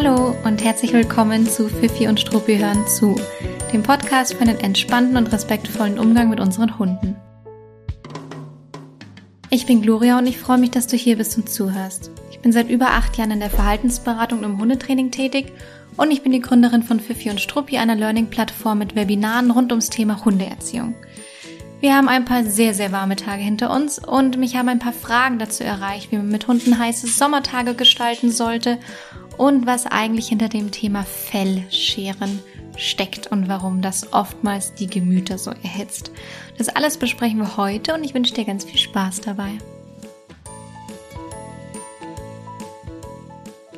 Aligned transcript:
Hallo 0.00 0.36
und 0.44 0.62
herzlich 0.62 0.92
willkommen 0.92 1.44
zu 1.44 1.68
Fifi 1.68 2.06
und 2.06 2.20
Struppi 2.20 2.56
hören 2.56 2.86
zu, 2.86 3.20
dem 3.72 3.82
Podcast 3.82 4.34
für 4.34 4.42
einen 4.42 4.60
entspannten 4.60 5.16
und 5.16 5.32
respektvollen 5.32 5.98
Umgang 5.98 6.30
mit 6.30 6.38
unseren 6.38 6.78
Hunden. 6.78 7.16
Ich 9.50 9.66
bin 9.66 9.82
Gloria 9.82 10.16
und 10.18 10.28
ich 10.28 10.38
freue 10.38 10.58
mich, 10.58 10.70
dass 10.70 10.86
du 10.86 10.96
hier 10.96 11.16
bist 11.16 11.36
und 11.36 11.50
zuhörst. 11.50 12.12
Ich 12.30 12.38
bin 12.38 12.52
seit 12.52 12.70
über 12.70 12.90
acht 12.90 13.16
Jahren 13.16 13.32
in 13.32 13.40
der 13.40 13.50
Verhaltensberatung 13.50 14.38
und 14.38 14.44
im 14.44 14.60
Hundetraining 14.60 15.10
tätig 15.10 15.52
und 15.96 16.12
ich 16.12 16.22
bin 16.22 16.30
die 16.30 16.42
Gründerin 16.42 16.84
von 16.84 17.00
Fifi 17.00 17.30
und 17.30 17.40
Struppi, 17.40 17.78
einer 17.78 17.96
Learning-Plattform 17.96 18.78
mit 18.78 18.94
Webinaren 18.94 19.50
rund 19.50 19.72
ums 19.72 19.90
Thema 19.90 20.24
Hundeerziehung. 20.24 20.94
Wir 21.80 21.96
haben 21.96 22.08
ein 22.08 22.24
paar 22.24 22.44
sehr, 22.44 22.72
sehr 22.72 22.92
warme 22.92 23.16
Tage 23.16 23.42
hinter 23.42 23.74
uns 23.74 23.98
und 23.98 24.36
mich 24.36 24.54
haben 24.54 24.68
ein 24.68 24.78
paar 24.78 24.92
Fragen 24.92 25.40
dazu 25.40 25.64
erreicht, 25.64 26.12
wie 26.12 26.18
man 26.18 26.28
mit 26.28 26.46
Hunden 26.46 26.78
heiße 26.78 27.08
Sommertage 27.08 27.74
gestalten 27.74 28.30
sollte 28.30 28.78
und 29.38 29.66
was 29.66 29.86
eigentlich 29.86 30.28
hinter 30.28 30.48
dem 30.48 30.70
Thema 30.70 31.04
Fellscheren 31.04 32.40
steckt 32.76 33.28
und 33.28 33.48
warum 33.48 33.80
das 33.80 34.12
oftmals 34.12 34.74
die 34.74 34.88
Gemüter 34.88 35.38
so 35.38 35.50
erhitzt. 35.62 36.10
Das 36.58 36.68
alles 36.68 36.96
besprechen 36.96 37.38
wir 37.38 37.56
heute 37.56 37.94
und 37.94 38.04
ich 38.04 38.14
wünsche 38.14 38.34
dir 38.34 38.44
ganz 38.44 38.64
viel 38.64 38.78
Spaß 38.78 39.22
dabei. 39.22 39.52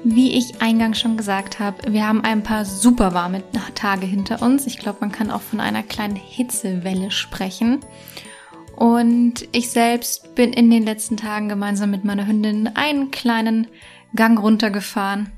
Wie 0.03 0.33
ich 0.33 0.63
eingangs 0.63 0.99
schon 0.99 1.19
gesagt 1.19 1.61
habe, 1.61 1.93
wir 1.93 2.07
haben 2.07 2.25
ein 2.25 2.43
paar 2.43 2.65
super 2.65 3.13
warme 3.13 3.43
Tage 3.75 4.07
hinter 4.07 4.41
uns. 4.41 4.67
Ich 4.67 4.79
glaube, 4.79 4.99
man 5.03 5.13
kann 5.13 5.31
auch 5.31 5.43
von 5.43 5.61
einer 5.61 5.83
kleinen 5.83 6.17
Hitzewelle 6.17 7.11
sprechen. 7.11 7.81
Und 8.77 9.47
ich 9.53 9.71
selbst 9.71 10.35
bin 10.35 10.55
in 10.55 10.71
den 10.71 10.85
letzten 10.85 11.19
Tagen 11.19 11.51
gemeinsam 11.51 11.91
mit 11.91 12.05
meiner 12.05 12.27
Hündin 12.27 12.71
einen 12.75 13.11
kleinen 13.11 13.67
Gang 14.17 14.41
runtergefahren. 14.41 15.31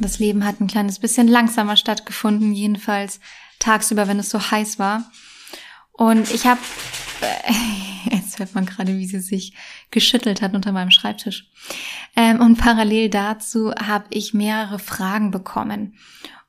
Das 0.00 0.18
Leben 0.18 0.44
hat 0.44 0.60
ein 0.60 0.66
kleines 0.66 0.98
bisschen 0.98 1.28
langsamer 1.28 1.76
stattgefunden, 1.76 2.52
jedenfalls 2.52 3.20
tagsüber, 3.58 4.08
wenn 4.08 4.18
es 4.18 4.30
so 4.30 4.38
heiß 4.38 4.78
war. 4.78 5.10
Und 5.92 6.30
ich 6.30 6.46
habe, 6.46 6.60
äh, 7.22 7.52
jetzt 8.14 8.38
hört 8.38 8.54
man 8.54 8.66
gerade, 8.66 8.96
wie 8.96 9.06
sie 9.06 9.20
sich 9.20 9.54
geschüttelt 9.90 10.42
hat 10.42 10.54
unter 10.54 10.72
meinem 10.72 10.90
Schreibtisch. 10.90 11.48
Ähm, 12.14 12.40
und 12.40 12.56
parallel 12.56 13.08
dazu 13.08 13.72
habe 13.72 14.06
ich 14.10 14.34
mehrere 14.34 14.78
Fragen 14.78 15.30
bekommen. 15.30 15.94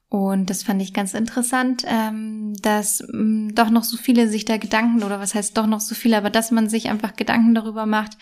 Und 0.09 0.49
das 0.49 0.63
fand 0.63 0.81
ich 0.81 0.93
ganz 0.93 1.13
interessant, 1.13 1.83
ähm, 1.85 2.53
dass 2.61 3.03
mh, 3.11 3.23
mm, 3.49 3.55
doch 3.55 3.69
noch 3.69 3.83
so 3.83 3.97
viele 3.97 4.29
sich 4.29 4.45
da 4.45 4.55
Gedanken, 4.55 5.03
oder 5.03 5.19
was 5.19 5.35
heißt 5.35 5.57
doch 5.57 5.67
noch 5.67 5.81
so 5.81 5.95
viele, 5.95 6.15
aber 6.15 6.29
dass 6.29 6.49
man 6.49 6.69
sich 6.69 6.89
einfach 6.89 7.17
Gedanken 7.17 7.53
darüber 7.53 7.85
macht, 7.85 8.17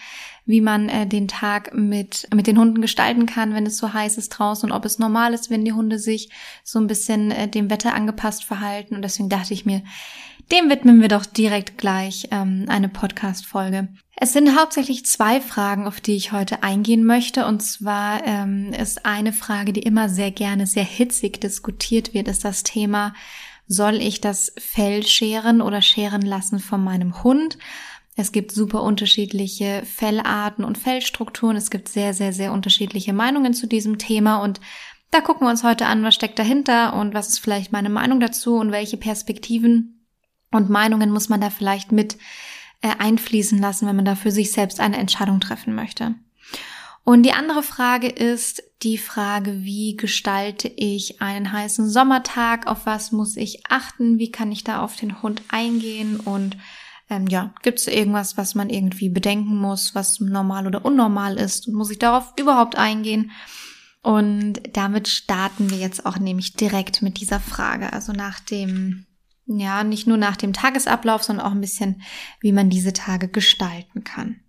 wie 0.48 0.62
man 0.62 0.90
äh, 0.90 1.06
den 1.06 1.28
Tag 1.28 1.76
mit, 1.76 2.28
mit 2.34 2.48
den 2.48 2.58
Hunden 2.58 2.82
gestalten 2.82 3.28
kann, 3.28 3.54
wenn 3.54 3.68
es 3.68 3.78
so 3.78 3.94
heiß 3.94 4.18
ist 4.18 4.30
draußen 4.30 4.72
und 4.72 4.76
ob 4.76 4.84
es 4.86 4.98
normal 4.98 5.36
ist, 5.36 5.52
wenn 5.52 5.64
die 5.64 5.74
Hunde 5.74 6.00
sich 6.00 6.32
so 6.64 6.80
ein 6.80 6.88
bisschen 6.88 7.30
äh, 7.30 7.48
dem 7.48 7.70
Wetter 7.70 7.94
angepasst 7.94 8.46
verhalten. 8.46 8.96
Und 8.96 9.04
deswegen 9.04 9.30
dachte 9.30 9.54
ich 9.54 9.68
mir, 9.68 9.84
dem 10.52 10.70
widmen 10.70 11.02
wir 11.02 11.08
doch 11.08 11.26
direkt 11.26 11.78
gleich 11.78 12.28
ähm, 12.32 12.66
eine 12.68 12.90
Podcast-Folge. 12.90 13.90
Es 14.18 14.32
sind 14.32 14.58
hauptsächlich 14.58 15.06
zwei 15.06 15.42
Fragen, 15.42 15.88
auf 15.88 16.00
die 16.00 16.16
ich 16.16 16.32
heute 16.32 16.64
eingehen 16.64 17.04
möchte. 17.04 17.46
Und 17.46 17.62
zwar 17.62 18.26
ähm, 18.26 18.72
ist 18.72 19.06
eine 19.06 19.34
Frage, 19.34 19.74
die 19.74 19.82
immer 19.82 20.08
sehr 20.08 20.32
gerne, 20.32 20.68
sehr 20.68 20.84
hitzig 20.84 21.42
diskutiert 21.42 22.14
wird, 22.14 22.28
ist 22.28 22.46
das 22.46 22.64
Thema, 22.64 23.14
soll 23.68 23.96
ich 23.96 24.22
das 24.22 24.54
Fell 24.58 25.06
scheren 25.06 25.62
oder 25.62 25.82
scheren 25.82 26.22
lassen 26.22 26.60
von 26.60 26.84
meinem 26.84 27.24
Hund? 27.24 27.58
Es 28.16 28.32
gibt 28.32 28.52
super 28.52 28.84
unterschiedliche 28.84 29.84
Fellarten 29.86 30.64
und 30.64 30.78
Fellstrukturen. 30.78 31.58
Es 31.58 31.70
gibt 31.70 31.90
sehr, 31.90 32.14
sehr, 32.14 32.32
sehr 32.32 32.54
unterschiedliche 32.54 33.12
Meinungen 33.12 33.54
zu 33.54 33.68
diesem 33.68 33.98
Thema. 33.98 34.38
Und 34.38 34.62
da 35.12 35.20
gucken 35.20 35.46
wir 35.46 35.52
uns 35.52 35.64
heute 35.64 35.88
an, 35.88 36.04
was 36.04 36.16
steckt 36.16 36.40
dahinter 36.40 36.94
und 36.94 37.14
was 37.14 37.28
ist 37.28 37.40
vielleicht 37.40 37.74
meine 37.74 37.90
Meinung 37.90 38.22
dazu 38.22 38.56
und 38.56 38.72
welche 38.72 38.98
Perspektiven 38.98 39.95
und 40.56 40.70
Meinungen 40.70 41.12
muss 41.12 41.30
man 41.30 41.42
da 41.42 41.50
vielleicht 41.50 41.92
mit 41.92 42.18
äh, 42.82 42.90
einfließen 42.98 43.60
lassen, 43.60 43.88
wenn 43.88 43.96
man 43.96 44.06
da 44.06 44.16
für 44.16 44.32
sich 44.32 44.52
selbst 44.52 44.80
eine 44.80 44.98
Entscheidung 44.98 45.40
treffen 45.40 45.76
möchte. 45.76 46.16
Und 47.04 47.24
die 47.24 47.34
andere 47.34 47.62
Frage 47.62 48.08
ist 48.08 48.64
die 48.82 48.98
Frage, 48.98 49.64
wie 49.64 49.96
gestalte 49.96 50.68
ich 50.68 51.22
einen 51.22 51.52
heißen 51.52 51.88
Sommertag? 51.88 52.66
Auf 52.66 52.88
was 52.88 53.12
muss 53.12 53.38
ich 53.38 53.68
achten? 53.70 54.18
Wie 54.18 54.32
kann 54.32 54.52
ich 54.52 54.64
da 54.64 54.82
auf 54.82 54.96
den 54.96 55.22
Hund 55.22 55.44
eingehen? 55.50 56.20
Und 56.20 56.58
ähm, 57.10 57.28
ja, 57.28 57.54
gibt 57.62 57.78
es 57.78 57.88
irgendwas, 57.88 58.38
was 58.38 58.56
man 58.56 58.72
irgendwie 58.72 59.10
bedenken 59.10 59.56
muss, 59.56 59.94
was 59.94 60.20
normal 60.20 60.66
oder 60.66 60.84
unnormal 60.84 61.38
ist? 61.38 61.68
Und 61.68 61.76
muss 61.76 61.92
ich 61.92 62.00
darauf 62.00 62.34
überhaupt 62.40 62.76
eingehen? 62.76 63.32
Und 64.02 64.62
damit 64.74 65.08
starten 65.08 65.70
wir 65.70 65.78
jetzt 65.78 66.06
auch 66.06 66.18
nämlich 66.18 66.54
direkt 66.54 67.04
mit 67.04 67.20
dieser 67.20 67.40
Frage. 67.40 67.94
Also 67.94 68.14
nach 68.14 68.40
dem 68.40 69.06
ja, 69.48 69.84
nicht 69.84 70.08
nur 70.08 70.18
nach 70.18 70.38
dem 70.38 70.54
Tagesablauf, 70.54 71.24
sondern 71.24 71.46
auch 71.46 71.52
ein 71.52 71.62
bisschen, 71.62 72.02
wie 72.42 72.52
man 72.52 72.70
diese 72.70 72.94
Tage 72.94 73.28
gestalten 73.28 74.04
kann. 74.04 74.40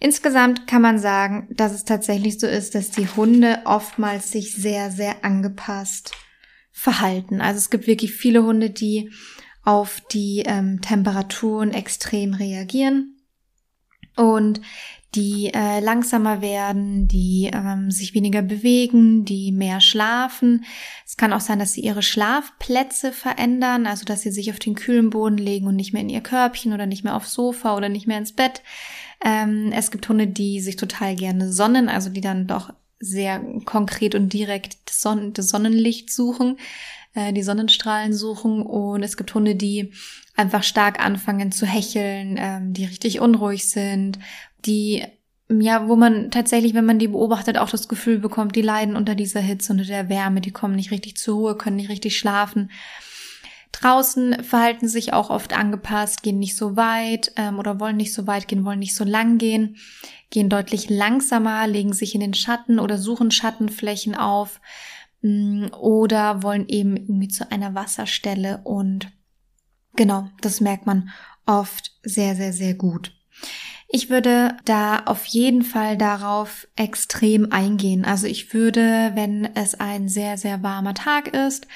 Insgesamt 0.00 0.66
kann 0.66 0.82
man 0.82 0.98
sagen, 0.98 1.48
dass 1.50 1.72
es 1.72 1.84
tatsächlich 1.84 2.38
so 2.38 2.46
ist, 2.46 2.74
dass 2.74 2.90
die 2.90 3.08
Hunde 3.08 3.60
oftmals 3.64 4.30
sich 4.30 4.54
sehr, 4.54 4.90
sehr 4.90 5.24
angepasst 5.24 6.12
verhalten. 6.72 7.40
Also 7.40 7.58
es 7.58 7.70
gibt 7.70 7.86
wirklich 7.86 8.12
viele 8.12 8.42
Hunde, 8.42 8.70
die 8.70 9.10
auf 9.62 10.00
die 10.12 10.42
ähm, 10.46 10.80
Temperaturen 10.82 11.72
extrem 11.72 12.34
reagieren 12.34 13.13
und 14.16 14.60
die 15.14 15.52
äh, 15.54 15.80
langsamer 15.80 16.40
werden, 16.40 17.06
die 17.06 17.50
ähm, 17.52 17.90
sich 17.90 18.14
weniger 18.14 18.42
bewegen, 18.42 19.24
die 19.24 19.52
mehr 19.52 19.80
schlafen. 19.80 20.64
Es 21.06 21.16
kann 21.16 21.32
auch 21.32 21.40
sein, 21.40 21.58
dass 21.58 21.72
sie 21.72 21.82
ihre 21.82 22.02
Schlafplätze 22.02 23.12
verändern, 23.12 23.86
also 23.86 24.04
dass 24.04 24.22
sie 24.22 24.32
sich 24.32 24.50
auf 24.50 24.58
den 24.58 24.74
kühlen 24.74 25.10
Boden 25.10 25.38
legen 25.38 25.66
und 25.66 25.76
nicht 25.76 25.92
mehr 25.92 26.02
in 26.02 26.08
ihr 26.08 26.20
Körbchen 26.20 26.72
oder 26.72 26.86
nicht 26.86 27.04
mehr 27.04 27.14
aufs 27.14 27.32
Sofa 27.32 27.76
oder 27.76 27.88
nicht 27.88 28.06
mehr 28.06 28.18
ins 28.18 28.32
Bett. 28.32 28.62
Ähm, 29.24 29.70
es 29.72 29.90
gibt 29.90 30.08
Hunde, 30.08 30.26
die 30.26 30.60
sich 30.60 30.76
total 30.76 31.14
gerne 31.14 31.52
sonnen, 31.52 31.88
also 31.88 32.10
die 32.10 32.20
dann 32.20 32.46
doch 32.46 32.72
sehr 32.98 33.40
konkret 33.64 34.14
und 34.14 34.32
direkt 34.32 34.78
das, 34.86 35.00
Sonnen 35.00 35.32
das 35.32 35.48
Sonnenlicht 35.48 36.12
suchen, 36.12 36.58
äh, 37.14 37.32
die 37.32 37.42
Sonnenstrahlen 37.42 38.14
suchen. 38.14 38.62
Und 38.62 39.02
es 39.02 39.16
gibt 39.16 39.34
Hunde, 39.34 39.54
die 39.54 39.92
einfach 40.36 40.62
stark 40.62 41.04
anfangen 41.04 41.52
zu 41.52 41.66
hecheln, 41.66 42.36
ähm, 42.38 42.72
die 42.72 42.84
richtig 42.84 43.20
unruhig 43.20 43.68
sind, 43.68 44.18
die 44.66 45.04
ja, 45.50 45.88
wo 45.88 45.96
man 45.96 46.30
tatsächlich, 46.30 46.74
wenn 46.74 46.86
man 46.86 46.98
die 46.98 47.08
beobachtet, 47.08 47.58
auch 47.58 47.68
das 47.68 47.86
Gefühl 47.86 48.18
bekommt, 48.18 48.56
die 48.56 48.62
leiden 48.62 48.96
unter 48.96 49.14
dieser 49.14 49.40
Hitze, 49.40 49.72
unter 49.72 49.84
der 49.84 50.08
Wärme, 50.08 50.40
die 50.40 50.52
kommen 50.52 50.74
nicht 50.74 50.90
richtig 50.90 51.16
zur 51.16 51.36
Ruhe, 51.36 51.56
können 51.56 51.76
nicht 51.76 51.90
richtig 51.90 52.18
schlafen. 52.18 52.70
Draußen 53.72 54.42
verhalten 54.42 54.88
sich 54.88 55.12
auch 55.12 55.30
oft 55.30 55.52
angepasst, 55.52 56.22
gehen 56.22 56.38
nicht 56.38 56.56
so 56.56 56.76
weit 56.76 57.32
ähm, 57.36 57.58
oder 57.58 57.80
wollen 57.80 57.96
nicht 57.96 58.14
so 58.14 58.26
weit 58.26 58.48
gehen, 58.48 58.64
wollen 58.64 58.78
nicht 58.78 58.94
so 58.94 59.04
lang 59.04 59.36
gehen, 59.36 59.76
gehen 60.30 60.48
deutlich 60.48 60.88
langsamer, 60.88 61.66
legen 61.66 61.92
sich 61.92 62.14
in 62.14 62.20
den 62.20 62.34
Schatten 62.34 62.78
oder 62.78 62.96
suchen 62.98 63.30
Schattenflächen 63.30 64.14
auf 64.14 64.60
mm, 65.22 65.66
oder 65.78 66.42
wollen 66.42 66.68
eben 66.68 66.96
irgendwie 66.96 67.28
zu 67.28 67.50
einer 67.50 67.74
Wasserstelle 67.74 68.60
und 68.64 69.08
genau, 69.96 70.28
das 70.40 70.60
merkt 70.60 70.86
man 70.86 71.10
oft 71.46 71.92
sehr, 72.02 72.34
sehr, 72.34 72.52
sehr 72.52 72.74
gut. 72.74 73.12
Ich 73.88 74.10
würde 74.10 74.56
da 74.64 75.04
auf 75.04 75.24
jeden 75.26 75.62
Fall 75.62 75.96
darauf 75.96 76.66
extrem 76.74 77.52
eingehen. 77.52 78.04
Also 78.04 78.26
ich 78.26 78.52
würde, 78.52 79.12
wenn 79.14 79.44
es 79.54 79.78
ein 79.78 80.08
sehr, 80.08 80.36
sehr 80.36 80.62
warmer 80.62 80.94
Tag 80.94 81.28
ist 81.28 81.68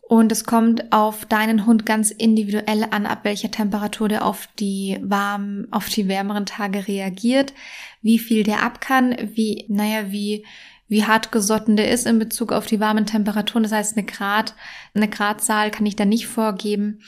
und 0.00 0.32
es 0.32 0.44
kommt 0.44 0.92
auf 0.92 1.26
deinen 1.26 1.66
Hund 1.66 1.84
ganz 1.84 2.10
individuell 2.10 2.86
an, 2.90 3.06
ab 3.06 3.20
welcher 3.24 3.50
Temperatur 3.50 4.08
der 4.08 4.24
auf 4.24 4.48
die 4.58 4.98
warmen, 5.02 5.68
auf 5.70 5.88
die 5.88 6.08
wärmeren 6.08 6.46
Tage 6.46 6.88
reagiert, 6.88 7.52
wie 8.00 8.18
viel 8.18 8.42
der 8.42 8.62
ab 8.62 8.80
kann, 8.80 9.14
wie, 9.34 9.66
naja, 9.68 10.10
wie, 10.10 10.46
wie 10.90 11.04
hart 11.04 11.30
gesotten 11.30 11.76
der 11.76 11.90
ist 11.90 12.04
in 12.06 12.18
Bezug 12.18 12.52
auf 12.52 12.66
die 12.66 12.80
warmen 12.80 13.06
Temperaturen. 13.06 13.62
Das 13.62 13.72
heißt, 13.72 13.96
eine 13.96 14.04
Grad, 14.04 14.54
eine 14.92 15.08
Gradzahl 15.08 15.70
kann 15.70 15.86
ich 15.86 15.94
da 15.94 16.04
nicht 16.04 16.26
vorgeben. 16.26 17.00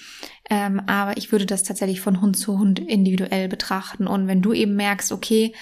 Ähm, 0.48 0.80
aber 0.86 1.16
ich 1.16 1.32
würde 1.32 1.46
das 1.46 1.64
tatsächlich 1.64 2.00
von 2.00 2.20
Hund 2.20 2.36
zu 2.36 2.58
Hund 2.58 2.78
individuell 2.78 3.48
betrachten. 3.48 4.06
Und 4.06 4.28
wenn 4.28 4.40
du 4.40 4.52
eben 4.52 4.76
merkst, 4.76 5.10
okay, 5.10 5.52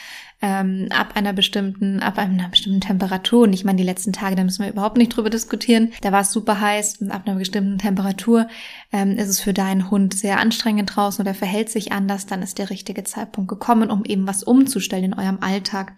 ähm, 0.42 0.88
ab 0.90 1.16
einer 1.16 1.32
bestimmten, 1.32 2.00
ab 2.00 2.18
einer 2.18 2.48
bestimmten 2.50 2.82
Temperatur, 2.82 3.44
und 3.44 3.54
ich 3.54 3.64
meine, 3.64 3.78
die 3.78 3.84
letzten 3.84 4.12
Tage, 4.12 4.36
da 4.36 4.44
müssen 4.44 4.64
wir 4.64 4.70
überhaupt 4.70 4.98
nicht 4.98 5.16
drüber 5.16 5.30
diskutieren, 5.30 5.92
da 6.02 6.12
war 6.12 6.20
es 6.20 6.32
super 6.32 6.60
heiß 6.60 6.98
und 7.00 7.10
ab 7.10 7.22
einer 7.24 7.38
bestimmten 7.38 7.78
Temperatur 7.78 8.48
ähm, 8.92 9.16
ist 9.16 9.28
es 9.28 9.40
für 9.40 9.54
deinen 9.54 9.90
Hund 9.90 10.12
sehr 10.12 10.40
anstrengend 10.40 10.94
draußen 10.94 11.22
oder 11.22 11.34
verhält 11.34 11.70
sich 11.70 11.92
anders, 11.92 12.26
dann 12.26 12.42
ist 12.42 12.58
der 12.58 12.68
richtige 12.68 13.04
Zeitpunkt 13.04 13.48
gekommen, 13.48 13.90
um 13.90 14.04
eben 14.04 14.26
was 14.26 14.42
umzustellen 14.42 15.04
in 15.04 15.14
eurem 15.14 15.38
Alltag. 15.40 15.94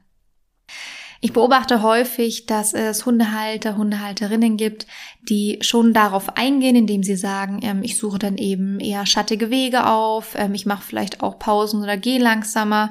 Ich 1.24 1.32
beobachte 1.32 1.82
häufig, 1.82 2.46
dass 2.46 2.74
es 2.74 3.06
Hundehalter, 3.06 3.76
Hundehalterinnen 3.76 4.56
gibt, 4.56 4.88
die 5.22 5.58
schon 5.60 5.92
darauf 5.92 6.36
eingehen, 6.36 6.74
indem 6.74 7.04
sie 7.04 7.14
sagen, 7.14 7.60
ähm, 7.62 7.84
ich 7.84 7.96
suche 7.96 8.18
dann 8.18 8.38
eben 8.38 8.80
eher 8.80 9.06
schattige 9.06 9.48
Wege 9.48 9.86
auf, 9.86 10.34
ähm, 10.36 10.52
ich 10.52 10.66
mache 10.66 10.82
vielleicht 10.82 11.22
auch 11.22 11.38
Pausen 11.38 11.80
oder 11.80 11.96
gehe 11.96 12.18
langsamer. 12.18 12.90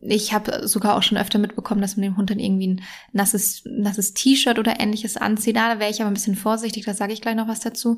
Ich 0.00 0.32
habe 0.32 0.68
sogar 0.68 0.96
auch 0.96 1.02
schon 1.02 1.18
öfter 1.18 1.40
mitbekommen, 1.40 1.80
dass 1.80 1.96
man 1.96 2.04
dem 2.04 2.16
Hund 2.16 2.30
dann 2.30 2.38
irgendwie 2.38 2.68
ein 2.68 2.82
nasses, 3.12 3.62
nasses 3.64 4.14
T-Shirt 4.14 4.60
oder 4.60 4.78
ähnliches 4.78 5.16
anzieht. 5.16 5.56
Da 5.56 5.80
wäre 5.80 5.90
ich 5.90 6.00
aber 6.00 6.10
ein 6.12 6.14
bisschen 6.14 6.36
vorsichtig, 6.36 6.84
da 6.84 6.94
sage 6.94 7.12
ich 7.12 7.20
gleich 7.20 7.34
noch 7.34 7.48
was 7.48 7.58
dazu. 7.58 7.96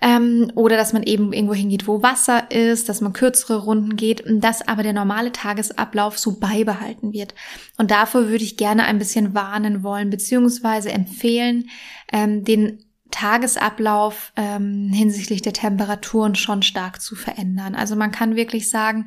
Ähm, 0.00 0.52
oder 0.54 0.76
dass 0.76 0.92
man 0.92 1.02
eben 1.02 1.32
irgendwo 1.32 1.54
hingeht, 1.54 1.88
wo 1.88 2.02
Wasser 2.02 2.50
ist, 2.50 2.88
dass 2.88 3.00
man 3.00 3.12
kürzere 3.12 3.64
Runden 3.64 3.96
geht, 3.96 4.22
dass 4.26 4.66
aber 4.66 4.82
der 4.82 4.92
normale 4.92 5.32
Tagesablauf 5.32 6.18
so 6.18 6.38
beibehalten 6.38 7.12
wird. 7.12 7.34
Und 7.78 7.90
dafür 7.90 8.28
würde 8.28 8.44
ich 8.44 8.56
gerne 8.56 8.84
ein 8.84 8.98
bisschen 8.98 9.34
warnen 9.34 9.82
wollen, 9.82 10.10
beziehungsweise 10.10 10.90
empfehlen, 10.90 11.68
ähm, 12.12 12.44
den 12.44 12.84
Tagesablauf 13.10 14.32
ähm, 14.36 14.90
hinsichtlich 14.92 15.42
der 15.42 15.52
Temperaturen 15.52 16.34
schon 16.34 16.62
stark 16.62 17.00
zu 17.00 17.16
verändern. 17.16 17.74
Also 17.74 17.96
man 17.96 18.12
kann 18.12 18.36
wirklich 18.36 18.68
sagen, 18.68 19.06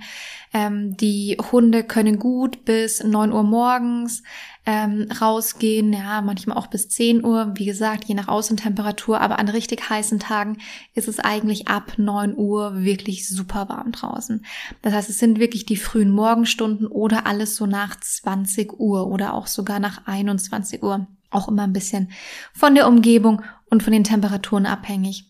ähm, 0.54 0.98
die 0.98 1.38
Hunde 1.52 1.84
können 1.84 2.20
gut 2.20 2.66
bis 2.66 3.04
neun 3.04 3.32
Uhr 3.32 3.44
morgens 3.44 4.24
ähm, 4.66 5.08
rausgehen, 5.20 5.94
ja, 5.94 6.22
manchmal 6.22 6.58
auch 6.58 6.68
bis 6.68 6.90
zehn 6.90 7.24
Uhr, 7.24 7.54
wie 7.56 7.66
gesagt, 7.66 8.06
je 8.06 8.16
nach 8.16 8.28
Außentemperatur, 8.28 9.20
aber 9.20 9.40
an 9.40 9.50
richtig 9.50 9.90
heißen 9.90 10.20
Tagen 10.20 10.58
ist 10.94 11.08
es 11.08 11.20
eigentlich 11.20 11.68
ab 11.68 11.94
neun 11.98 12.36
Uhr 12.36 12.84
wirklich 12.84 13.28
super 13.28 13.70
warm 13.70 13.92
draußen. 13.92 14.46
Das 14.82 14.94
heißt, 14.94 15.10
es 15.10 15.20
sind 15.20 15.40
wirklich 15.40 15.66
die 15.66 15.78
frühen 15.78 16.12
Morgenstunden 16.12 16.88
oder 16.88 17.26
alles 17.26 17.56
so 17.56 17.66
nach 17.66 18.00
20 18.00 18.80
Uhr 18.80 19.08
oder 19.08 19.34
auch 19.34 19.48
sogar 19.48 19.80
nach 19.80 20.06
21 20.06 20.84
Uhr. 20.84 21.08
Auch 21.32 21.48
immer 21.48 21.64
ein 21.64 21.74
bisschen 21.74 22.12
von 22.54 22.76
der 22.76 22.88
Umgebung 22.88 23.42
und 23.70 23.82
von 23.82 23.94
den 23.94 24.04
Temperaturen 24.04 24.66
abhängig. 24.66 25.26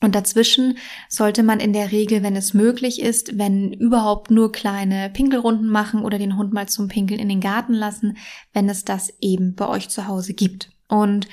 Und 0.00 0.16
dazwischen 0.16 0.78
sollte 1.08 1.44
man 1.44 1.60
in 1.60 1.72
der 1.72 1.92
Regel, 1.92 2.24
wenn 2.24 2.34
es 2.34 2.54
möglich 2.54 3.00
ist, 3.00 3.38
wenn 3.38 3.72
überhaupt 3.72 4.32
nur 4.32 4.50
kleine 4.50 5.10
Pinkelrunden 5.10 5.68
machen 5.68 6.02
oder 6.02 6.18
den 6.18 6.36
Hund 6.36 6.52
mal 6.52 6.68
zum 6.68 6.88
Pinkeln 6.88 7.20
in 7.20 7.28
den 7.28 7.40
Garten 7.40 7.72
lassen, 7.72 8.16
wenn 8.52 8.68
es 8.68 8.84
das 8.84 9.14
eben 9.20 9.54
bei 9.54 9.68
euch 9.68 9.88
zu 9.90 10.08
Hause 10.08 10.34
gibt. 10.34 10.70
Und 10.88 11.28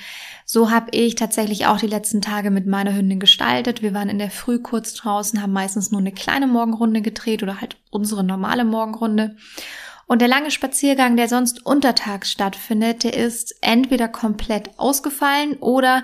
so 0.46 0.70
habe 0.70 0.86
ich 0.92 1.16
tatsächlich 1.16 1.66
auch 1.66 1.78
die 1.78 1.86
letzten 1.86 2.22
Tage 2.22 2.50
mit 2.50 2.66
meiner 2.66 2.94
Hündin 2.94 3.20
gestaltet. 3.20 3.82
Wir 3.82 3.92
waren 3.92 4.08
in 4.08 4.18
der 4.18 4.30
Früh 4.30 4.58
kurz 4.58 4.94
draußen, 4.94 5.42
haben 5.42 5.52
meistens 5.52 5.90
nur 5.90 6.00
eine 6.00 6.12
kleine 6.12 6.46
Morgenrunde 6.46 7.02
gedreht 7.02 7.42
oder 7.42 7.60
halt 7.60 7.76
unsere 7.90 8.24
normale 8.24 8.64
Morgenrunde. 8.64 9.36
Und 10.10 10.18
der 10.18 10.26
lange 10.26 10.50
Spaziergang, 10.50 11.16
der 11.16 11.28
sonst 11.28 11.64
untertags 11.64 12.32
stattfindet, 12.32 13.04
der 13.04 13.16
ist 13.16 13.54
entweder 13.60 14.08
komplett 14.08 14.76
ausgefallen 14.76 15.56
oder 15.60 16.02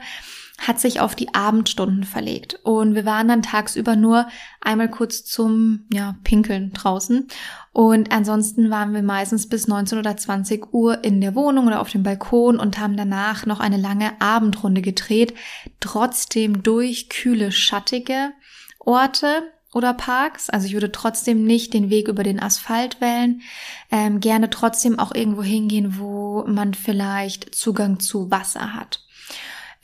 hat 0.59 0.79
sich 0.79 1.01
auf 1.01 1.17
die 1.17 1.35
Abendstunden 1.35 2.05
verlegt. 2.05 2.61
Und 2.63 2.95
wir 2.95 3.05
waren 3.05 3.27
dann 3.27 3.43
tagsüber 3.43 3.97
nur 3.97 4.29
einmal 4.61 4.89
kurz 4.89 5.25
zum 5.25 5.87
ja, 5.93 6.15
Pinkeln 6.23 6.73
draußen. 6.73 7.27
Und 7.73 8.13
ansonsten 8.13 8.71
waren 8.71 8.95
wir 8.95 9.03
meistens 9.03 9.49
bis 9.49 9.67
19 9.67 9.99
oder 9.99 10.17
20 10.17 10.73
Uhr 10.73 11.03
in 11.03 11.21
der 11.21 11.35
Wohnung 11.35 11.67
oder 11.67 11.81
auf 11.81 11.91
dem 11.91 12.05
Balkon 12.05 12.61
und 12.61 12.79
haben 12.79 12.97
danach 12.97 13.45
noch 13.45 13.59
eine 13.59 13.77
lange 13.77 14.21
Abendrunde 14.21 14.83
gedreht. 14.83 15.35
Trotzdem 15.81 16.63
durch 16.63 17.09
kühle, 17.09 17.51
schattige 17.51 18.31
Orte 18.79 19.43
oder 19.77 19.95
Parks. 19.95 20.51
Also 20.51 20.67
ich 20.67 20.73
würde 20.73 20.91
trotzdem 20.91 21.45
nicht 21.45 21.75
den 21.75 21.91
Weg 21.91 22.09
über 22.09 22.23
den 22.23 22.41
Asphalt 22.41 23.01
wählen. 23.01 23.43
Ähm, 23.93 24.21
gerne 24.21 24.51
trotzdem 24.51 24.99
auch 24.99 25.15
irgendwo 25.15 25.43
hingehen, 25.43 25.99
wo 25.99 26.45
man 26.47 26.75
vielleicht 26.75 27.55
Zugang 27.55 28.01
zu 28.01 28.31
Wasser 28.31 28.75
hat 28.75 29.07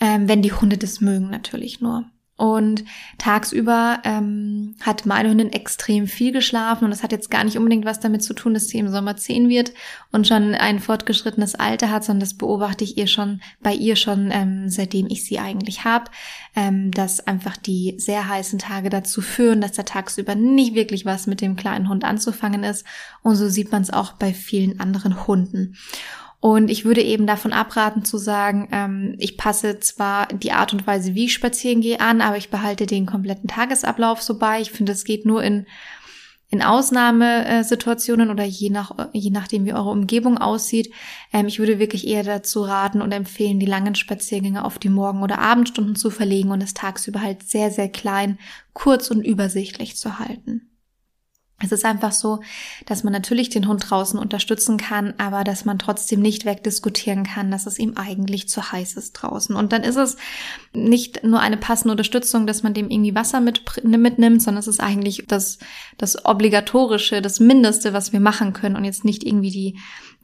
ähm, 0.03 0.27
wenn 0.27 0.43
die 0.43 0.53
Hunde 0.53 0.77
das 0.77 1.01
mögen 1.01 1.31
natürlich 1.31 1.81
nur. 1.81 2.05
Und 2.43 2.85
tagsüber 3.19 4.01
ähm, 4.03 4.75
hat 4.81 5.07
meine 5.07 5.31
Hündin 5.31 5.53
extrem 5.53 6.09
viel 6.09 6.33
geschlafen 6.33 6.85
und 6.85 6.91
das 6.91 7.05
hat 7.05 7.13
jetzt 7.13 7.31
gar 7.31 7.45
nicht 7.45 7.57
unbedingt 7.57 7.85
was 7.85 8.01
damit 8.01 8.25
zu 8.25 8.35
tun, 8.35 8.53
dass 8.53 8.67
sie 8.67 8.81
im 8.81 8.89
Sommer 8.89 9.17
zehn 9.17 9.49
wird 9.49 9.73
und 10.11 10.27
schon 10.27 10.57
ein 10.57 10.81
fortgeschrittenes 10.81 11.55
Alter 11.55 11.93
hat, 11.93 12.03
sondern 12.03 12.19
das 12.19 12.35
beobachte 12.35 12.83
ich 12.83 12.99
ihr 12.99 13.07
schon 13.07 13.41
bei 13.63 13.73
ihr 13.73 13.95
schon 13.95 14.33
ähm, 14.33 14.69
seitdem 14.69 15.07
ich 15.07 15.25
sie 15.25 15.39
eigentlich 15.39 15.85
habe, 15.85 16.11
ähm, 16.57 16.91
dass 16.91 17.25
einfach 17.25 17.57
die 17.57 17.95
sehr 17.99 18.29
heißen 18.29 18.59
Tage 18.59 18.91
dazu 18.91 19.21
führen, 19.21 19.61
dass 19.61 19.71
da 19.71 19.85
tagsüber 19.85 20.35
nicht 20.35 20.75
wirklich 20.75 21.07
was 21.07 21.29
mit 21.29 21.43
dem 21.43 21.55
kleinen 21.55 21.89
Hund 21.89 22.03
anzufangen 22.03 22.65
ist 22.65 22.85
und 23.23 23.37
so 23.37 23.49
sieht 23.49 23.71
man 23.71 23.83
es 23.83 23.91
auch 23.91 24.15
bei 24.15 24.35
vielen 24.35 24.81
anderen 24.81 25.29
Hunden. 25.29 25.77
Und 26.43 26.73
ich 26.73 26.85
würde 26.85 27.03
eben 27.03 27.25
davon 27.25 27.53
abraten 27.53 28.05
zu 28.05 28.19
sagen, 28.19 28.69
ähm, 28.73 29.15
ich 29.19 29.39
passe 29.39 29.79
zwar 29.79 30.27
die 30.27 30.51
Art 30.51 30.73
und 30.73 30.89
Weise, 30.89 31.15
wie 31.15 31.27
ich 31.27 31.35
spazieren 31.35 31.81
gehe, 31.81 32.01
an, 32.01 32.21
aber 32.21 32.37
ich 32.37 32.51
behalte 32.51 32.85
den 32.87 33.07
kompletten 33.07 33.49
Tagesablauf 33.49 34.21
so 34.21 34.41
bei. 34.41 34.61
Ich 34.61 34.73
finde, 34.73 34.91
es 34.91 35.05
geht 35.05 35.25
nur 35.25 35.45
in, 35.45 35.67
in 36.51 36.61
Ausnahmesituationen 36.61 38.29
oder 38.29 38.43
je, 38.43 38.71
nach, 38.71 38.91
je 39.13 39.31
nachdem, 39.31 39.67
wie 39.67 39.73
eure 39.73 39.91
Umgebung 39.91 40.37
aussieht. 40.37 40.93
Ähm, 41.33 41.47
ich 41.47 41.61
würde 41.61 41.79
wirklich 41.79 42.09
eher 42.09 42.25
dazu 42.25 42.63
raten 42.63 43.03
und 43.03 43.13
empfehlen, 43.13 43.61
die 43.61 43.67
langen 43.67 43.95
Spaziergänge 43.95 44.65
auf 44.65 44.81
die 44.81 44.89
Morgen- 44.89 45.23
oder 45.23 45.39
Abendstunden 45.39 45.95
zu 45.95 46.11
verlegen 46.11 46.51
und 46.51 46.61
es 46.61 46.75
tagsüber 46.75 47.23
halt 47.23 47.45
sehr, 47.45 47.71
sehr 47.71 47.89
klein, 47.89 48.37
kurz 48.73 49.13
und 49.13 49.25
übersichtlich 49.25 49.97
zu 49.97 50.19
halten. 50.19 50.72
Es 51.63 51.73
ist 51.73 51.85
einfach 51.85 52.13
so, 52.13 52.41
dass 52.87 53.05
man 53.05 53.13
natürlich 53.13 53.51
den 53.51 53.69
Hund 53.69 53.91
draußen 53.91 54.19
unterstützen 54.19 54.77
kann, 54.77 55.15
aber 55.19 55.45
dass 55.45 55.65
man 55.65 55.79
trotzdem 55.79 56.21
nicht 56.21 56.45
wegdiskutieren 56.45 57.25
kann, 57.25 57.51
dass 57.51 57.67
es 57.67 57.79
ihm 57.79 57.95
eigentlich 57.97 58.49
zu 58.49 58.73
heiß 58.73 58.95
ist 58.95 59.13
draußen. 59.13 59.55
Und 59.55 59.73
dann 59.73 59.83
ist 59.83 59.97
es 59.97 60.17
nicht 60.73 61.25
nur 61.25 61.41
eine 61.41 61.57
passende 61.57 61.93
Unterstützung, 61.93 62.47
dass 62.47 62.63
man 62.63 62.75
dem 62.75 62.91
irgendwie 62.91 63.15
Wasser 63.15 63.41
mit, 63.41 63.63
mitnimmt, 63.85 64.43
sondern 64.43 64.61
es 64.61 64.69
ist 64.69 64.81
eigentlich 64.81 65.25
das, 65.29 65.59
das 65.99 66.25
Obligatorische, 66.25 67.23
das 67.23 67.41
Mindeste, 67.41 67.93
was 67.93 68.13
wir 68.13 68.21
machen 68.21 68.53
können 68.53 68.77
und 68.77 68.85
jetzt 68.85 69.05
nicht 69.05 69.25
irgendwie 69.25 69.51
die, 69.51 69.79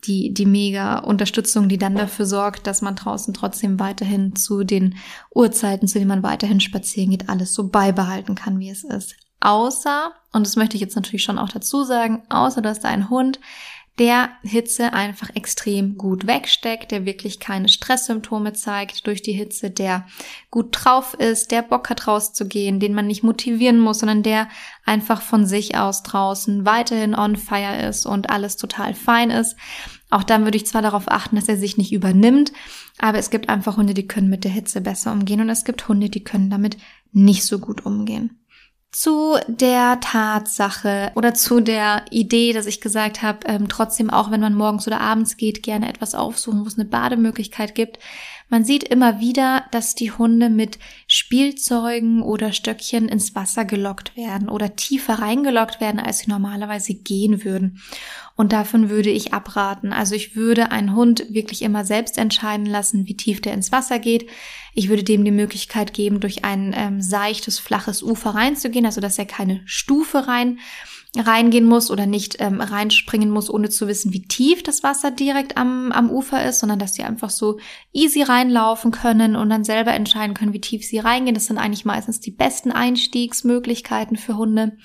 die, 0.04 0.32
die 0.32 0.46
mega 0.46 0.98
Unterstützung, 0.98 1.68
die 1.68 1.78
dann 1.78 1.94
dafür 1.94 2.26
sorgt, 2.26 2.66
dass 2.66 2.82
man 2.82 2.96
draußen 2.96 3.34
trotzdem 3.34 3.80
weiterhin 3.80 4.36
zu 4.36 4.64
den 4.64 4.96
Uhrzeiten, 5.34 5.88
zu 5.88 5.98
denen 5.98 6.08
man 6.08 6.22
weiterhin 6.22 6.60
spazieren 6.60 7.10
geht, 7.10 7.28
alles 7.28 7.54
so 7.54 7.68
beibehalten 7.68 8.34
kann, 8.34 8.58
wie 8.58 8.70
es 8.70 8.84
ist. 8.84 9.16
Außer, 9.40 10.12
und 10.32 10.46
das 10.46 10.56
möchte 10.56 10.76
ich 10.76 10.80
jetzt 10.80 10.96
natürlich 10.96 11.22
schon 11.22 11.38
auch 11.38 11.48
dazu 11.48 11.84
sagen, 11.84 12.22
außer 12.28 12.60
dass 12.60 12.80
da 12.80 12.88
ein 12.88 13.08
Hund, 13.08 13.38
der 13.98 14.30
Hitze 14.42 14.92
einfach 14.92 15.30
extrem 15.34 15.96
gut 15.96 16.26
wegsteckt, 16.26 16.92
der 16.92 17.04
wirklich 17.04 17.40
keine 17.40 17.68
Stresssymptome 17.68 18.52
zeigt 18.52 19.06
durch 19.06 19.22
die 19.22 19.32
Hitze, 19.32 19.70
der 19.70 20.06
gut 20.50 20.68
drauf 20.70 21.14
ist, 21.14 21.50
der 21.50 21.62
Bock 21.62 21.90
hat 21.90 22.06
rauszugehen, 22.06 22.78
den 22.78 22.94
man 22.94 23.08
nicht 23.08 23.24
motivieren 23.24 23.80
muss, 23.80 23.98
sondern 23.98 24.22
der 24.22 24.48
einfach 24.84 25.20
von 25.20 25.46
sich 25.46 25.76
aus 25.76 26.04
draußen 26.04 26.64
weiterhin 26.64 27.14
on 27.14 27.34
fire 27.34 27.88
ist 27.88 28.06
und 28.06 28.30
alles 28.30 28.56
total 28.56 28.94
fein 28.94 29.30
ist. 29.30 29.56
Auch 30.10 30.22
dann 30.22 30.44
würde 30.44 30.56
ich 30.56 30.66
zwar 30.66 30.82
darauf 30.82 31.10
achten, 31.10 31.36
dass 31.36 31.48
er 31.48 31.56
sich 31.56 31.76
nicht 31.76 31.92
übernimmt, 31.92 32.52
aber 32.98 33.18
es 33.18 33.30
gibt 33.30 33.48
einfach 33.48 33.76
Hunde, 33.76 33.94
die 33.94 34.06
können 34.06 34.30
mit 34.30 34.44
der 34.44 34.52
Hitze 34.52 34.80
besser 34.80 35.12
umgehen 35.12 35.40
und 35.40 35.50
es 35.50 35.64
gibt 35.64 35.88
Hunde, 35.88 36.08
die 36.08 36.22
können 36.22 36.50
damit 36.50 36.76
nicht 37.12 37.44
so 37.44 37.58
gut 37.58 37.84
umgehen 37.84 38.38
zu 38.90 39.36
der 39.46 40.00
Tatsache 40.00 41.12
oder 41.14 41.34
zu 41.34 41.60
der 41.60 42.06
Idee, 42.10 42.52
dass 42.52 42.66
ich 42.66 42.80
gesagt 42.80 43.22
habe, 43.22 43.46
ähm, 43.46 43.68
trotzdem 43.68 44.10
auch 44.10 44.30
wenn 44.30 44.40
man 44.40 44.54
morgens 44.54 44.86
oder 44.86 45.00
abends 45.00 45.36
geht, 45.36 45.62
gerne 45.62 45.88
etwas 45.88 46.14
aufsuchen, 46.14 46.64
wo 46.64 46.68
es 46.68 46.78
eine 46.78 46.88
Bademöglichkeit 46.88 47.74
gibt. 47.74 47.98
Man 48.50 48.64
sieht 48.64 48.84
immer 48.84 49.20
wieder, 49.20 49.64
dass 49.72 49.94
die 49.94 50.10
Hunde 50.10 50.48
mit 50.48 50.78
Spielzeugen 51.06 52.22
oder 52.22 52.52
Stöckchen 52.52 53.08
ins 53.08 53.34
Wasser 53.34 53.66
gelockt 53.66 54.16
werden 54.16 54.48
oder 54.48 54.74
tiefer 54.74 55.14
reingelockt 55.14 55.80
werden, 55.80 56.00
als 56.00 56.20
sie 56.20 56.30
normalerweise 56.30 56.94
gehen 56.94 57.44
würden. 57.44 57.80
Und 58.36 58.52
davon 58.52 58.88
würde 58.88 59.10
ich 59.10 59.34
abraten. 59.34 59.92
Also 59.92 60.14
ich 60.14 60.34
würde 60.34 60.70
einen 60.70 60.94
Hund 60.94 61.26
wirklich 61.28 61.60
immer 61.60 61.84
selbst 61.84 62.16
entscheiden 62.16 62.66
lassen, 62.66 63.06
wie 63.06 63.16
tief 63.16 63.42
der 63.42 63.52
ins 63.52 63.70
Wasser 63.70 63.98
geht. 63.98 64.28
Ich 64.72 64.88
würde 64.88 65.04
dem 65.04 65.24
die 65.24 65.30
Möglichkeit 65.30 65.92
geben, 65.92 66.20
durch 66.20 66.44
ein 66.44 66.72
ähm, 66.74 67.02
seichtes, 67.02 67.58
flaches 67.58 68.02
Ufer 68.02 68.30
reinzugehen, 68.30 68.86
also 68.86 69.00
dass 69.00 69.18
er 69.18 69.26
keine 69.26 69.60
Stufe 69.66 70.26
rein 70.26 70.58
reingehen 71.16 71.64
muss 71.64 71.90
oder 71.90 72.04
nicht 72.04 72.36
ähm, 72.38 72.60
reinspringen 72.60 73.30
muss, 73.30 73.48
ohne 73.48 73.70
zu 73.70 73.88
wissen, 73.88 74.12
wie 74.12 74.28
tief 74.28 74.62
das 74.62 74.82
Wasser 74.82 75.10
direkt 75.10 75.56
am, 75.56 75.90
am 75.90 76.10
Ufer 76.10 76.44
ist, 76.44 76.60
sondern 76.60 76.78
dass 76.78 76.94
sie 76.94 77.02
einfach 77.02 77.30
so 77.30 77.58
easy 77.94 78.22
reinlaufen 78.22 78.90
können 78.90 79.34
und 79.34 79.48
dann 79.48 79.64
selber 79.64 79.94
entscheiden 79.94 80.34
können, 80.34 80.52
wie 80.52 80.60
tief 80.60 80.84
sie 80.84 80.98
reingehen. 80.98 81.34
Das 81.34 81.46
sind 81.46 81.56
eigentlich 81.56 81.86
meistens 81.86 82.20
die 82.20 82.30
besten 82.30 82.72
Einstiegsmöglichkeiten 82.72 84.18
für 84.18 84.36
Hunde. 84.36 84.76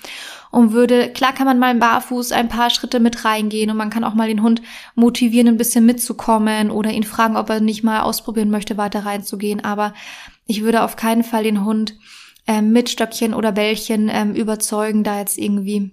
Und 0.50 0.72
würde, 0.72 1.10
klar 1.10 1.34
kann 1.34 1.46
man 1.46 1.58
mal 1.58 1.74
barfuß 1.74 2.32
ein 2.32 2.48
paar 2.48 2.70
Schritte 2.70 3.00
mit 3.00 3.24
reingehen 3.26 3.70
und 3.70 3.76
man 3.76 3.90
kann 3.90 4.04
auch 4.04 4.14
mal 4.14 4.28
den 4.28 4.42
Hund 4.42 4.62
motivieren, 4.94 5.48
ein 5.48 5.58
bisschen 5.58 5.84
mitzukommen 5.84 6.70
oder 6.70 6.90
ihn 6.90 7.02
fragen, 7.02 7.36
ob 7.36 7.50
er 7.50 7.60
nicht 7.60 7.84
mal 7.84 8.00
ausprobieren 8.00 8.50
möchte, 8.50 8.78
weiter 8.78 9.04
reinzugehen. 9.04 9.62
Aber 9.62 9.92
ich 10.46 10.62
würde 10.62 10.84
auf 10.84 10.96
keinen 10.96 11.22
Fall 11.22 11.44
den 11.44 11.66
Hund 11.66 11.98
ähm, 12.46 12.72
mit 12.72 12.88
Stöckchen 12.88 13.34
oder 13.34 13.52
Bällchen 13.52 14.08
ähm, 14.10 14.34
überzeugen, 14.34 15.04
da 15.04 15.18
jetzt 15.18 15.38
irgendwie 15.38 15.92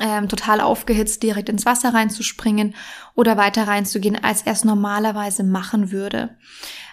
ähm, 0.00 0.28
total 0.28 0.60
aufgehitzt 0.60 1.22
direkt 1.22 1.48
ins 1.48 1.66
Wasser 1.66 1.94
reinzuspringen 1.94 2.74
oder 3.14 3.36
weiter 3.36 3.66
reinzugehen, 3.66 4.22
als 4.22 4.42
er 4.42 4.52
es 4.52 4.64
normalerweise 4.64 5.44
machen 5.44 5.90
würde. 5.90 6.36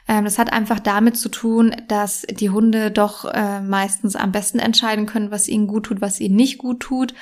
Ähm, 0.08 0.26
das 0.26 0.38
hat 0.38 0.54
einfach 0.54 0.80
damit 0.80 1.18
zu 1.18 1.30
tun, 1.30 1.76
dass 1.88 2.24
die 2.24 2.50
Hunde 2.50 2.92
doch 2.92 3.26
äh, 3.26 3.62
meistens 3.62 4.16
am 4.16 4.32
besten 4.32 4.60
entscheiden 4.60 5.06
können, 5.06 5.32
was 5.32 5.48
ihnen 5.48 5.68
gut 5.68 5.86
tut, 5.86 6.02
was 6.02 6.20
ihnen 6.20 6.36
nicht 6.36 6.58
gut 6.58 6.80
tut. 6.80 7.14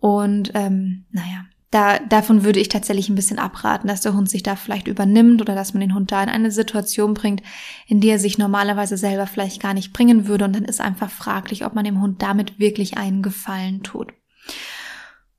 Und 0.00 0.52
ähm, 0.54 1.04
naja, 1.10 1.44
da, 1.70 1.98
davon 1.98 2.44
würde 2.44 2.60
ich 2.60 2.68
tatsächlich 2.68 3.08
ein 3.08 3.14
bisschen 3.14 3.38
abraten, 3.38 3.88
dass 3.88 4.00
der 4.00 4.14
Hund 4.14 4.30
sich 4.30 4.42
da 4.42 4.56
vielleicht 4.56 4.88
übernimmt 4.88 5.42
oder 5.42 5.54
dass 5.54 5.74
man 5.74 5.80
den 5.80 5.94
Hund 5.94 6.10
da 6.12 6.22
in 6.22 6.30
eine 6.30 6.50
Situation 6.50 7.12
bringt, 7.12 7.42
in 7.86 8.00
die 8.00 8.08
er 8.08 8.18
sich 8.18 8.38
normalerweise 8.38 8.96
selber 8.96 9.26
vielleicht 9.26 9.60
gar 9.60 9.74
nicht 9.74 9.92
bringen 9.92 10.26
würde. 10.26 10.46
Und 10.46 10.54
dann 10.54 10.64
ist 10.64 10.80
einfach 10.80 11.10
fraglich, 11.10 11.66
ob 11.66 11.74
man 11.74 11.84
dem 11.84 12.00
Hund 12.00 12.22
damit 12.22 12.58
wirklich 12.58 12.96
einen 12.96 13.22
Gefallen 13.22 13.82
tut. 13.82 14.14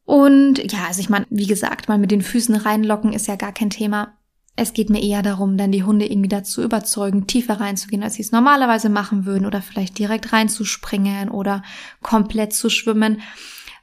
Und 0.10 0.72
ja, 0.72 0.88
also 0.88 1.02
ich 1.02 1.10
meine, 1.12 1.28
wie 1.30 1.46
gesagt, 1.46 1.88
mal 1.88 2.00
mit 2.00 2.10
den 2.10 2.24
Füßen 2.24 2.56
reinlocken 2.56 3.14
ist 3.14 3.28
ja 3.28 3.36
gar 3.36 3.52
kein 3.52 3.70
Thema. 3.70 4.18
Es 4.56 4.74
geht 4.74 4.90
mir 4.90 5.04
eher 5.04 5.22
darum, 5.22 5.56
dann 5.56 5.72
die 5.72 5.84
Hunde 5.84 6.08
irgendwie 6.08 6.30
dazu 6.30 6.64
überzeugen, 6.64 7.28
tiefer 7.28 7.60
reinzugehen, 7.60 8.02
als 8.02 8.16
sie 8.16 8.24
es 8.24 8.32
normalerweise 8.32 8.90
machen 8.90 9.28
würden 9.28 9.46
oder 9.46 9.62
vielleicht 9.62 10.00
direkt 10.00 10.34
reinzuspringen 10.34 11.30
oder 11.30 11.62
komplett 12.02 12.54
zu 12.54 12.72
schwimmen. 12.72 13.22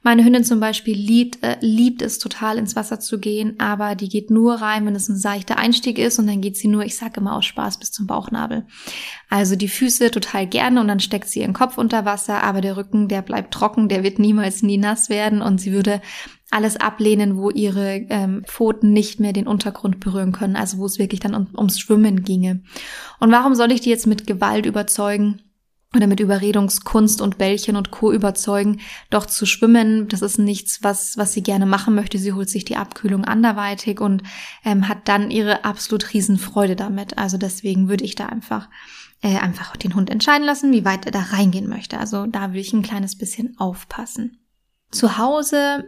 Meine 0.07 0.23
Hündin 0.23 0.45
zum 0.45 0.61
Beispiel 0.61 0.95
liebt, 0.95 1.43
äh, 1.43 1.57
liebt 1.59 2.01
es 2.01 2.17
total 2.17 2.57
ins 2.57 2.77
Wasser 2.77 2.97
zu 2.97 3.19
gehen, 3.19 3.59
aber 3.59 3.93
die 3.93 4.07
geht 4.07 4.31
nur 4.31 4.53
rein, 4.53 4.85
wenn 4.85 4.95
es 4.95 5.09
ein 5.09 5.17
seichter 5.17 5.57
Einstieg 5.57 5.99
ist 5.99 6.17
und 6.17 6.27
dann 6.27 6.39
geht 6.39 6.55
sie 6.55 6.69
nur, 6.69 6.85
ich 6.85 6.95
sage 6.95 7.19
immer 7.19 7.35
aus 7.35 7.43
Spaß, 7.43 7.77
bis 7.77 7.91
zum 7.91 8.07
Bauchnabel. 8.07 8.65
Also 9.29 9.57
die 9.57 9.67
Füße 9.67 10.09
total 10.09 10.47
gerne 10.47 10.79
und 10.79 10.87
dann 10.87 11.01
steckt 11.01 11.27
sie 11.27 11.41
ihren 11.41 11.51
Kopf 11.51 11.77
unter 11.77 12.05
Wasser, 12.05 12.41
aber 12.41 12.61
der 12.61 12.77
Rücken, 12.77 13.09
der 13.09 13.21
bleibt 13.21 13.53
trocken, 13.53 13.89
der 13.89 14.01
wird 14.01 14.17
niemals 14.17 14.63
nie 14.63 14.77
nass 14.77 15.09
werden 15.09 15.41
und 15.41 15.59
sie 15.59 15.73
würde 15.73 15.99
alles 16.51 16.77
ablehnen, 16.77 17.35
wo 17.35 17.49
ihre 17.49 17.97
ähm, 18.07 18.45
Pfoten 18.47 18.93
nicht 18.93 19.19
mehr 19.19 19.33
den 19.33 19.45
Untergrund 19.45 19.99
berühren 19.99 20.31
können, 20.31 20.55
also 20.55 20.77
wo 20.77 20.85
es 20.85 20.99
wirklich 20.99 21.19
dann 21.19 21.35
um, 21.35 21.47
ums 21.57 21.81
Schwimmen 21.81 22.23
ginge. 22.23 22.61
Und 23.19 23.33
warum 23.33 23.55
soll 23.55 23.73
ich 23.73 23.81
die 23.81 23.89
jetzt 23.89 24.07
mit 24.07 24.25
Gewalt 24.25 24.65
überzeugen? 24.65 25.41
Oder 25.95 26.07
mit 26.07 26.19
Überredungskunst 26.19 27.21
und 27.21 27.37
Bällchen 27.37 27.77
und 27.77 27.91
Co. 27.91 28.11
überzeugen, 28.11 28.81
doch 29.09 29.25
zu 29.25 29.45
schwimmen, 29.45 30.07
das 30.09 30.21
ist 30.21 30.37
nichts, 30.37 30.83
was, 30.83 31.17
was 31.17 31.33
sie 31.33 31.43
gerne 31.43 31.65
machen 31.65 31.95
möchte. 31.95 32.17
Sie 32.17 32.33
holt 32.33 32.49
sich 32.49 32.65
die 32.65 32.75
Abkühlung 32.75 33.23
anderweitig 33.23 34.01
und 34.01 34.23
ähm, 34.65 34.89
hat 34.89 35.07
dann 35.07 35.31
ihre 35.31 35.63
absolut 35.63 36.13
Riesenfreude 36.13 36.75
damit. 36.75 37.17
Also 37.17 37.37
deswegen 37.37 37.87
würde 37.87 38.03
ich 38.03 38.15
da 38.15 38.25
einfach, 38.25 38.69
äh, 39.21 39.37
einfach 39.37 39.77
den 39.77 39.95
Hund 39.95 40.09
entscheiden 40.09 40.45
lassen, 40.45 40.73
wie 40.73 40.83
weit 40.83 41.05
er 41.05 41.11
da 41.11 41.21
reingehen 41.21 41.69
möchte. 41.69 41.97
Also 41.99 42.25
da 42.25 42.49
würde 42.49 42.59
ich 42.59 42.73
ein 42.73 42.83
kleines 42.83 43.17
bisschen 43.17 43.57
aufpassen. 43.57 44.39
Zu 44.91 45.17
Hause 45.17 45.85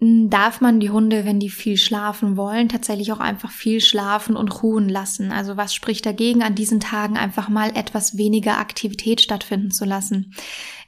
darf 0.00 0.62
man 0.62 0.80
die 0.80 0.88
Hunde, 0.88 1.26
wenn 1.26 1.40
die 1.40 1.50
viel 1.50 1.76
schlafen 1.76 2.38
wollen, 2.38 2.70
tatsächlich 2.70 3.12
auch 3.12 3.20
einfach 3.20 3.50
viel 3.50 3.82
schlafen 3.82 4.34
und 4.34 4.62
ruhen 4.62 4.88
lassen. 4.88 5.30
Also 5.30 5.58
was 5.58 5.74
spricht 5.74 6.06
dagegen, 6.06 6.42
an 6.42 6.54
diesen 6.54 6.80
Tagen 6.80 7.18
einfach 7.18 7.50
mal 7.50 7.76
etwas 7.76 8.16
weniger 8.16 8.58
Aktivität 8.58 9.20
stattfinden 9.20 9.70
zu 9.70 9.84
lassen? 9.84 10.32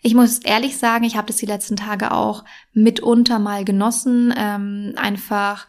Ich 0.01 0.15
muss 0.15 0.39
ehrlich 0.39 0.79
sagen, 0.79 1.05
ich 1.05 1.17
habe 1.17 1.27
das 1.27 1.37
die 1.37 1.47
letzten 1.47 1.77
Tage 1.77 2.13
auch 2.13 2.45
mitunter 2.73 3.39
mal 3.39 3.67
genossen, 3.67 4.33
ähm, 4.35 4.95
einfach 4.97 5.67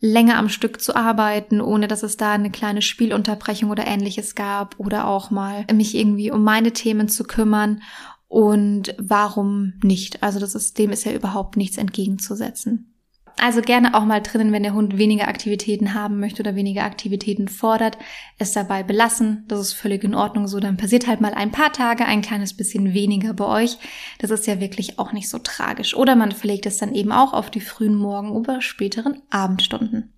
länger 0.00 0.38
am 0.38 0.48
Stück 0.48 0.80
zu 0.80 0.96
arbeiten, 0.96 1.60
ohne 1.60 1.86
dass 1.86 2.02
es 2.02 2.16
da 2.16 2.32
eine 2.32 2.50
kleine 2.50 2.82
Spielunterbrechung 2.82 3.70
oder 3.70 3.86
ähnliches 3.86 4.34
gab 4.34 4.74
oder 4.78 5.06
auch 5.06 5.30
mal 5.30 5.66
mich 5.72 5.94
irgendwie 5.94 6.30
um 6.30 6.42
meine 6.42 6.72
Themen 6.72 7.08
zu 7.08 7.24
kümmern 7.24 7.82
und 8.30 8.94
warum 8.96 9.72
nicht? 9.82 10.22
Also 10.22 10.38
das 10.38 10.54
ist, 10.54 10.78
dem 10.78 10.90
ist 10.90 11.04
ja 11.04 11.12
überhaupt 11.12 11.56
nichts 11.56 11.76
entgegenzusetzen. 11.78 12.94
Also 13.40 13.60
gerne 13.60 13.94
auch 13.94 14.04
mal 14.04 14.20
drinnen, 14.20 14.52
wenn 14.52 14.62
der 14.62 14.72
Hund 14.72 14.98
weniger 14.98 15.26
Aktivitäten 15.26 15.94
haben 15.94 16.20
möchte 16.20 16.40
oder 16.40 16.54
weniger 16.54 16.84
Aktivitäten 16.84 17.48
fordert, 17.48 17.98
es 18.38 18.52
dabei 18.52 18.84
belassen. 18.84 19.46
Das 19.48 19.58
ist 19.58 19.72
völlig 19.72 20.04
in 20.04 20.14
Ordnung 20.14 20.46
so. 20.46 20.60
Dann 20.60 20.76
passiert 20.76 21.08
halt 21.08 21.20
mal 21.20 21.34
ein 21.34 21.50
paar 21.50 21.72
Tage 21.72 22.04
ein 22.04 22.22
kleines 22.22 22.56
bisschen 22.56 22.94
weniger 22.94 23.34
bei 23.34 23.46
euch. 23.46 23.78
Das 24.20 24.30
ist 24.30 24.46
ja 24.46 24.60
wirklich 24.60 25.00
auch 25.00 25.12
nicht 25.12 25.28
so 25.28 25.38
tragisch. 25.38 25.96
Oder 25.96 26.14
man 26.14 26.30
verlegt 26.30 26.66
es 26.66 26.76
dann 26.76 26.94
eben 26.94 27.10
auch 27.10 27.32
auf 27.32 27.50
die 27.50 27.60
frühen 27.60 27.96
Morgen- 27.96 28.30
oder 28.30 28.62
späteren 28.62 29.22
Abendstunden. 29.30 30.12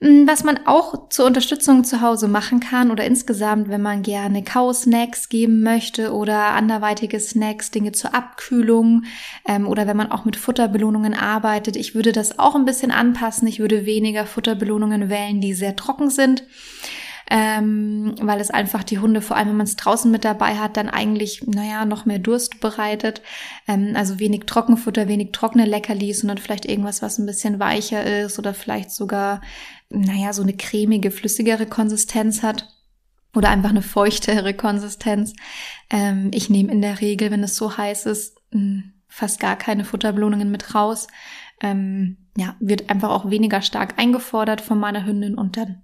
Mm, 0.00 0.26
was 0.26 0.44
man 0.44 0.66
auch 0.66 1.08
zur 1.08 1.24
Unterstützung 1.24 1.82
zu 1.84 2.02
Hause 2.02 2.28
machen 2.28 2.60
kann 2.60 2.90
oder 2.90 3.04
insgesamt, 3.04 3.68
wenn 3.68 3.80
man 3.80 4.02
gerne 4.02 4.44
Kau-Snacks 4.44 5.30
geben 5.30 5.62
möchte 5.62 6.12
oder 6.12 6.48
anderweitige 6.50 7.18
Snacks, 7.18 7.70
Dinge 7.70 7.92
zur 7.92 8.14
Abkühlung 8.14 9.04
ähm, 9.48 9.66
oder 9.66 9.86
wenn 9.86 9.96
man 9.96 10.12
auch 10.12 10.26
mit 10.26 10.36
Futterbelohnungen 10.36 11.14
arbeitet. 11.14 11.76
Ich 11.76 11.94
würde 11.94 12.12
das 12.12 12.38
auch 12.38 12.54
ein 12.54 12.66
bisschen 12.66 12.90
anpassen. 12.90 13.48
Ich 13.48 13.58
würde 13.58 13.86
weniger 13.86 14.26
Futterbelohnungen 14.26 15.08
wählen, 15.08 15.40
die 15.40 15.54
sehr 15.54 15.76
trocken 15.76 16.10
sind 16.10 16.44
ähm, 17.28 18.14
weil 18.20 18.40
es 18.40 18.50
einfach 18.50 18.84
die 18.84 18.98
Hunde, 18.98 19.20
vor 19.20 19.36
allem 19.36 19.48
wenn 19.48 19.56
man 19.56 19.66
es 19.66 19.76
draußen 19.76 20.10
mit 20.10 20.24
dabei 20.24 20.56
hat, 20.56 20.76
dann 20.76 20.88
eigentlich, 20.88 21.42
naja, 21.46 21.84
noch 21.84 22.06
mehr 22.06 22.20
Durst 22.20 22.60
bereitet. 22.60 23.20
Ähm, 23.66 23.94
also 23.96 24.20
wenig 24.20 24.44
Trockenfutter, 24.46 25.08
wenig 25.08 25.32
trockene 25.32 25.64
Leckerlis, 25.64 26.20
sondern 26.20 26.38
vielleicht 26.38 26.66
irgendwas, 26.66 27.02
was 27.02 27.18
ein 27.18 27.26
bisschen 27.26 27.58
weicher 27.58 28.04
ist 28.04 28.38
oder 28.38 28.54
vielleicht 28.54 28.92
sogar, 28.92 29.40
naja, 29.90 30.32
so 30.32 30.42
eine 30.42 30.56
cremige, 30.56 31.10
flüssigere 31.10 31.66
Konsistenz 31.66 32.42
hat 32.42 32.68
oder 33.34 33.50
einfach 33.50 33.70
eine 33.70 33.82
feuchtere 33.82 34.54
Konsistenz. 34.54 35.34
Ähm, 35.90 36.30
ich 36.32 36.50
nehme 36.50 36.72
in 36.72 36.82
der 36.82 37.00
Regel, 37.00 37.30
wenn 37.30 37.42
es 37.42 37.56
so 37.56 37.76
heiß 37.76 38.06
ist, 38.06 38.38
hm, 38.50 38.92
fast 39.08 39.40
gar 39.40 39.56
keine 39.56 39.84
Futterbelohnungen 39.84 40.50
mit 40.50 40.74
raus. 40.74 41.06
Ähm, 41.60 42.16
ja, 42.36 42.56
wird 42.60 42.90
einfach 42.90 43.10
auch 43.10 43.30
weniger 43.30 43.62
stark 43.62 43.98
eingefordert 43.98 44.60
von 44.60 44.78
meiner 44.78 45.06
Hündin 45.06 45.36
und 45.36 45.56
dann 45.56 45.82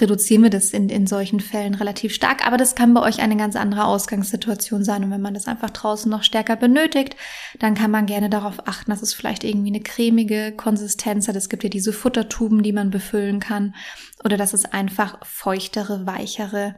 reduzieren 0.00 0.42
wir 0.42 0.50
das 0.50 0.70
in, 0.70 0.88
in 0.88 1.06
solchen 1.06 1.40
Fällen 1.40 1.74
relativ 1.74 2.14
stark. 2.14 2.46
Aber 2.46 2.56
das 2.56 2.74
kann 2.74 2.94
bei 2.94 3.02
euch 3.02 3.20
eine 3.20 3.36
ganz 3.36 3.56
andere 3.56 3.84
Ausgangssituation 3.84 4.84
sein. 4.84 5.04
Und 5.04 5.10
wenn 5.10 5.20
man 5.20 5.34
das 5.34 5.46
einfach 5.46 5.70
draußen 5.70 6.10
noch 6.10 6.22
stärker 6.22 6.56
benötigt, 6.56 7.16
dann 7.58 7.74
kann 7.74 7.90
man 7.90 8.06
gerne 8.06 8.30
darauf 8.30 8.66
achten, 8.66 8.90
dass 8.90 9.02
es 9.02 9.14
vielleicht 9.14 9.44
irgendwie 9.44 9.70
eine 9.70 9.82
cremige 9.82 10.52
Konsistenz 10.52 11.28
hat. 11.28 11.36
Es 11.36 11.48
gibt 11.48 11.64
ja 11.64 11.70
diese 11.70 11.92
Futtertuben, 11.92 12.62
die 12.62 12.72
man 12.72 12.90
befüllen 12.90 13.40
kann. 13.40 13.74
Oder 14.24 14.36
dass 14.36 14.54
es 14.54 14.64
einfach 14.64 15.18
feuchtere, 15.26 16.06
weichere 16.06 16.76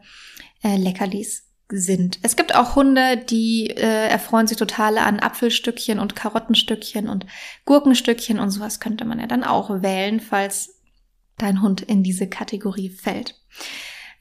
äh, 0.62 0.76
Leckerlis 0.76 1.44
sind. 1.71 2.18
Es 2.23 2.37
gibt 2.37 2.54
auch 2.54 2.76
Hunde, 2.76 3.16
die 3.16 3.71
äh, 3.71 4.09
erfreuen 4.09 4.47
sich 4.47 4.59
total 4.59 4.99
an 4.99 5.21
Apfelstückchen 5.21 5.99
und 5.99 6.14
Karottenstückchen 6.14 7.09
und 7.09 7.26
Gurkenstückchen 7.64 8.38
und 8.38 8.50
sowas 8.50 8.80
könnte 8.80 9.04
man 9.04 9.18
ja 9.18 9.26
dann 9.26 9.44
auch 9.44 9.83
wählen, 9.83 10.21
falls 10.21 10.74
dein 11.38 11.62
Hund 11.62 11.83
in 11.83 12.03
diese 12.03 12.29
Kategorie 12.29 12.91
fällt. 12.91 13.41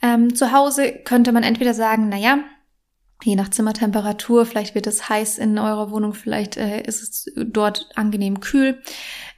Ähm, 0.02 0.36
zu 0.36 0.52
Hause 0.52 0.94
könnte 1.04 1.32
man 1.32 1.44
entweder 1.44 1.74
sagen, 1.74 2.10
na 2.10 2.18
ja, 2.18 2.40
je 3.24 3.36
nach 3.36 3.50
Zimmertemperatur, 3.50 4.46
vielleicht 4.46 4.76
wird 4.76 4.88
es 4.88 5.08
heiß 5.10 5.38
in 5.38 5.58
eurer 5.58 5.92
Wohnung, 5.92 6.14
vielleicht 6.14 6.58
äh, 6.58 6.82
ist 6.82 7.02
es 7.02 7.34
dort 7.36 7.90
angenehm 7.96 8.40
kühl. 8.40 8.82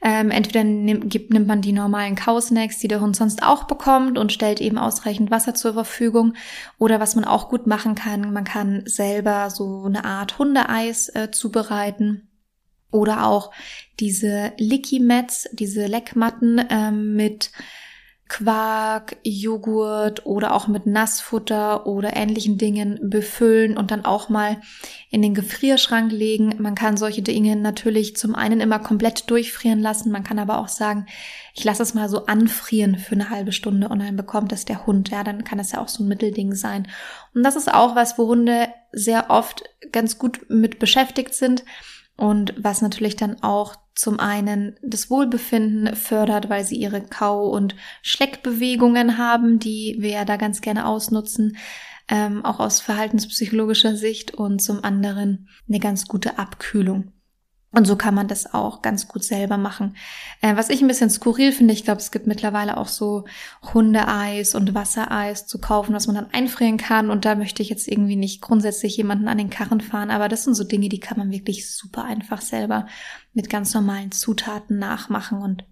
Ähm, 0.02 0.30
entweder 0.30 0.64
nimmt, 0.64 1.10
gibt, 1.10 1.32
nimmt 1.32 1.46
man 1.46 1.62
die 1.62 1.72
normalen 1.72 2.16
Kausnacks, 2.16 2.78
die 2.78 2.88
der 2.88 3.00
Hund 3.00 3.16
sonst 3.16 3.42
auch 3.42 3.64
bekommt 3.64 4.18
und 4.18 4.32
stellt 4.32 4.60
eben 4.60 4.78
ausreichend 4.78 5.30
Wasser 5.30 5.54
zur 5.54 5.74
Verfügung. 5.74 6.34
Oder 6.78 7.00
was 7.00 7.14
man 7.14 7.24
auch 7.24 7.48
gut 7.48 7.66
machen 7.66 7.94
kann, 7.94 8.32
man 8.32 8.44
kann 8.44 8.82
selber 8.86 9.50
so 9.50 9.84
eine 9.84 10.04
Art 10.04 10.38
Hundeeis 10.38 11.08
äh, 11.10 11.30
zubereiten. 11.30 12.25
Oder 12.90 13.26
auch 13.26 13.50
diese 14.00 14.52
Licky 14.58 15.00
Mats, 15.00 15.48
diese 15.52 15.86
Leckmatten 15.86 16.64
ähm, 16.70 17.14
mit 17.14 17.50
Quark, 18.28 19.18
Joghurt 19.22 20.26
oder 20.26 20.52
auch 20.52 20.66
mit 20.66 20.84
Nassfutter 20.84 21.86
oder 21.86 22.16
ähnlichen 22.16 22.58
Dingen 22.58 22.98
befüllen 23.00 23.76
und 23.76 23.92
dann 23.92 24.04
auch 24.04 24.28
mal 24.28 24.60
in 25.10 25.22
den 25.22 25.32
Gefrierschrank 25.32 26.10
legen. 26.10 26.56
Man 26.58 26.74
kann 26.74 26.96
solche 26.96 27.22
Dinge 27.22 27.54
natürlich 27.54 28.16
zum 28.16 28.34
einen 28.34 28.60
immer 28.60 28.80
komplett 28.80 29.30
durchfrieren 29.30 29.78
lassen. 29.78 30.10
Man 30.10 30.24
kann 30.24 30.40
aber 30.40 30.58
auch 30.58 30.66
sagen, 30.66 31.06
ich 31.54 31.62
lasse 31.62 31.84
es 31.84 31.94
mal 31.94 32.08
so 32.08 32.26
anfrieren 32.26 32.98
für 32.98 33.14
eine 33.14 33.30
halbe 33.30 33.52
Stunde 33.52 33.88
und 33.88 34.00
dann 34.00 34.16
bekommt 34.16 34.52
es 34.52 34.64
der 34.64 34.86
Hund. 34.86 35.08
Ja, 35.10 35.22
dann 35.22 35.44
kann 35.44 35.60
es 35.60 35.70
ja 35.70 35.80
auch 35.80 35.88
so 35.88 36.02
ein 36.02 36.08
Mittelding 36.08 36.52
sein. 36.54 36.88
Und 37.32 37.44
das 37.44 37.54
ist 37.54 37.72
auch 37.72 37.94
was, 37.94 38.18
wo 38.18 38.26
Hunde 38.26 38.68
sehr 38.90 39.30
oft 39.30 39.62
ganz 39.92 40.18
gut 40.18 40.46
mit 40.48 40.80
beschäftigt 40.80 41.32
sind 41.32 41.64
und 42.16 42.54
was 42.56 42.82
natürlich 42.82 43.16
dann 43.16 43.42
auch 43.42 43.76
zum 43.94 44.20
einen 44.20 44.76
das 44.82 45.10
Wohlbefinden 45.10 45.94
fördert, 45.96 46.48
weil 46.48 46.64
sie 46.64 46.76
ihre 46.76 47.02
Kau- 47.02 47.48
und 47.48 47.74
Schleckbewegungen 48.02 49.18
haben, 49.18 49.58
die 49.58 49.96
wir 49.98 50.10
ja 50.10 50.24
da 50.24 50.36
ganz 50.36 50.60
gerne 50.60 50.86
ausnutzen, 50.86 51.56
ähm, 52.08 52.44
auch 52.44 52.60
aus 52.60 52.80
verhaltenspsychologischer 52.80 53.96
Sicht 53.96 54.34
und 54.34 54.60
zum 54.60 54.84
anderen 54.84 55.48
eine 55.68 55.80
ganz 55.80 56.06
gute 56.06 56.38
Abkühlung. 56.38 57.12
Und 57.76 57.84
so 57.84 57.94
kann 57.94 58.14
man 58.14 58.26
das 58.26 58.54
auch 58.54 58.80
ganz 58.80 59.06
gut 59.06 59.22
selber 59.22 59.58
machen. 59.58 59.98
Äh, 60.40 60.56
was 60.56 60.70
ich 60.70 60.80
ein 60.80 60.88
bisschen 60.88 61.10
skurril 61.10 61.52
finde, 61.52 61.74
ich 61.74 61.84
glaube, 61.84 62.00
es 62.00 62.10
gibt 62.10 62.26
mittlerweile 62.26 62.78
auch 62.78 62.88
so 62.88 63.26
Hundeeis 63.74 64.54
und 64.54 64.74
Wassereis 64.74 65.46
zu 65.46 65.60
kaufen, 65.60 65.94
was 65.94 66.06
man 66.06 66.16
dann 66.16 66.30
einfrieren 66.32 66.78
kann. 66.78 67.10
Und 67.10 67.26
da 67.26 67.34
möchte 67.34 67.60
ich 67.60 67.68
jetzt 67.68 67.86
irgendwie 67.86 68.16
nicht 68.16 68.40
grundsätzlich 68.40 68.96
jemanden 68.96 69.28
an 69.28 69.36
den 69.36 69.50
Karren 69.50 69.82
fahren, 69.82 70.10
aber 70.10 70.30
das 70.30 70.44
sind 70.44 70.54
so 70.54 70.64
Dinge, 70.64 70.88
die 70.88 71.00
kann 71.00 71.18
man 71.18 71.30
wirklich 71.30 71.70
super 71.70 72.04
einfach 72.04 72.40
selber 72.40 72.86
mit 73.34 73.50
ganz 73.50 73.74
normalen 73.74 74.10
Zutaten 74.10 74.78
nachmachen 74.78 75.42
und 75.42 75.64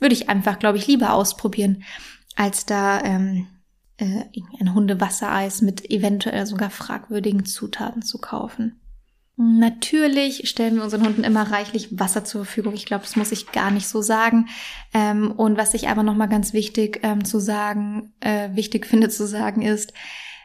würde 0.00 0.16
ich 0.16 0.28
einfach, 0.28 0.58
glaube 0.58 0.78
ich, 0.78 0.88
lieber 0.88 1.12
ausprobieren, 1.12 1.84
als 2.34 2.66
da 2.66 3.00
ähm, 3.02 3.46
äh, 3.98 4.24
ein 4.58 4.74
Hundewassereis 4.74 5.62
mit 5.62 5.88
eventuell 5.88 6.46
sogar 6.46 6.70
fragwürdigen 6.70 7.44
Zutaten 7.44 8.02
zu 8.02 8.18
kaufen. 8.18 8.80
Natürlich 9.36 10.48
stellen 10.48 10.76
wir 10.76 10.84
unseren 10.84 11.04
Hunden 11.04 11.24
immer 11.24 11.50
reichlich 11.50 11.98
Wasser 11.98 12.24
zur 12.24 12.44
Verfügung. 12.44 12.74
Ich 12.74 12.86
glaube, 12.86 13.02
das 13.02 13.16
muss 13.16 13.32
ich 13.32 13.50
gar 13.50 13.72
nicht 13.72 13.88
so 13.88 14.00
sagen. 14.00 14.48
Ähm, 14.92 15.32
und 15.32 15.56
was 15.56 15.74
ich 15.74 15.88
aber 15.88 16.04
nochmal 16.04 16.28
ganz 16.28 16.52
wichtig 16.52 17.00
ähm, 17.02 17.24
zu 17.24 17.40
sagen, 17.40 18.12
äh, 18.20 18.50
wichtig 18.54 18.86
finde 18.86 19.08
zu 19.08 19.26
sagen, 19.26 19.62
ist, 19.62 19.92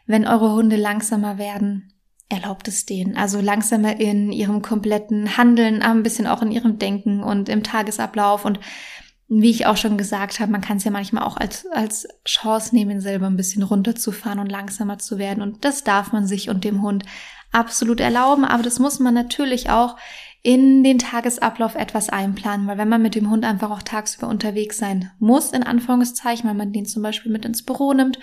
wenn 0.08 0.28
eure 0.28 0.54
Hunde 0.54 0.76
langsamer 0.76 1.38
werden, 1.38 1.94
erlaubt 2.30 2.68
es 2.68 2.86
denen. 2.86 3.16
Also 3.16 3.42
langsamer 3.42 4.00
in 4.00 4.32
ihrem 4.32 4.64
kompletten 4.64 5.38
Handeln, 5.38 5.84
ein 5.84 6.02
bisschen 6.02 6.26
auch 6.26 6.42
in 6.42 6.52
ihrem 6.52 6.80
Denken 6.80 7.24
und 7.24 7.48
im 7.48 7.64
Tagesablauf. 7.64 8.44
Und 8.44 8.60
wie 9.30 9.52
ich 9.52 9.68
auch 9.68 9.78
schon 9.78 9.98
gesagt 9.98 10.40
habe, 10.40 10.52
man 10.52 10.62
kann 10.62 10.78
es 10.78 10.84
ja 10.84 10.92
manchmal 10.92 11.24
auch 11.24 11.38
als, 11.38 11.68
als 11.68 12.08
Chance 12.26 12.76
nehmen, 12.76 13.00
selber 13.00 13.28
ein 13.28 13.38
bisschen 13.38 13.62
runterzufahren 13.62 14.40
und 14.40 14.52
langsamer 14.52 14.98
zu 14.98 15.20
werden. 15.20 15.44
Und 15.44 15.64
das 15.64 15.84
darf 15.84 16.12
man 16.12 16.26
sich 16.26 16.50
und 16.50 16.64
dem 16.64 16.82
Hund 16.82 17.06
absolut 17.52 18.00
erlauben, 18.00 18.44
aber 18.44 18.64
das 18.64 18.80
muss 18.80 19.00
man 19.00 19.14
natürlich 19.14 19.70
auch 19.70 19.98
in 20.42 20.84
den 20.84 20.98
Tagesablauf 20.98 21.76
etwas 21.76 22.10
einplanen, 22.10 22.66
weil 22.68 22.78
wenn 22.78 22.90
man 22.90 23.02
mit 23.02 23.14
dem 23.14 23.30
Hund 23.30 23.46
einfach 23.46 23.70
auch 23.70 23.84
tagsüber 23.84 24.28
unterwegs 24.28 24.78
sein 24.78 25.12
muss, 25.20 25.52
in 25.52 25.64
Anführungszeichen, 25.64 26.48
weil 26.48 26.56
man 26.56 26.74
den 26.74 26.86
zum 26.86 27.04
Beispiel 27.04 27.32
mit 27.32 27.46
ins 27.46 27.64
Büro 27.64 27.94
nimmt 27.94 28.20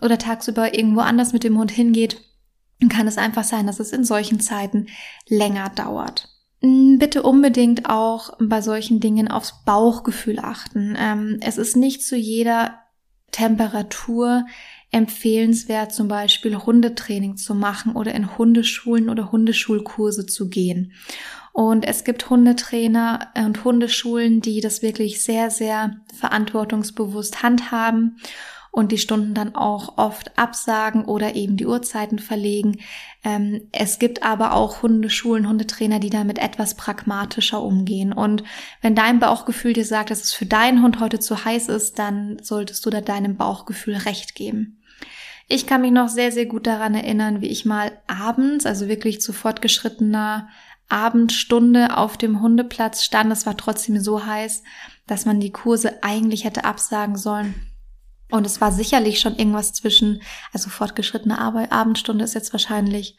oder 0.00 0.18
tagsüber 0.18 0.74
irgendwo 0.74 1.00
anders 1.00 1.32
mit 1.32 1.44
dem 1.44 1.58
Hund 1.58 1.70
hingeht, 1.70 2.20
dann 2.78 2.88
kann 2.88 3.08
es 3.08 3.18
einfach 3.18 3.44
sein, 3.44 3.66
dass 3.66 3.80
es 3.80 3.92
in 3.92 4.04
solchen 4.04 4.38
Zeiten 4.38 4.86
länger 5.28 5.70
dauert. 5.70 6.35
Bitte 6.98 7.22
unbedingt 7.22 7.88
auch 7.88 8.36
bei 8.40 8.60
solchen 8.60 9.00
Dingen 9.00 9.28
aufs 9.28 9.64
Bauchgefühl 9.64 10.38
achten. 10.38 10.96
Ähm, 10.98 11.38
es 11.40 11.58
ist 11.58 11.76
nicht 11.76 12.02
zu 12.02 12.16
jeder 12.16 12.80
Temperatur 13.32 14.46
empfehlenswert, 14.90 15.92
zum 15.92 16.08
Beispiel 16.08 16.56
Hundetraining 16.56 17.36
zu 17.36 17.54
machen 17.54 17.94
oder 17.96 18.14
in 18.14 18.38
Hundeschulen 18.38 19.10
oder 19.10 19.32
Hundeschulkurse 19.32 20.26
zu 20.26 20.48
gehen. 20.48 20.92
Und 21.52 21.86
es 21.86 22.04
gibt 22.04 22.30
Hundetrainer 22.30 23.32
und 23.34 23.64
Hundeschulen, 23.64 24.40
die 24.40 24.60
das 24.60 24.82
wirklich 24.82 25.22
sehr, 25.22 25.50
sehr 25.50 25.96
verantwortungsbewusst 26.14 27.42
handhaben 27.42 28.18
und 28.76 28.92
die 28.92 28.98
Stunden 28.98 29.32
dann 29.32 29.54
auch 29.54 29.96
oft 29.96 30.38
absagen 30.38 31.06
oder 31.06 31.34
eben 31.34 31.56
die 31.56 31.64
Uhrzeiten 31.64 32.18
verlegen. 32.18 32.76
Ähm, 33.24 33.62
es 33.72 33.98
gibt 33.98 34.22
aber 34.22 34.52
auch 34.52 34.82
Hundeschulen, 34.82 35.48
Hundetrainer, 35.48 35.98
die 35.98 36.10
damit 36.10 36.38
etwas 36.38 36.74
pragmatischer 36.74 37.62
umgehen. 37.62 38.12
Und 38.12 38.44
wenn 38.82 38.94
dein 38.94 39.18
Bauchgefühl 39.18 39.72
dir 39.72 39.86
sagt, 39.86 40.10
dass 40.10 40.24
es 40.24 40.34
für 40.34 40.44
deinen 40.44 40.82
Hund 40.82 41.00
heute 41.00 41.18
zu 41.18 41.42
heiß 41.42 41.70
ist, 41.70 41.98
dann 41.98 42.36
solltest 42.42 42.84
du 42.84 42.90
da 42.90 43.00
deinem 43.00 43.38
Bauchgefühl 43.38 43.96
recht 43.96 44.34
geben. 44.34 44.82
Ich 45.48 45.66
kann 45.66 45.80
mich 45.80 45.92
noch 45.92 46.10
sehr, 46.10 46.30
sehr 46.30 46.44
gut 46.44 46.66
daran 46.66 46.94
erinnern, 46.94 47.40
wie 47.40 47.48
ich 47.48 47.64
mal 47.64 47.92
abends, 48.06 48.66
also 48.66 48.88
wirklich 48.88 49.22
zu 49.22 49.32
fortgeschrittener 49.32 50.50
Abendstunde 50.90 51.96
auf 51.96 52.18
dem 52.18 52.42
Hundeplatz 52.42 53.04
stand. 53.04 53.32
Es 53.32 53.46
war 53.46 53.56
trotzdem 53.56 53.98
so 54.00 54.26
heiß, 54.26 54.62
dass 55.06 55.24
man 55.24 55.40
die 55.40 55.50
Kurse 55.50 56.02
eigentlich 56.02 56.44
hätte 56.44 56.64
absagen 56.64 57.16
sollen. 57.16 57.54
Und 58.28 58.44
es 58.44 58.60
war 58.60 58.72
sicherlich 58.72 59.20
schon 59.20 59.36
irgendwas 59.36 59.72
zwischen, 59.72 60.20
also 60.52 60.68
fortgeschrittene 60.68 61.38
Arbeit, 61.38 61.70
Abendstunde 61.70 62.24
ist 62.24 62.34
jetzt 62.34 62.52
wahrscheinlich 62.52 63.16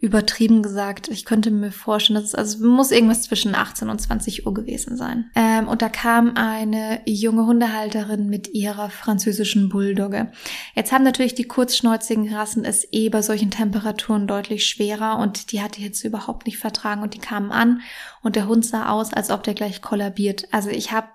übertrieben 0.00 0.62
gesagt. 0.62 1.08
Ich 1.08 1.24
könnte 1.24 1.50
mir 1.50 1.72
vorstellen, 1.72 2.20
dass 2.20 2.28
es 2.28 2.34
also 2.34 2.66
muss 2.66 2.90
irgendwas 2.90 3.22
zwischen 3.22 3.54
18 3.54 3.88
und 3.88 3.98
20 3.98 4.46
Uhr 4.46 4.52
gewesen 4.52 4.98
sein. 4.98 5.30
Ähm, 5.34 5.66
und 5.66 5.80
da 5.80 5.88
kam 5.88 6.36
eine 6.36 7.00
junge 7.06 7.46
Hundehalterin 7.46 8.28
mit 8.28 8.48
ihrer 8.48 8.90
französischen 8.90 9.70
Bulldogge. 9.70 10.30
Jetzt 10.74 10.92
haben 10.92 11.04
natürlich 11.04 11.34
die 11.34 11.48
kurzschnäuzigen 11.48 12.32
Rassen 12.34 12.66
es 12.66 12.86
eh 12.92 13.08
bei 13.08 13.22
solchen 13.22 13.50
Temperaturen 13.50 14.26
deutlich 14.26 14.66
schwerer 14.66 15.18
und 15.18 15.52
die 15.52 15.62
hatte 15.62 15.80
jetzt 15.80 16.04
überhaupt 16.04 16.46
nicht 16.46 16.58
vertragen 16.58 17.02
und 17.02 17.14
die 17.14 17.18
kamen 17.18 17.50
an 17.50 17.80
und 18.22 18.36
der 18.36 18.46
Hund 18.46 18.66
sah 18.66 18.90
aus, 18.90 19.14
als 19.14 19.30
ob 19.30 19.42
der 19.42 19.54
gleich 19.54 19.80
kollabiert. 19.80 20.48
Also 20.52 20.68
ich 20.68 20.92
habe 20.92 21.08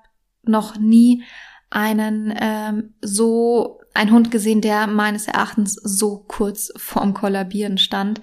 noch 0.43 0.77
nie 0.77 1.24
einen 1.69 2.33
ähm, 2.39 2.93
so 3.01 3.79
ein 3.93 4.11
Hund 4.11 4.31
gesehen, 4.31 4.61
der 4.61 4.88
meines 4.88 5.27
Erachtens 5.27 5.73
so 5.75 6.23
kurz 6.27 6.71
vorm 6.77 7.13
Kollabieren 7.13 7.77
stand. 7.77 8.22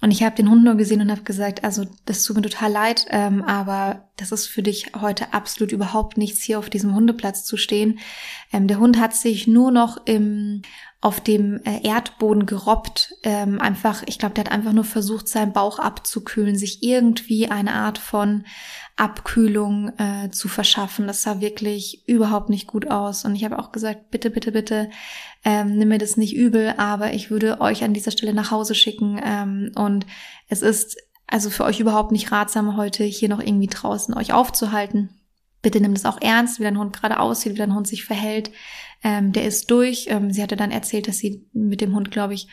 Und 0.00 0.12
ich 0.12 0.22
habe 0.22 0.36
den 0.36 0.48
Hund 0.48 0.62
nur 0.62 0.76
gesehen 0.76 1.00
und 1.00 1.10
habe 1.10 1.22
gesagt, 1.22 1.64
also 1.64 1.84
das 2.04 2.22
tut 2.22 2.36
mir 2.36 2.42
total 2.42 2.70
leid, 2.70 3.06
ähm, 3.10 3.42
aber 3.42 4.08
das 4.16 4.30
ist 4.30 4.46
für 4.46 4.62
dich 4.62 4.92
heute 5.00 5.32
absolut 5.32 5.72
überhaupt 5.72 6.16
nichts, 6.16 6.42
hier 6.42 6.60
auf 6.60 6.70
diesem 6.70 6.94
Hundeplatz 6.94 7.44
zu 7.44 7.56
stehen. 7.56 7.98
Ähm, 8.52 8.68
der 8.68 8.78
Hund 8.78 9.00
hat 9.00 9.16
sich 9.16 9.48
nur 9.48 9.72
noch 9.72 10.06
im 10.06 10.62
auf 11.00 11.20
dem 11.20 11.60
äh, 11.64 11.86
Erdboden 11.86 12.44
gerobbt. 12.44 13.14
Ähm, 13.22 13.60
einfach, 13.60 14.02
ich 14.06 14.18
glaube, 14.18 14.34
der 14.34 14.44
hat 14.44 14.52
einfach 14.52 14.72
nur 14.72 14.84
versucht, 14.84 15.28
seinen 15.28 15.52
Bauch 15.52 15.78
abzukühlen, 15.78 16.56
sich 16.56 16.82
irgendwie 16.82 17.48
eine 17.48 17.74
Art 17.74 17.98
von 17.98 18.44
Abkühlung 18.96 19.96
äh, 19.98 20.30
zu 20.30 20.48
verschaffen. 20.48 21.06
Das 21.06 21.22
sah 21.22 21.40
wirklich 21.40 22.02
überhaupt 22.08 22.50
nicht 22.50 22.66
gut 22.66 22.90
aus. 22.90 23.24
Und 23.24 23.36
ich 23.36 23.44
habe 23.44 23.60
auch 23.60 23.70
gesagt, 23.70 24.10
bitte, 24.10 24.30
bitte, 24.30 24.50
bitte, 24.50 24.90
ähm, 25.44 25.78
nimm 25.78 25.88
mir 25.88 25.98
das 25.98 26.16
nicht 26.16 26.34
übel, 26.34 26.74
aber 26.78 27.12
ich 27.12 27.30
würde 27.30 27.60
euch 27.60 27.84
an 27.84 27.94
dieser 27.94 28.10
Stelle 28.10 28.34
nach 28.34 28.50
Hause 28.50 28.74
schicken. 28.74 29.20
Ähm, 29.24 29.70
und 29.76 30.04
es 30.48 30.62
ist 30.62 30.96
also 31.28 31.50
für 31.50 31.64
euch 31.64 31.78
überhaupt 31.78 32.10
nicht 32.10 32.32
ratsam, 32.32 32.76
heute 32.76 33.04
hier 33.04 33.28
noch 33.28 33.40
irgendwie 33.40 33.68
draußen 33.68 34.14
euch 34.14 34.32
aufzuhalten. 34.32 35.10
Bitte 35.62 35.80
nimm 35.80 35.94
das 35.94 36.04
auch 36.04 36.20
ernst, 36.20 36.58
wie 36.58 36.64
dein 36.64 36.78
Hund 36.78 36.96
gerade 36.96 37.18
aussieht, 37.18 37.54
wie 37.54 37.58
dein 37.58 37.74
Hund 37.74 37.88
sich 37.88 38.04
verhält. 38.04 38.50
Ähm, 39.02 39.32
der 39.32 39.44
ist 39.44 39.70
durch. 39.70 40.06
Ähm, 40.08 40.32
sie 40.32 40.42
hatte 40.42 40.56
dann 40.56 40.70
erzählt, 40.70 41.08
dass 41.08 41.18
sie 41.18 41.46
mit 41.52 41.80
dem 41.80 41.94
Hund, 41.94 42.10
glaube 42.10 42.34
ich, 42.34 42.48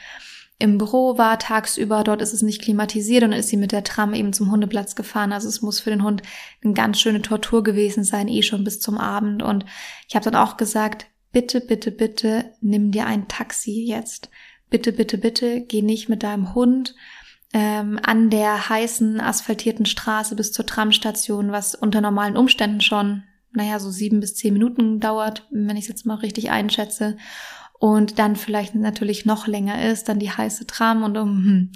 im 0.58 0.78
Büro 0.78 1.18
war 1.18 1.38
tagsüber, 1.38 2.04
dort 2.06 2.22
ist 2.22 2.32
es 2.32 2.42
nicht 2.42 2.62
klimatisiert 2.62 3.24
und 3.24 3.32
dann 3.32 3.40
ist 3.40 3.50
sie 3.50 3.58
mit 3.58 3.74
der 3.74 3.84
Tram 3.84 4.14
eben 4.14 4.32
zum 4.32 4.52
Hundeplatz 4.52 4.96
gefahren. 4.96 5.34
Also 5.34 5.50
es 5.50 5.62
muss 5.62 5.82
für 5.82 5.90
den 5.90 6.04
Hund 6.04 6.22
eine 6.64 6.74
ganz 6.74 7.00
schöne 7.00 7.22
Tortur 7.22 7.62
gewesen 7.62 8.06
sein, 8.06 8.30
eh 8.30 8.42
schon 8.42 8.64
bis 8.64 8.80
zum 8.80 8.98
Abend. 8.98 9.44
Und 9.44 9.66
ich 10.08 10.16
habe 10.16 10.24
dann 10.24 10.36
auch 10.36 10.56
gesagt, 10.56 11.08
bitte, 11.34 11.60
bitte, 11.60 11.92
bitte, 11.92 12.54
nimm 12.62 12.92
dir 12.92 13.06
ein 13.06 13.28
Taxi 13.28 13.84
jetzt. 13.86 14.30
Bitte, 14.70 14.94
bitte, 14.94 15.18
bitte, 15.18 15.62
geh 15.62 15.82
nicht 15.82 16.08
mit 16.08 16.24
deinem 16.24 16.56
Hund 16.56 16.96
ähm, 17.54 18.00
an 18.04 18.30
der 18.30 18.70
heißen, 18.70 19.22
asphaltierten 19.22 19.86
Straße 19.86 20.36
bis 20.36 20.52
zur 20.52 20.66
Tramstation, 20.66 21.52
was 21.52 21.76
unter 21.76 22.02
normalen 22.02 22.38
Umständen 22.38 22.82
schon, 22.82 23.24
naja, 23.52 23.80
so 23.80 23.90
sieben 23.90 24.20
bis 24.20 24.36
zehn 24.36 24.54
Minuten 24.54 25.00
dauert, 25.00 25.48
wenn 25.52 25.78
ich 25.78 25.86
es 25.86 25.90
jetzt 25.90 26.06
mal 26.06 26.16
richtig 26.16 26.52
einschätze 26.52 27.18
und 27.80 28.20
dann 28.20 28.36
vielleicht 28.36 28.76
natürlich 28.76 29.26
noch 29.26 29.48
länger 29.48 29.90
ist, 29.90 30.10
dann 30.10 30.20
die 30.20 30.32
heiße 30.32 30.68
Tram 30.68 31.04
und 31.04 31.18
um, 31.18 31.30
hm. 31.30 31.72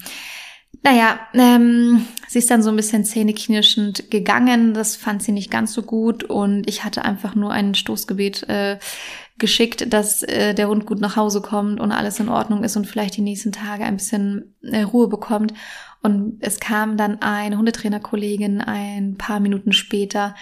Naja, 0.82 1.20
ähm, 1.34 2.06
sie 2.28 2.40
ist 2.40 2.50
dann 2.50 2.64
so 2.64 2.70
ein 2.70 2.76
bisschen 2.76 3.04
zähneknirschend 3.04 4.10
gegangen. 4.12 4.74
Das 4.74 4.96
fand 4.96 5.22
sie 5.22 5.34
nicht 5.34 5.52
ganz 5.52 5.74
so 5.74 5.82
gut 5.82 6.24
und 6.24 6.70
ich 6.70 6.86
hatte 6.86 7.04
einfach 7.04 7.36
nur 7.36 7.52
ein 7.52 7.76
Stoßgebet 7.76 8.48
äh, 8.48 8.78
geschickt, 9.40 9.92
dass 9.94 10.24
äh, 10.24 10.54
der 10.54 10.68
Hund 10.68 10.86
gut 10.86 11.00
nach 11.00 11.16
Hause 11.16 11.42
kommt 11.42 11.80
und 11.80 11.92
alles 11.92 12.20
in 12.20 12.30
Ordnung 12.30 12.64
ist 12.64 12.78
und 12.78 12.88
vielleicht 12.88 13.18
die 13.18 13.22
nächsten 13.22 13.52
Tage 13.52 13.84
ein 13.84 13.98
bisschen 13.98 14.56
äh, 14.62 14.82
Ruhe 14.82 15.08
bekommt. 15.08 15.54
Und 16.02 16.38
es 16.40 16.60
kam 16.60 16.96
dann 16.98 17.22
eine 17.22 17.58
Hundetrainerkollegin 17.58 18.62
ein 18.62 19.18
paar 19.18 19.40
Minuten 19.40 19.74
später 19.74 20.36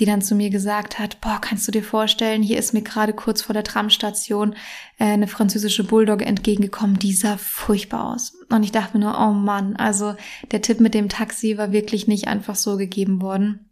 die 0.00 0.06
dann 0.06 0.22
zu 0.22 0.34
mir 0.34 0.48
gesagt 0.48 0.98
hat, 0.98 1.20
boah, 1.20 1.38
kannst 1.40 1.68
du 1.68 1.72
dir 1.72 1.84
vorstellen, 1.84 2.42
hier 2.42 2.58
ist 2.58 2.72
mir 2.72 2.80
gerade 2.80 3.12
kurz 3.12 3.42
vor 3.42 3.52
der 3.52 3.64
Tramstation 3.64 4.54
äh, 4.98 5.04
eine 5.04 5.28
französische 5.28 5.84
Bulldogge 5.84 6.24
entgegengekommen, 6.24 6.98
die 6.98 7.12
sah 7.12 7.36
furchtbar 7.36 8.14
aus. 8.14 8.32
Und 8.48 8.62
ich 8.62 8.72
dachte 8.72 8.96
mir 8.96 9.04
nur, 9.04 9.20
oh 9.20 9.32
Mann, 9.32 9.76
also 9.76 10.14
der 10.50 10.62
Tipp 10.62 10.80
mit 10.80 10.94
dem 10.94 11.10
Taxi 11.10 11.58
war 11.58 11.70
wirklich 11.70 12.08
nicht 12.08 12.28
einfach 12.28 12.56
so 12.56 12.78
gegeben 12.78 13.20
worden. 13.20 13.66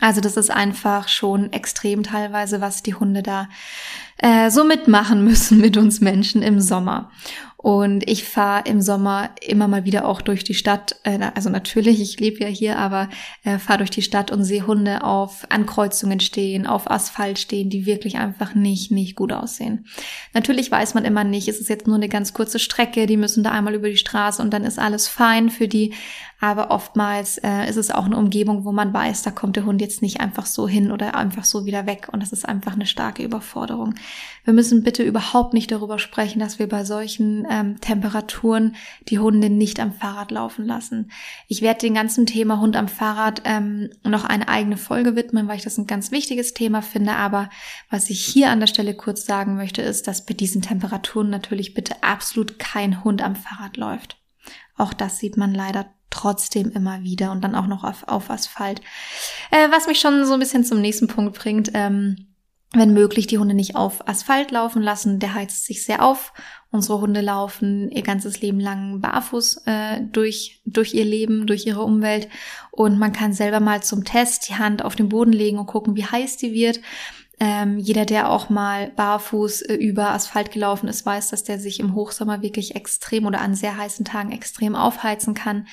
Also 0.00 0.20
das 0.22 0.36
ist 0.36 0.50
einfach 0.50 1.08
schon 1.08 1.52
extrem 1.52 2.02
teilweise, 2.02 2.60
was 2.60 2.82
die 2.82 2.94
Hunde 2.94 3.22
da 3.22 3.48
äh, 4.18 4.50
so 4.50 4.64
mitmachen 4.64 5.24
müssen 5.24 5.60
mit 5.60 5.76
uns 5.76 6.00
Menschen 6.00 6.42
im 6.42 6.60
Sommer. 6.60 7.10
Und 7.66 8.08
ich 8.08 8.22
fahre 8.22 8.68
im 8.68 8.80
Sommer 8.80 9.30
immer 9.40 9.66
mal 9.66 9.84
wieder 9.84 10.06
auch 10.06 10.20
durch 10.20 10.44
die 10.44 10.54
Stadt. 10.54 10.94
Äh, 11.02 11.18
also 11.34 11.50
natürlich, 11.50 12.00
ich 12.00 12.20
lebe 12.20 12.44
ja 12.44 12.46
hier, 12.46 12.78
aber 12.78 13.08
äh, 13.42 13.58
fahre 13.58 13.78
durch 13.78 13.90
die 13.90 14.02
Stadt 14.02 14.30
und 14.30 14.44
sehe 14.44 14.68
Hunde 14.68 15.02
auf 15.02 15.46
Ankreuzungen 15.48 16.20
stehen, 16.20 16.68
auf 16.68 16.88
Asphalt 16.88 17.40
stehen, 17.40 17.68
die 17.68 17.84
wirklich 17.84 18.18
einfach 18.18 18.54
nicht, 18.54 18.92
nicht 18.92 19.16
gut 19.16 19.32
aussehen. 19.32 19.86
Natürlich 20.32 20.70
weiß 20.70 20.94
man 20.94 21.04
immer 21.04 21.24
nicht, 21.24 21.48
ist 21.48 21.60
es 21.60 21.68
jetzt 21.68 21.88
nur 21.88 21.96
eine 21.96 22.08
ganz 22.08 22.32
kurze 22.34 22.60
Strecke, 22.60 23.06
die 23.06 23.16
müssen 23.16 23.42
da 23.42 23.50
einmal 23.50 23.74
über 23.74 23.88
die 23.88 23.96
Straße 23.96 24.40
und 24.40 24.52
dann 24.52 24.62
ist 24.62 24.78
alles 24.78 25.08
fein 25.08 25.50
für 25.50 25.66
die. 25.66 25.92
Aber 26.38 26.70
oftmals 26.70 27.38
äh, 27.38 27.68
ist 27.68 27.78
es 27.78 27.90
auch 27.90 28.04
eine 28.04 28.16
Umgebung, 28.16 28.64
wo 28.64 28.70
man 28.70 28.92
weiß, 28.92 29.22
da 29.22 29.30
kommt 29.30 29.56
der 29.56 29.64
Hund 29.64 29.80
jetzt 29.80 30.02
nicht 30.02 30.20
einfach 30.20 30.44
so 30.44 30.68
hin 30.68 30.92
oder 30.92 31.14
einfach 31.14 31.44
so 31.44 31.64
wieder 31.64 31.86
weg. 31.86 32.08
Und 32.12 32.22
das 32.22 32.30
ist 32.30 32.46
einfach 32.46 32.74
eine 32.74 32.86
starke 32.86 33.22
Überforderung. 33.22 33.94
Wir 34.44 34.52
müssen 34.52 34.82
bitte 34.82 35.02
überhaupt 35.02 35.54
nicht 35.54 35.70
darüber 35.72 35.98
sprechen, 35.98 36.38
dass 36.38 36.58
wir 36.58 36.68
bei 36.68 36.84
solchen 36.84 37.46
ähm, 37.50 37.80
Temperaturen 37.80 38.76
die 39.08 39.18
Hunde 39.18 39.50
nicht 39.50 39.80
am 39.80 39.92
Fahrrad 39.92 40.30
laufen 40.30 40.66
lassen. 40.66 41.10
Ich 41.48 41.62
werde 41.62 41.80
dem 41.80 41.94
ganzen 41.94 42.26
Thema 42.26 42.60
Hund 42.60 42.76
am 42.76 42.88
Fahrrad 42.88 43.42
ähm, 43.44 43.90
noch 44.04 44.24
eine 44.24 44.48
eigene 44.48 44.76
Folge 44.76 45.16
widmen, 45.16 45.48
weil 45.48 45.56
ich 45.56 45.64
das 45.64 45.78
ein 45.78 45.86
ganz 45.86 46.10
wichtiges 46.10 46.54
Thema 46.54 46.82
finde. 46.82 47.12
Aber 47.12 47.50
was 47.90 48.10
ich 48.10 48.24
hier 48.24 48.50
an 48.50 48.60
der 48.60 48.66
Stelle 48.66 48.94
kurz 48.94 49.26
sagen 49.26 49.56
möchte, 49.56 49.82
ist, 49.82 50.06
dass 50.06 50.24
bei 50.24 50.34
diesen 50.34 50.62
Temperaturen 50.62 51.30
natürlich 51.30 51.74
bitte 51.74 52.02
absolut 52.02 52.58
kein 52.58 53.04
Hund 53.04 53.22
am 53.22 53.36
Fahrrad 53.36 53.76
läuft. 53.76 54.18
Auch 54.76 54.92
das 54.92 55.18
sieht 55.18 55.36
man 55.36 55.54
leider 55.54 55.86
trotzdem 56.10 56.70
immer 56.70 57.02
wieder 57.02 57.32
und 57.32 57.42
dann 57.42 57.54
auch 57.54 57.66
noch 57.66 57.84
auf, 57.84 58.04
auf 58.06 58.30
Asphalt. 58.30 58.80
Äh, 59.50 59.70
was 59.70 59.86
mich 59.86 59.98
schon 59.98 60.24
so 60.24 60.34
ein 60.34 60.40
bisschen 60.40 60.64
zum 60.64 60.80
nächsten 60.80 61.08
Punkt 61.08 61.38
bringt, 61.38 61.70
ähm, 61.74 62.28
wenn 62.72 62.92
möglich, 62.92 63.26
die 63.26 63.38
Hunde 63.38 63.54
nicht 63.54 63.76
auf 63.76 64.06
Asphalt 64.08 64.50
laufen 64.50 64.82
lassen. 64.82 65.18
Der 65.18 65.34
heizt 65.34 65.64
sich 65.64 65.84
sehr 65.84 66.04
auf. 66.04 66.32
Unsere 66.70 67.00
Hunde 67.00 67.20
laufen 67.20 67.90
ihr 67.90 68.02
ganzes 68.02 68.40
Leben 68.40 68.60
lang 68.60 69.00
barfuß 69.00 69.62
äh, 69.66 70.00
durch, 70.12 70.60
durch 70.66 70.92
ihr 70.92 71.04
Leben, 71.04 71.46
durch 71.46 71.66
ihre 71.66 71.82
Umwelt. 71.82 72.28
Und 72.72 72.98
man 72.98 73.12
kann 73.12 73.32
selber 73.32 73.60
mal 73.60 73.82
zum 73.82 74.04
Test 74.04 74.48
die 74.48 74.56
Hand 74.56 74.84
auf 74.84 74.96
den 74.96 75.08
Boden 75.08 75.32
legen 75.32 75.58
und 75.58 75.66
gucken, 75.66 75.96
wie 75.96 76.04
heiß 76.04 76.36
die 76.36 76.52
wird. 76.52 76.80
Ähm, 77.38 77.76
jeder, 77.76 78.06
der 78.06 78.30
auch 78.30 78.48
mal 78.48 78.92
barfuß 78.96 79.60
äh, 79.62 79.74
über 79.74 80.12
Asphalt 80.12 80.52
gelaufen 80.52 80.88
ist, 80.88 81.04
weiß, 81.04 81.28
dass 81.28 81.44
der 81.44 81.58
sich 81.58 81.80
im 81.80 81.94
Hochsommer 81.94 82.40
wirklich 82.40 82.76
extrem 82.76 83.26
oder 83.26 83.42
an 83.42 83.54
sehr 83.54 83.76
heißen 83.76 84.06
Tagen 84.06 84.32
extrem 84.32 84.74
aufheizen 84.74 85.34
kann. 85.34 85.66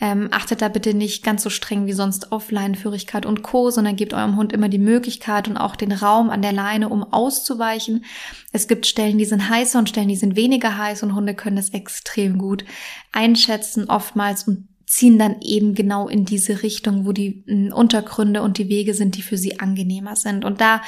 Ähm, 0.00 0.28
achtet 0.30 0.62
da 0.62 0.68
bitte 0.68 0.94
nicht 0.94 1.24
ganz 1.24 1.42
so 1.42 1.50
streng 1.50 1.86
wie 1.86 1.92
sonst 1.92 2.30
auf 2.30 2.52
Leinenführigkeit 2.52 3.26
und 3.26 3.42
Co., 3.42 3.70
sondern 3.70 3.96
gebt 3.96 4.14
eurem 4.14 4.36
Hund 4.36 4.52
immer 4.52 4.68
die 4.68 4.78
Möglichkeit 4.78 5.48
und 5.48 5.56
auch 5.56 5.74
den 5.74 5.90
Raum 5.90 6.30
an 6.30 6.40
der 6.40 6.52
Leine, 6.52 6.88
um 6.88 7.02
auszuweichen. 7.02 8.04
Es 8.52 8.68
gibt 8.68 8.86
Stellen, 8.86 9.18
die 9.18 9.24
sind 9.24 9.50
heißer 9.50 9.80
und 9.80 9.88
Stellen, 9.88 10.08
die 10.08 10.14
sind 10.14 10.36
weniger 10.36 10.78
heiß 10.78 11.02
und 11.02 11.16
Hunde 11.16 11.34
können 11.34 11.56
das 11.56 11.70
extrem 11.70 12.38
gut 12.38 12.64
einschätzen, 13.10 13.90
oftmals 13.90 14.46
und 14.46 14.67
ziehen 14.88 15.18
dann 15.18 15.36
eben 15.42 15.74
genau 15.74 16.08
in 16.08 16.24
diese 16.24 16.62
Richtung, 16.62 17.06
wo 17.06 17.12
die 17.12 17.44
hm, 17.46 17.72
Untergründe 17.72 18.42
und 18.42 18.58
die 18.58 18.68
Wege 18.68 18.94
sind, 18.94 19.16
die 19.16 19.22
für 19.22 19.36
sie 19.36 19.60
angenehmer 19.60 20.16
sind. 20.16 20.44
Und 20.44 20.60
da 20.60 20.80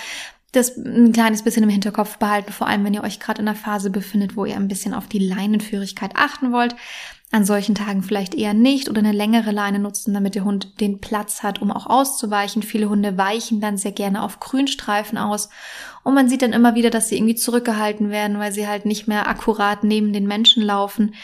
das 0.53 0.77
ein 0.77 1.13
kleines 1.13 1.43
bisschen 1.43 1.63
im 1.63 1.69
Hinterkopf 1.69 2.19
behalten, 2.19 2.53
vor 2.53 2.67
allem 2.67 2.85
wenn 2.85 2.95
ihr 2.95 3.05
euch 3.05 3.21
gerade 3.21 3.41
in 3.41 3.47
einer 3.47 3.57
Phase 3.57 3.91
befindet, 3.91 4.37
wo 4.37 4.45
ihr 4.45 4.57
ein 4.57 4.67
bisschen 4.67 4.95
auf 4.95 5.07
die 5.07 5.21
Leinenführigkeit 5.21 6.13
achten 6.17 6.51
wollt. 6.51 6.75
An 7.31 7.45
solchen 7.45 7.77
Tagen 7.77 8.03
vielleicht 8.03 8.35
eher 8.35 8.55
nicht 8.55 8.89
oder 8.89 8.99
eine 8.99 9.13
längere 9.13 9.53
Leine 9.53 9.79
nutzen, 9.79 10.13
damit 10.13 10.35
der 10.35 10.45
Hund 10.45 10.81
den 10.81 11.01
Platz 11.01 11.45
hat, 11.45 11.63
um 11.63 11.71
auch 11.71 11.87
auszuweichen. 11.87 12.63
Viele 12.63 12.89
Hunde 12.89 13.17
weichen 13.17 13.61
dann 13.61 13.77
sehr 13.77 13.93
gerne 13.93 14.25
auf 14.25 14.41
Grünstreifen 14.41 15.17
aus 15.17 15.49
und 16.03 16.15
man 16.15 16.29
sieht 16.29 16.43
dann 16.43 16.53
immer 16.53 16.75
wieder, 16.75 16.91
dass 16.91 17.09
sie 17.09 17.17
irgendwie 17.17 17.37
zurückgehalten 17.37 18.11
werden, 18.11 18.41
weil 18.41 18.51
sie 18.51 18.67
halt 18.67 18.87
nicht 18.87 19.07
mehr 19.07 19.29
akkurat 19.29 19.85
neben 19.85 20.13
den 20.13 20.27
Menschen 20.27 20.65
laufen 20.65 21.15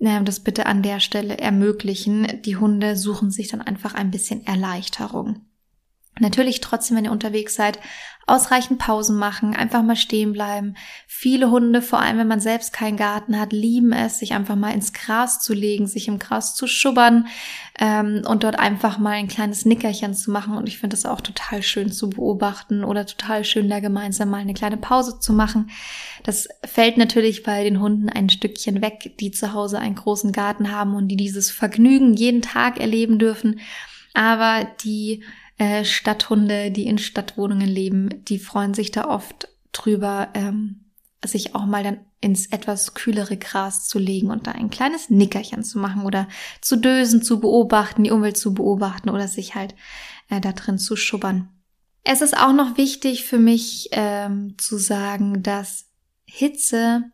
das 0.00 0.40
bitte 0.40 0.66
an 0.66 0.82
der 0.82 0.98
Stelle 0.98 1.38
ermöglichen. 1.38 2.40
Die 2.42 2.56
Hunde 2.56 2.96
suchen 2.96 3.30
sich 3.30 3.48
dann 3.48 3.60
einfach 3.60 3.94
ein 3.94 4.10
bisschen 4.10 4.46
Erleichterung. 4.46 5.42
Natürlich 6.18 6.60
trotzdem, 6.60 6.96
wenn 6.96 7.04
ihr 7.04 7.12
unterwegs 7.12 7.54
seid, 7.54 7.78
ausreichend 8.30 8.78
Pausen 8.78 9.16
machen, 9.16 9.54
einfach 9.54 9.82
mal 9.82 9.96
stehen 9.96 10.32
bleiben. 10.32 10.74
Viele 11.06 11.50
Hunde, 11.50 11.82
vor 11.82 12.00
allem 12.00 12.18
wenn 12.18 12.28
man 12.28 12.40
selbst 12.40 12.72
keinen 12.72 12.96
Garten 12.96 13.38
hat, 13.38 13.52
lieben 13.52 13.92
es, 13.92 14.18
sich 14.18 14.32
einfach 14.32 14.56
mal 14.56 14.72
ins 14.72 14.92
Gras 14.92 15.40
zu 15.40 15.52
legen, 15.52 15.86
sich 15.86 16.08
im 16.08 16.18
Gras 16.18 16.54
zu 16.54 16.66
schubbern 16.66 17.26
ähm, 17.78 18.22
und 18.26 18.44
dort 18.44 18.58
einfach 18.58 18.98
mal 18.98 19.12
ein 19.12 19.28
kleines 19.28 19.64
Nickerchen 19.64 20.14
zu 20.14 20.30
machen. 20.30 20.56
Und 20.56 20.68
ich 20.68 20.78
finde 20.78 20.96
das 20.96 21.06
auch 21.06 21.20
total 21.20 21.62
schön 21.62 21.90
zu 21.90 22.10
beobachten 22.10 22.84
oder 22.84 23.04
total 23.04 23.44
schön, 23.44 23.68
da 23.68 23.80
gemeinsam 23.80 24.30
mal 24.30 24.38
eine 24.38 24.54
kleine 24.54 24.76
Pause 24.76 25.18
zu 25.18 25.32
machen. 25.32 25.70
Das 26.22 26.48
fällt 26.64 26.96
natürlich 26.96 27.42
bei 27.42 27.64
den 27.64 27.80
Hunden 27.80 28.08
ein 28.08 28.30
Stückchen 28.30 28.80
weg, 28.82 29.14
die 29.18 29.30
zu 29.32 29.52
Hause 29.52 29.78
einen 29.78 29.96
großen 29.96 30.32
Garten 30.32 30.70
haben 30.70 30.94
und 30.94 31.08
die 31.08 31.16
dieses 31.16 31.50
Vergnügen 31.50 32.14
jeden 32.14 32.42
Tag 32.42 32.78
erleben 32.78 33.18
dürfen. 33.18 33.60
Aber 34.14 34.66
die 34.84 35.22
äh, 35.60 35.84
Stadthunde, 35.84 36.70
die 36.70 36.86
in 36.86 36.96
Stadtwohnungen 36.96 37.68
leben, 37.68 38.24
die 38.24 38.38
freuen 38.38 38.72
sich 38.72 38.92
da 38.92 39.06
oft 39.08 39.46
drüber, 39.72 40.28
ähm, 40.32 40.86
sich 41.22 41.54
auch 41.54 41.66
mal 41.66 41.84
dann 41.84 41.98
ins 42.22 42.46
etwas 42.46 42.94
kühlere 42.94 43.36
Gras 43.36 43.86
zu 43.86 43.98
legen 43.98 44.30
und 44.30 44.46
da 44.46 44.52
ein 44.52 44.70
kleines 44.70 45.10
Nickerchen 45.10 45.62
zu 45.62 45.78
machen 45.78 46.06
oder 46.06 46.28
zu 46.62 46.76
dösen, 46.76 47.22
zu 47.22 47.40
beobachten, 47.40 48.04
die 48.04 48.10
Umwelt 48.10 48.38
zu 48.38 48.54
beobachten 48.54 49.10
oder 49.10 49.28
sich 49.28 49.54
halt 49.54 49.74
äh, 50.30 50.40
da 50.40 50.52
drin 50.52 50.78
zu 50.78 50.96
schubbern. 50.96 51.50
Es 52.04 52.22
ist 52.22 52.34
auch 52.34 52.54
noch 52.54 52.78
wichtig 52.78 53.26
für 53.26 53.38
mich 53.38 53.90
ähm, 53.92 54.56
zu 54.56 54.78
sagen, 54.78 55.42
dass 55.42 55.90
Hitze, 56.24 57.04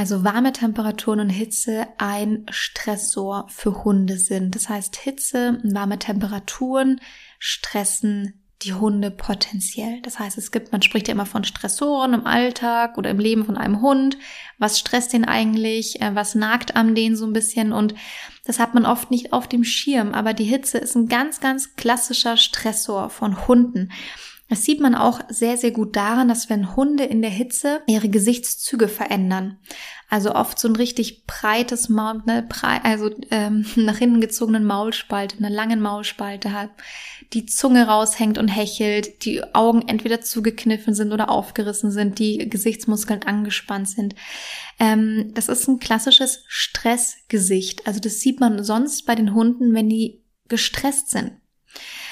also 0.00 0.24
warme 0.24 0.54
Temperaturen 0.54 1.20
und 1.20 1.28
Hitze 1.28 1.86
ein 1.98 2.46
Stressor 2.50 3.46
für 3.50 3.84
Hunde 3.84 4.16
sind. 4.16 4.54
Das 4.54 4.70
heißt, 4.70 4.96
Hitze 4.96 5.60
und 5.62 5.74
warme 5.74 5.98
Temperaturen 5.98 7.02
stressen 7.38 8.42
die 8.62 8.72
Hunde 8.72 9.10
potenziell. 9.10 10.00
Das 10.00 10.18
heißt, 10.18 10.38
es 10.38 10.52
gibt, 10.52 10.72
man 10.72 10.80
spricht 10.80 11.08
ja 11.08 11.12
immer 11.12 11.26
von 11.26 11.44
Stressoren 11.44 12.14
im 12.14 12.26
Alltag 12.26 12.96
oder 12.96 13.10
im 13.10 13.18
Leben 13.18 13.44
von 13.44 13.58
einem 13.58 13.82
Hund. 13.82 14.16
Was 14.56 14.78
stresst 14.78 15.12
den 15.12 15.26
eigentlich? 15.26 16.00
Äh, 16.00 16.14
was 16.14 16.34
nagt 16.34 16.76
am 16.76 16.94
den 16.94 17.14
so 17.14 17.26
ein 17.26 17.34
bisschen? 17.34 17.72
Und 17.72 17.94
das 18.46 18.58
hat 18.58 18.72
man 18.72 18.86
oft 18.86 19.10
nicht 19.10 19.34
auf 19.34 19.48
dem 19.48 19.64
Schirm. 19.64 20.14
Aber 20.14 20.32
die 20.32 20.44
Hitze 20.44 20.78
ist 20.78 20.96
ein 20.96 21.08
ganz, 21.08 21.40
ganz 21.40 21.76
klassischer 21.76 22.38
Stressor 22.38 23.10
von 23.10 23.46
Hunden. 23.46 23.92
Das 24.50 24.64
sieht 24.64 24.80
man 24.80 24.96
auch 24.96 25.20
sehr, 25.28 25.56
sehr 25.56 25.70
gut 25.70 25.94
daran, 25.94 26.26
dass 26.26 26.50
wenn 26.50 26.74
Hunde 26.74 27.04
in 27.04 27.22
der 27.22 27.30
Hitze 27.30 27.82
ihre 27.86 28.08
Gesichtszüge 28.08 28.88
verändern, 28.88 29.58
also 30.08 30.34
oft 30.34 30.58
so 30.58 30.66
ein 30.66 30.74
richtig 30.74 31.24
breites 31.24 31.88
Maul, 31.88 32.20
ne, 32.26 32.44
brei 32.48 32.80
also 32.82 33.10
ähm, 33.30 33.64
nach 33.76 33.98
hinten 33.98 34.20
gezogenen 34.20 34.64
Maulspalte, 34.64 35.38
eine 35.38 35.54
langen 35.54 35.80
Maulspalte 35.80 36.52
hat, 36.52 36.70
die 37.32 37.46
Zunge 37.46 37.86
raushängt 37.86 38.38
und 38.38 38.48
hechelt, 38.48 39.24
die 39.24 39.40
Augen 39.54 39.86
entweder 39.86 40.20
zugekniffen 40.20 40.94
sind 40.94 41.12
oder 41.12 41.30
aufgerissen 41.30 41.92
sind, 41.92 42.18
die 42.18 42.50
Gesichtsmuskeln 42.50 43.22
angespannt 43.22 43.88
sind. 43.88 44.16
Ähm, 44.80 45.30
das 45.34 45.48
ist 45.48 45.68
ein 45.68 45.78
klassisches 45.78 46.42
Stressgesicht. 46.48 47.86
Also 47.86 48.00
das 48.00 48.18
sieht 48.18 48.40
man 48.40 48.64
sonst 48.64 49.06
bei 49.06 49.14
den 49.14 49.32
Hunden, 49.32 49.74
wenn 49.74 49.88
die 49.88 50.24
gestresst 50.48 51.10
sind. 51.10 51.39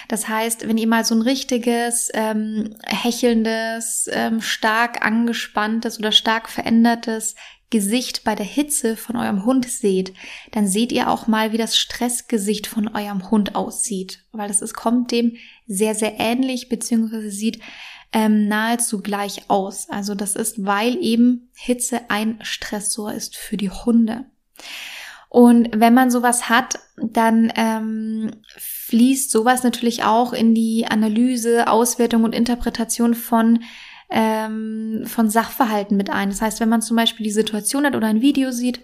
Das 0.08 0.26
heißt, 0.26 0.66
wenn 0.66 0.78
ihr 0.78 0.88
mal 0.88 1.04
so 1.04 1.14
ein 1.14 1.22
richtiges, 1.22 2.10
ähm, 2.14 2.74
hechelndes, 2.86 4.08
ähm, 4.10 4.40
stark 4.40 5.04
angespanntes 5.04 5.98
oder 5.98 6.12
stark 6.12 6.48
verändertes 6.48 7.34
Gesicht 7.70 8.24
bei 8.24 8.34
der 8.34 8.46
Hitze 8.46 8.96
von 8.96 9.16
eurem 9.16 9.44
Hund 9.44 9.68
seht, 9.68 10.14
dann 10.52 10.66
seht 10.66 10.90
ihr 10.90 11.10
auch 11.10 11.26
mal, 11.26 11.52
wie 11.52 11.58
das 11.58 11.76
Stressgesicht 11.76 12.66
von 12.66 12.88
eurem 12.88 13.30
Hund 13.30 13.54
aussieht, 13.54 14.24
weil 14.32 14.48
das 14.48 14.62
ist, 14.62 14.72
kommt 14.72 15.12
dem 15.12 15.36
sehr, 15.66 15.94
sehr 15.94 16.18
ähnlich, 16.18 16.70
beziehungsweise 16.70 17.30
sieht 17.30 17.60
ähm, 18.14 18.48
nahezu 18.48 19.02
gleich 19.02 19.50
aus. 19.50 19.90
Also 19.90 20.14
das 20.14 20.34
ist, 20.34 20.64
weil 20.64 20.96
eben 21.02 21.50
Hitze 21.54 22.08
ein 22.08 22.38
Stressor 22.42 23.12
ist 23.12 23.36
für 23.36 23.58
die 23.58 23.70
Hunde. 23.70 24.24
Und 25.28 25.68
wenn 25.74 25.92
man 25.92 26.10
sowas 26.10 26.48
hat, 26.48 26.78
dann 26.96 27.52
ähm, 27.56 28.30
fließt 28.56 29.30
sowas 29.30 29.62
natürlich 29.62 30.04
auch 30.04 30.32
in 30.32 30.54
die 30.54 30.86
Analyse, 30.88 31.68
Auswertung 31.68 32.24
und 32.24 32.34
Interpretation 32.34 33.14
von 33.14 33.60
ähm, 34.10 35.02
von 35.06 35.28
Sachverhalten 35.28 35.96
mit 35.96 36.10
ein. 36.10 36.30
Das 36.30 36.40
heißt, 36.40 36.60
wenn 36.60 36.70
man 36.70 36.80
zum 36.80 36.96
Beispiel 36.96 37.24
die 37.24 37.30
Situation 37.30 37.84
hat 37.84 37.94
oder 37.94 38.06
ein 38.06 38.22
Video 38.22 38.52
sieht, 38.52 38.80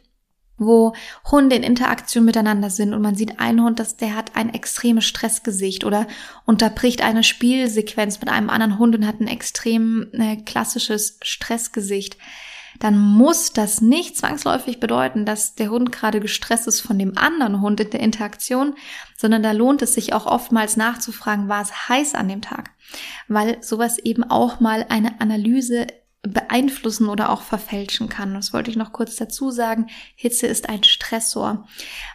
wo 0.56 0.94
Hunde 1.30 1.56
in 1.56 1.62
Interaktion 1.62 2.24
miteinander 2.24 2.70
sind 2.70 2.94
und 2.94 3.02
man 3.02 3.16
sieht 3.16 3.40
einen 3.40 3.62
Hund, 3.62 3.80
dass 3.80 3.96
der 3.96 4.14
hat 4.14 4.36
ein 4.36 4.54
extremes 4.54 5.04
Stressgesicht 5.04 5.84
oder 5.84 6.06
unterbricht 6.44 7.02
eine 7.02 7.24
Spielsequenz 7.24 8.20
mit 8.20 8.28
einem 8.28 8.50
anderen 8.50 8.78
Hund 8.78 8.94
und 8.94 9.06
hat 9.06 9.20
ein 9.20 9.26
extrem 9.26 10.10
äh, 10.12 10.36
klassisches 10.36 11.18
Stressgesicht, 11.22 12.16
dann 12.80 12.98
muss 12.98 13.52
das 13.52 13.80
nicht 13.80 14.16
zwangsläufig 14.16 14.80
bedeuten, 14.80 15.24
dass 15.24 15.54
der 15.54 15.70
Hund 15.70 15.92
gerade 15.92 16.20
gestresst 16.20 16.66
ist 16.66 16.80
von 16.80 16.98
dem 16.98 17.16
anderen 17.16 17.60
Hund 17.60 17.80
in 17.80 17.90
der 17.90 18.00
Interaktion, 18.00 18.74
sondern 19.16 19.42
da 19.42 19.52
lohnt 19.52 19.82
es 19.82 19.94
sich 19.94 20.12
auch 20.12 20.26
oftmals 20.26 20.76
nachzufragen, 20.76 21.48
war 21.48 21.62
es 21.62 21.88
heiß 21.88 22.14
an 22.14 22.28
dem 22.28 22.42
Tag? 22.42 22.70
Weil 23.28 23.62
sowas 23.62 23.98
eben 23.98 24.24
auch 24.24 24.60
mal 24.60 24.86
eine 24.88 25.20
Analyse 25.20 25.86
beeinflussen 26.26 27.08
oder 27.08 27.30
auch 27.30 27.42
verfälschen 27.42 28.08
kann. 28.08 28.34
Das 28.34 28.52
wollte 28.52 28.70
ich 28.70 28.76
noch 28.76 28.92
kurz 28.92 29.16
dazu 29.16 29.50
sagen. 29.50 29.86
Hitze 30.16 30.46
ist 30.46 30.68
ein 30.68 30.82
Stressor. 30.82 31.66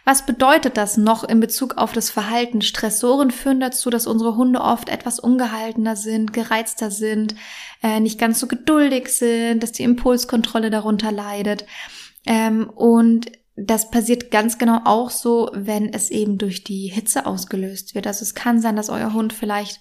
Was 0.04 0.26
bedeutet 0.26 0.76
das 0.76 0.96
noch 0.96 1.24
in 1.24 1.40
Bezug 1.40 1.76
auf 1.76 1.92
das 1.92 2.10
Verhalten? 2.10 2.60
Stressoren 2.60 3.30
führen 3.30 3.60
dazu, 3.60 3.88
dass 3.90 4.06
unsere 4.06 4.36
Hunde 4.36 4.60
oft 4.60 4.88
etwas 4.88 5.20
ungehaltener 5.20 5.96
sind, 5.96 6.32
gereizter 6.32 6.90
sind, 6.90 7.34
äh, 7.82 8.00
nicht 8.00 8.18
ganz 8.18 8.40
so 8.40 8.46
geduldig 8.46 9.08
sind, 9.08 9.62
dass 9.62 9.72
die 9.72 9.84
Impulskontrolle 9.84 10.70
darunter 10.70 11.12
leidet. 11.12 11.64
Ähm, 12.26 12.68
und 12.68 13.30
das 13.56 13.90
passiert 13.90 14.30
ganz 14.30 14.58
genau 14.58 14.80
auch 14.84 15.10
so, 15.10 15.50
wenn 15.52 15.92
es 15.92 16.10
eben 16.10 16.38
durch 16.38 16.64
die 16.64 16.86
Hitze 16.88 17.26
ausgelöst 17.26 17.94
wird. 17.94 18.06
Also 18.06 18.22
es 18.22 18.34
kann 18.34 18.60
sein, 18.60 18.76
dass 18.76 18.88
euer 18.88 19.12
Hund 19.12 19.32
vielleicht 19.32 19.80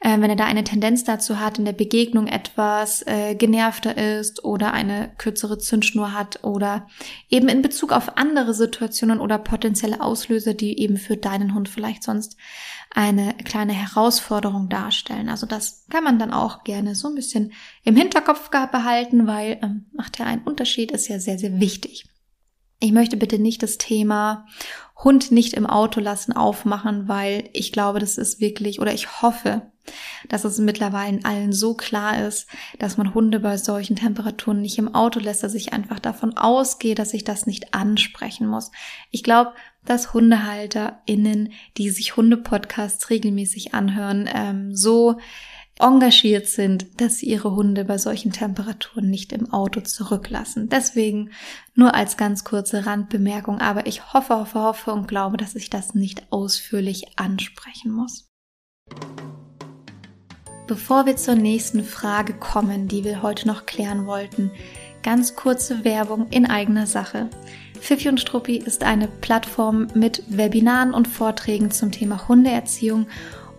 äh, 0.00 0.20
wenn 0.20 0.30
er 0.30 0.36
da 0.36 0.44
eine 0.44 0.64
Tendenz 0.64 1.04
dazu 1.04 1.40
hat, 1.40 1.58
in 1.58 1.64
der 1.64 1.72
Begegnung 1.72 2.26
etwas 2.26 3.02
äh, 3.06 3.34
genervter 3.34 3.96
ist 3.96 4.44
oder 4.44 4.72
eine 4.72 5.12
kürzere 5.18 5.58
Zündschnur 5.58 6.12
hat 6.12 6.44
oder 6.44 6.86
eben 7.28 7.48
in 7.48 7.62
Bezug 7.62 7.92
auf 7.92 8.16
andere 8.16 8.54
Situationen 8.54 9.20
oder 9.20 9.38
potenzielle 9.38 10.00
Auslöser, 10.00 10.54
die 10.54 10.78
eben 10.78 10.96
für 10.96 11.16
deinen 11.16 11.54
Hund 11.54 11.68
vielleicht 11.68 12.02
sonst 12.02 12.36
eine 12.90 13.34
kleine 13.44 13.74
Herausforderung 13.74 14.68
darstellen. 14.68 15.28
Also 15.28 15.46
das 15.46 15.86
kann 15.90 16.04
man 16.04 16.18
dann 16.18 16.32
auch 16.32 16.64
gerne 16.64 16.94
so 16.94 17.08
ein 17.08 17.14
bisschen 17.14 17.52
im 17.84 17.96
Hinterkopf 17.96 18.50
behalten, 18.50 19.26
weil 19.26 19.58
ähm, 19.62 19.86
macht 19.92 20.18
ja 20.18 20.26
einen 20.26 20.44
Unterschied, 20.44 20.92
ist 20.92 21.08
ja 21.08 21.18
sehr, 21.18 21.38
sehr 21.38 21.60
wichtig. 21.60 22.06
Ich 22.78 22.92
möchte 22.92 23.16
bitte 23.16 23.38
nicht 23.38 23.62
das 23.62 23.78
Thema 23.78 24.46
Hund 25.02 25.30
nicht 25.30 25.52
im 25.52 25.66
Auto 25.66 26.00
lassen 26.00 26.32
aufmachen, 26.32 27.06
weil 27.06 27.48
ich 27.52 27.72
glaube, 27.72 27.98
das 27.98 28.16
ist 28.16 28.40
wirklich, 28.40 28.80
oder 28.80 28.94
ich 28.94 29.20
hoffe, 29.22 29.62
dass 30.28 30.44
es 30.44 30.58
mittlerweile 30.58 31.20
allen 31.24 31.52
so 31.52 31.74
klar 31.74 32.26
ist, 32.26 32.48
dass 32.78 32.96
man 32.96 33.14
Hunde 33.14 33.40
bei 33.40 33.56
solchen 33.56 33.96
Temperaturen 33.96 34.60
nicht 34.60 34.78
im 34.78 34.94
Auto 34.94 35.20
lässt, 35.20 35.42
dass 35.42 35.54
ich 35.54 35.72
einfach 35.72 36.00
davon 36.00 36.36
ausgehe, 36.36 36.94
dass 36.94 37.14
ich 37.14 37.24
das 37.24 37.46
nicht 37.46 37.74
ansprechen 37.74 38.46
muss. 38.46 38.70
Ich 39.10 39.22
glaube, 39.22 39.52
dass 39.84 40.14
HundehalterInnen, 40.14 41.52
die 41.76 41.90
sich 41.90 42.16
Hunde-Podcasts 42.16 43.10
regelmäßig 43.10 43.74
anhören, 43.74 44.28
ähm, 44.32 44.74
so 44.74 45.18
engagiert 45.78 46.46
sind, 46.46 47.00
dass 47.00 47.18
sie 47.18 47.26
ihre 47.26 47.54
Hunde 47.54 47.84
bei 47.84 47.98
solchen 47.98 48.32
Temperaturen 48.32 49.10
nicht 49.10 49.32
im 49.32 49.52
Auto 49.52 49.80
zurücklassen. 49.80 50.68
Deswegen 50.68 51.30
nur 51.74 51.94
als 51.94 52.16
ganz 52.16 52.44
kurze 52.44 52.86
Randbemerkung, 52.86 53.60
aber 53.60 53.86
ich 53.86 54.14
hoffe, 54.14 54.36
hoffe, 54.36 54.60
hoffe 54.60 54.92
und 54.92 55.06
glaube, 55.06 55.36
dass 55.36 55.54
ich 55.54 55.68
das 55.68 55.94
nicht 55.94 56.26
ausführlich 56.30 57.18
ansprechen 57.18 57.92
muss. 57.92 58.28
Bevor 60.66 61.06
wir 61.06 61.16
zur 61.16 61.36
nächsten 61.36 61.84
Frage 61.84 62.34
kommen, 62.34 62.88
die 62.88 63.04
wir 63.04 63.22
heute 63.22 63.46
noch 63.46 63.66
klären 63.66 64.06
wollten, 64.06 64.50
ganz 65.02 65.36
kurze 65.36 65.84
Werbung 65.84 66.28
in 66.30 66.46
eigener 66.46 66.86
Sache. 66.86 67.28
Fifi 67.80 68.08
und 68.08 68.20
Struppi 68.20 68.56
ist 68.56 68.82
eine 68.82 69.06
Plattform 69.06 69.86
mit 69.94 70.24
Webinaren 70.28 70.92
und 70.92 71.06
Vorträgen 71.06 71.70
zum 71.70 71.92
Thema 71.92 72.26
Hundeerziehung 72.26 73.06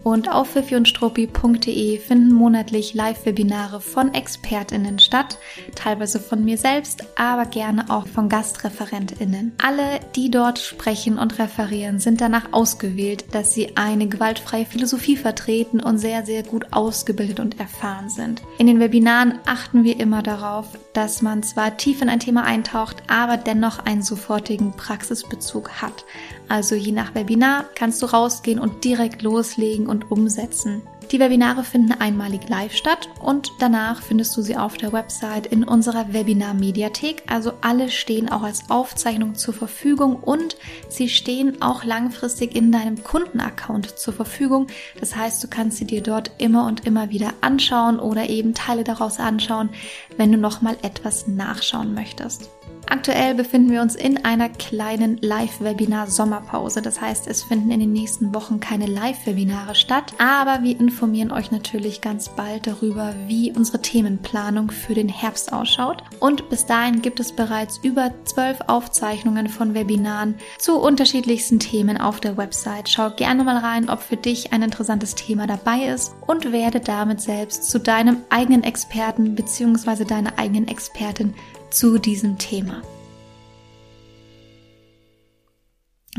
und 0.04 0.32
auf 0.32 0.50
fifiundstruppi.de 0.50 2.00
finden 2.00 2.34
monatlich 2.34 2.94
Live-Webinare 2.94 3.82
von 3.82 4.14
ExpertInnen 4.14 5.00
statt, 5.00 5.38
teilweise 5.76 6.20
von 6.20 6.44
mir 6.46 6.58
selbst, 6.58 7.04
aber 7.16 7.46
gerne 7.46 7.90
auch 7.90 8.08
von 8.08 8.30
GastreferentInnen. 8.30 9.54
Alle, 9.62 10.00
die 10.16 10.32
dort 10.32 10.60
sprechen 10.60 11.18
und 11.18 11.40
referieren, 11.40 12.00
sind 12.00 12.22
danach 12.22 12.54
ausgewählt, 12.54 13.26
dass 13.34 13.54
sie 13.54 13.76
eine 13.76 14.08
gewaltfreie 14.08 14.66
Philosophie 14.66 15.18
vertreten 15.18 15.80
und 15.80 15.98
sehr, 15.98 16.26
sehr 16.26 16.44
gut 16.44 16.68
ausgebildet 16.72 17.40
und 17.40 17.60
erfahren 17.60 18.10
sind. 18.10 18.42
In 18.58 18.68
den 18.68 18.80
Webinaren 18.80 19.40
achten 19.46 19.84
wir 19.84 20.00
immer 20.00 20.24
darauf, 20.24 20.68
dass 20.94 21.22
man 21.22 21.44
zwar 21.44 21.78
tief 21.78 22.02
in 22.02 22.10
ein 22.10 22.20
Thema 22.20 22.44
eintaucht, 22.44 23.04
aber 23.08 23.38
dennoch 23.38 23.80
einen 23.80 24.02
sofortigen 24.02 24.72
Praxisbezug 24.72 25.82
hat. 25.82 26.06
Also 26.50 26.76
je 26.76 26.92
nach 26.92 27.16
Webinar 27.16 27.66
kannst 27.76 28.02
du 28.02 28.06
rausgehen 28.06 28.60
und 28.60 28.84
direkt 28.84 29.22
loslegen 29.22 29.88
und 29.88 30.12
umsetzen. 30.12 30.82
Die 31.12 31.22
Webinare 31.22 31.64
finden 31.64 31.94
einmalig 31.94 32.50
live 32.50 32.76
statt 32.76 33.08
und 33.22 33.54
danach 33.60 34.02
findest 34.02 34.36
du 34.36 34.42
sie 34.42 34.58
auf 34.58 34.76
der 34.76 34.92
Website 34.92 35.48
in 35.48 35.64
unserer 35.64 36.12
Webinar-Mediathek. 36.12 37.24
Also 37.28 37.54
alle 37.62 37.90
stehen 37.90 38.30
auch 38.30 38.44
als 38.44 38.70
Aufzeichnung 38.70 39.36
zur 39.36 39.54
Verfügung 39.54 40.18
und 40.18 40.58
sie 40.90 41.08
stehen 41.08 41.62
auch 41.62 41.86
langfristig 41.86 42.58
in 42.58 42.74
deinem 42.74 43.02
Kundenaccount 43.02 43.98
zur 43.98 44.14
Verfügung. 44.14 44.68
Das 45.00 45.16
heißt, 45.16 45.42
du 45.42 45.48
kannst 45.48 45.78
sie 45.78 45.86
dir 45.86 46.04
dort 46.04 46.32
immer 46.40 46.68
und 46.68 46.86
immer 46.86 47.10
wieder 47.10 47.32
anschauen 47.40 48.00
oder 48.00 48.30
eben 48.30 48.54
Teile 48.54 48.84
daraus 48.84 49.18
anschauen, 49.18 49.70
wenn 50.18 50.34
du 50.34 50.38
nochmal 50.38 50.76
etwas 50.82 51.26
nachschauen 51.26 51.94
möchtest. 51.94 52.50
Aktuell 52.89 53.36
befinden 53.36 53.69
wir 53.71 53.82
uns 53.82 53.95
in 53.95 54.23
einer 54.23 54.47
kleinen 54.47 55.17
Live-Webinar-Sommerpause. 55.21 56.82
Das 56.82 57.02
heißt, 57.02 57.28
es 57.28 57.43
finden 57.43 57.69
in 57.69 57.82
den 57.82 57.91
nächsten 57.91 58.34
Wochen 58.34 58.62
keine 58.62 58.86
Live-Webinare 58.86 59.76
statt, 59.76 60.13
aber 60.19 60.63
wir 60.63 60.80
informieren 60.80 61.34
euch 61.34 61.52
natürlich 61.52 62.00
ganz 62.00 62.30
bald 62.30 62.65
darüber, 62.65 63.13
wie 63.28 63.52
unsere 63.52 63.82
Themenplanung 63.82 64.71
für 64.71 64.93
den 64.93 65.10
Herbst 65.10 65.52
ausschaut. 65.52 66.02
Und 66.21 66.50
bis 66.50 66.65
dahin 66.65 67.02
gibt 67.02 67.19
es 67.19 67.34
bereits 67.34 67.78
über 67.84 68.12
zwölf 68.23 68.60
Aufzeichnungen 68.67 69.50
von 69.50 69.73
Webinaren 69.73 70.36
zu 70.58 70.78
unterschiedlichsten 70.80 71.60
Themen 71.60 71.97
auf 71.97 72.21
der 72.21 72.38
Website. 72.38 72.88
Schau 72.88 73.10
gerne 73.10 73.43
mal 73.43 73.58
rein, 73.58 73.89
ob 73.89 74.02
für 74.02 74.17
dich 74.17 74.54
ein 74.54 74.62
interessantes 74.62 75.13
Thema 75.13 75.45
dabei 75.45 75.88
ist 75.88 76.15
und 76.26 76.54
werde 76.54 76.80
damit 76.80 77.19
selbst 77.19 77.69
zu 77.69 77.80
deinem 77.80 78.21
eigenen 78.30 78.63
Experten 78.63 79.36
bzw. 79.36 80.06
deiner 80.06 80.39
eigenen 80.39 80.69
Expertin 80.69 81.34
zu 81.69 81.97
diesem 81.97 82.38
Thema. 82.38 82.82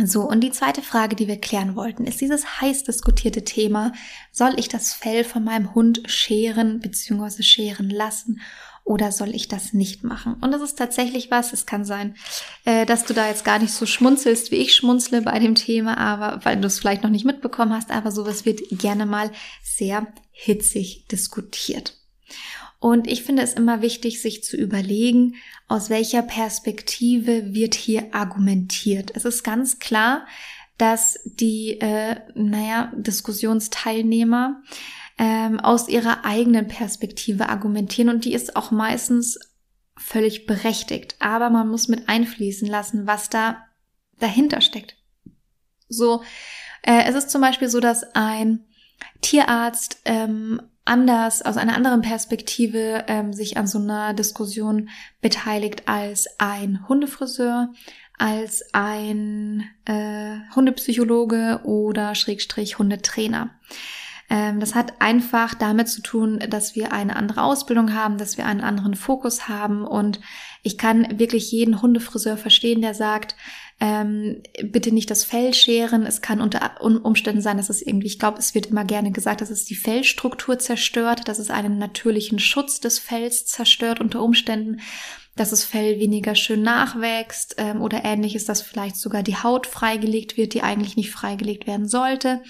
So, 0.05 0.23
und 0.23 0.43
die 0.43 0.53
zweite 0.53 0.81
Frage, 0.81 1.17
die 1.17 1.27
wir 1.27 1.41
klären 1.41 1.75
wollten, 1.75 2.05
ist 2.05 2.21
dieses 2.21 2.61
heiß 2.61 2.85
diskutierte 2.85 3.43
Thema, 3.43 3.93
soll 4.31 4.55
ich 4.57 4.69
das 4.69 4.93
Fell 4.93 5.25
von 5.25 5.43
meinem 5.43 5.75
Hund 5.75 6.03
scheren 6.07 6.79
bzw. 6.79 7.43
scheren 7.43 7.91
lassen 7.91 8.41
oder 8.85 9.11
soll 9.11 9.35
ich 9.35 9.49
das 9.49 9.73
nicht 9.73 10.05
machen? 10.05 10.35
Und 10.41 10.53
das 10.53 10.63
ist 10.63 10.79
tatsächlich 10.79 11.33
was, 11.33 11.53
es 11.53 11.67
kann 11.67 11.85
sein, 11.85 12.15
äh, 12.65 12.87
dass 12.87 13.05
du 13.05 13.13
da 13.13 13.29
jetzt 13.29 13.45
gar 13.45 13.59
nicht 13.59 13.73
so 13.73 13.87
schmunzelst, 13.87 14.53
wie 14.53 14.57
ich 14.57 14.75
schmunzle 14.75 15.21
bei 15.23 15.41
dem 15.41 15.57
Thema, 15.57 15.99
aber 15.99 16.45
weil 16.45 16.61
du 16.61 16.69
es 16.69 16.79
vielleicht 16.79 17.03
noch 17.03 17.11
nicht 17.11 17.27
mitbekommen 17.27 17.75
hast, 17.75 17.91
aber 17.91 18.13
sowas 18.13 18.45
wird 18.45 18.61
gerne 18.71 19.05
mal 19.05 19.33
sehr 19.65 20.07
hitzig 20.31 21.07
diskutiert. 21.11 21.95
Und 22.81 23.09
ich 23.09 23.25
finde 23.25 23.43
es 23.43 23.55
immer 23.55 23.83
wichtig, 23.83 24.23
sich 24.23 24.45
zu 24.45 24.57
überlegen, 24.57 25.35
aus 25.67 25.91
welcher 25.91 26.23
Perspektive 26.23 27.53
wird 27.53 27.75
hier 27.75 28.15
argumentiert. 28.15 29.11
Es 29.15 29.25
ist 29.25 29.43
ganz 29.43 29.81
klar, 29.81 30.27
dass 30.77 31.19
die, 31.25 31.81
äh, 31.81 32.21
naja, 32.35 32.93
Diskussionsteilnehmer 32.97 34.63
ähm, 35.19 35.59
aus 35.59 35.89
ihrer 35.89 36.25
eigenen 36.25 36.69
Perspektive 36.69 37.49
argumentieren 37.49 38.09
und 38.11 38.25
die 38.25 38.33
ist 38.33 38.55
auch 38.55 38.71
meistens 38.71 39.41
völlig 39.97 40.47
berechtigt. 40.47 41.17
Aber 41.19 41.51
man 41.51 41.69
muss 41.69 41.89
mit 41.89 42.09
einfließen 42.09 42.69
lassen, 42.69 43.09
was 43.09 43.29
da 43.29 43.67
dahinter 44.21 44.61
steckt. 44.61 44.97
So, 45.89 46.23
äh, 46.83 47.05
es 47.09 47.17
ist 47.17 47.31
zum 47.31 47.41
Beispiel 47.41 47.69
so, 47.69 47.81
dass 47.81 48.05
ein 48.15 48.65
Tierarzt 49.21 50.01
ähm, 50.05 50.63
anders, 50.89 51.43
aus 51.43 51.57
einer 51.57 51.77
anderen 51.77 52.03
Perspektive 52.03 53.05
ähm, 53.07 53.33
sich 53.33 53.57
an 53.57 53.67
so 53.67 53.79
einer 53.79 54.15
Diskussion 54.15 54.89
beteiligt 55.21 55.83
als 55.87 56.29
ein 56.39 56.89
Hundefriseur, 56.89 57.73
als 58.19 58.65
ein 58.73 59.65
äh, 59.85 60.39
Hundepsychologe 60.55 61.61
oder 61.65 62.15
Schrägstrich 62.15 62.79
Hundetrainer. 62.79 63.51
Ähm, 64.31 64.61
das 64.61 64.75
hat 64.75 65.01
einfach 65.01 65.55
damit 65.55 65.89
zu 65.89 66.03
tun, 66.03 66.39
dass 66.51 66.75
wir 66.75 66.93
eine 66.93 67.17
andere 67.17 67.43
Ausbildung 67.43 67.95
haben, 67.95 68.19
dass 68.19 68.37
wir 68.37 68.47
einen 68.47 68.61
anderen 68.61 68.95
Fokus 68.95 69.49
haben 69.49 69.87
und 69.87 70.21
ich 70.63 70.77
kann 70.77 71.19
wirklich 71.19 71.51
jeden 71.53 71.81
Hundefriseur 71.81 72.37
verstehen, 72.37 72.83
der 72.83 72.95
sagt, 72.95 73.37
ähm, 73.81 74.43
bitte 74.65 74.93
nicht 74.93 75.11
das 75.11 75.23
Fell 75.23 75.55
scheren. 75.55 76.05
Es 76.05 76.21
kann 76.21 76.41
unter 76.41 76.81
Umständen 76.81 77.43
sein, 77.43 77.59
dass 77.59 77.71
es 77.71 77.81
irgendwie, 77.81 78.09
ich 78.09 78.19
glaube, 78.19 78.39
es 78.39 78.55
wird 78.55 78.67
immer 78.67 78.85
gerne 78.85 79.13
gesagt, 79.13 79.41
dass 79.41 79.51
es 79.51 79.65
die 79.65 79.77
Fellstruktur 79.77 80.59
zerstört, 80.59 81.29
dass 81.29 81.39
es 81.39 81.51
einen 81.51 81.79
natürlichen 81.79 82.41
Schutz 82.41 82.81
des 82.81 82.99
Fells 82.99 83.47
zerstört 83.47 84.01
unter 84.01 84.21
Umständen, 84.21 84.81
dass 85.37 85.51
das 85.51 85.63
Fell 85.63 86.01
weniger 86.01 86.35
schön 86.35 86.63
nachwächst 86.63 87.55
ähm, 87.59 87.81
oder 87.81 88.05
ähnliches, 88.05 88.45
dass 88.47 88.63
vielleicht 88.63 88.97
sogar 88.97 89.23
die 89.23 89.37
Haut 89.37 89.69
freigelegt 89.69 90.37
wird, 90.37 90.55
die 90.55 90.63
eigentlich 90.63 90.97
nicht 90.97 91.13
freigelegt 91.13 91.69
werden 91.69 91.87
sollte. 91.87 92.43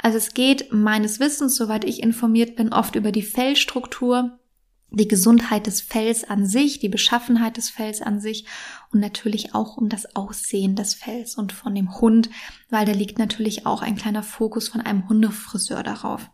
Also 0.00 0.18
es 0.18 0.32
geht 0.32 0.72
meines 0.72 1.18
Wissens, 1.18 1.56
soweit 1.56 1.84
ich 1.84 2.04
informiert 2.04 2.54
bin, 2.54 2.72
oft 2.72 2.94
über 2.94 3.10
die 3.10 3.22
Fellstruktur 3.22 4.38
die 4.90 5.08
Gesundheit 5.08 5.66
des 5.66 5.82
Fells 5.82 6.24
an 6.24 6.46
sich, 6.46 6.78
die 6.78 6.88
Beschaffenheit 6.88 7.56
des 7.56 7.68
Fells 7.68 8.00
an 8.00 8.20
sich 8.20 8.46
und 8.92 9.00
natürlich 9.00 9.54
auch 9.54 9.76
um 9.76 9.88
das 9.88 10.16
Aussehen 10.16 10.76
des 10.76 10.94
Fells 10.94 11.36
und 11.36 11.52
von 11.52 11.74
dem 11.74 12.00
Hund, 12.00 12.30
weil 12.70 12.86
da 12.86 12.92
liegt 12.92 13.18
natürlich 13.18 13.66
auch 13.66 13.82
ein 13.82 13.96
kleiner 13.96 14.22
Fokus 14.22 14.68
von 14.68 14.80
einem 14.80 15.08
Hundefriseur 15.08 15.82
darauf. 15.82 16.30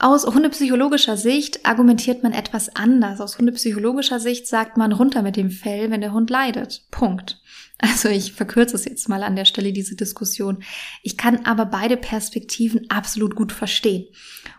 Aus 0.00 0.24
hundepsychologischer 0.26 1.16
Sicht 1.16 1.66
argumentiert 1.66 2.22
man 2.22 2.32
etwas 2.32 2.74
anders. 2.76 3.20
Aus 3.20 3.38
hundepsychologischer 3.38 4.20
Sicht 4.20 4.46
sagt 4.46 4.76
man 4.76 4.92
runter 4.92 5.22
mit 5.22 5.34
dem 5.34 5.50
Fell, 5.50 5.90
wenn 5.90 6.00
der 6.00 6.12
Hund 6.12 6.30
leidet. 6.30 6.86
Punkt. 6.92 7.40
Also 7.80 8.08
ich 8.08 8.32
verkürze 8.32 8.74
es 8.74 8.84
jetzt 8.86 9.08
mal 9.08 9.22
an 9.22 9.36
der 9.36 9.44
Stelle, 9.44 9.72
diese 9.72 9.94
Diskussion. 9.94 10.64
Ich 11.04 11.16
kann 11.16 11.46
aber 11.46 11.64
beide 11.64 11.96
Perspektiven 11.96 12.90
absolut 12.90 13.36
gut 13.36 13.52
verstehen. 13.52 14.06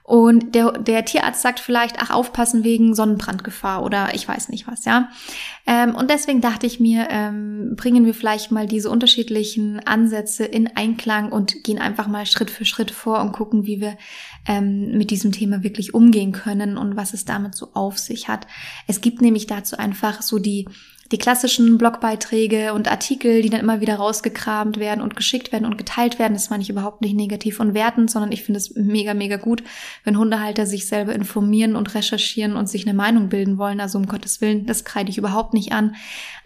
Und 0.03 0.55
der, 0.55 0.71
der 0.71 1.05
Tierarzt 1.05 1.41
sagt 1.41 1.59
vielleicht, 1.59 1.97
ach, 1.99 2.11
aufpassen 2.11 2.63
wegen 2.63 2.95
Sonnenbrandgefahr 2.95 3.83
oder 3.83 4.15
ich 4.15 4.27
weiß 4.27 4.49
nicht 4.49 4.67
was, 4.67 4.85
ja. 4.85 5.09
Ähm, 5.67 5.93
und 5.95 6.09
deswegen 6.09 6.41
dachte 6.41 6.65
ich 6.65 6.79
mir, 6.79 7.09
ähm, 7.11 7.75
bringen 7.75 8.05
wir 8.05 8.13
vielleicht 8.13 8.51
mal 8.51 8.65
diese 8.65 8.89
unterschiedlichen 8.89 9.79
Ansätze 9.85 10.45
in 10.45 10.75
Einklang 10.75 11.31
und 11.31 11.63
gehen 11.63 11.77
einfach 11.77 12.07
mal 12.07 12.25
Schritt 12.25 12.49
für 12.49 12.65
Schritt 12.65 12.89
vor 12.89 13.21
und 13.21 13.33
gucken, 13.33 13.67
wie 13.67 13.81
wir 13.81 13.97
ähm, 14.47 14.97
mit 14.97 15.11
diesem 15.11 15.31
Thema 15.31 15.61
wirklich 15.61 15.93
umgehen 15.93 16.31
können 16.31 16.77
und 16.77 16.95
was 16.95 17.13
es 17.13 17.25
damit 17.25 17.53
so 17.53 17.69
auf 17.73 17.99
sich 17.99 18.29
hat. 18.29 18.47
Es 18.87 19.01
gibt 19.01 19.21
nämlich 19.21 19.45
dazu 19.45 19.77
einfach 19.77 20.21
so 20.21 20.39
die 20.39 20.65
die 21.11 21.17
klassischen 21.17 21.79
Blogbeiträge 21.79 22.73
und 22.73 22.89
Artikel, 22.89 23.41
die 23.41 23.49
dann 23.49 23.61
immer 23.61 23.81
wieder 23.81 23.95
rausgekramt 23.95 24.77
werden 24.77 25.01
und 25.01 25.15
geschickt 25.15 25.51
werden 25.51 25.65
und 25.65 25.77
geteilt 25.77 26.19
werden, 26.19 26.35
das 26.35 26.51
meine 26.51 26.61
ich 26.61 26.69
überhaupt 26.69 27.01
nicht 27.01 27.15
negativ 27.15 27.59
und 27.59 27.73
wertend, 27.73 28.11
sondern 28.11 28.31
ich 28.31 28.43
finde 28.43 28.59
es 28.59 28.75
mega, 28.75 29.15
mega 29.15 29.37
gut, 29.37 29.63
wenn 30.03 30.19
Hundehalter 30.19 30.67
sich 30.67 30.87
selber 30.87 31.15
informieren 31.15 31.75
und 31.75 31.95
recherchieren 31.95 32.55
und 32.55 32.69
sich 32.69 32.85
eine 32.85 32.95
Meinung 32.95 33.29
bilden 33.29 33.57
wollen. 33.57 33.79
Also 33.79 33.97
um 33.97 34.05
Gottes 34.05 34.39
Willen, 34.39 34.67
das 34.67 34.85
kreide 34.85 35.09
ich 35.09 35.17
überhaupt 35.17 35.55
nicht 35.55 35.71
an. 35.71 35.95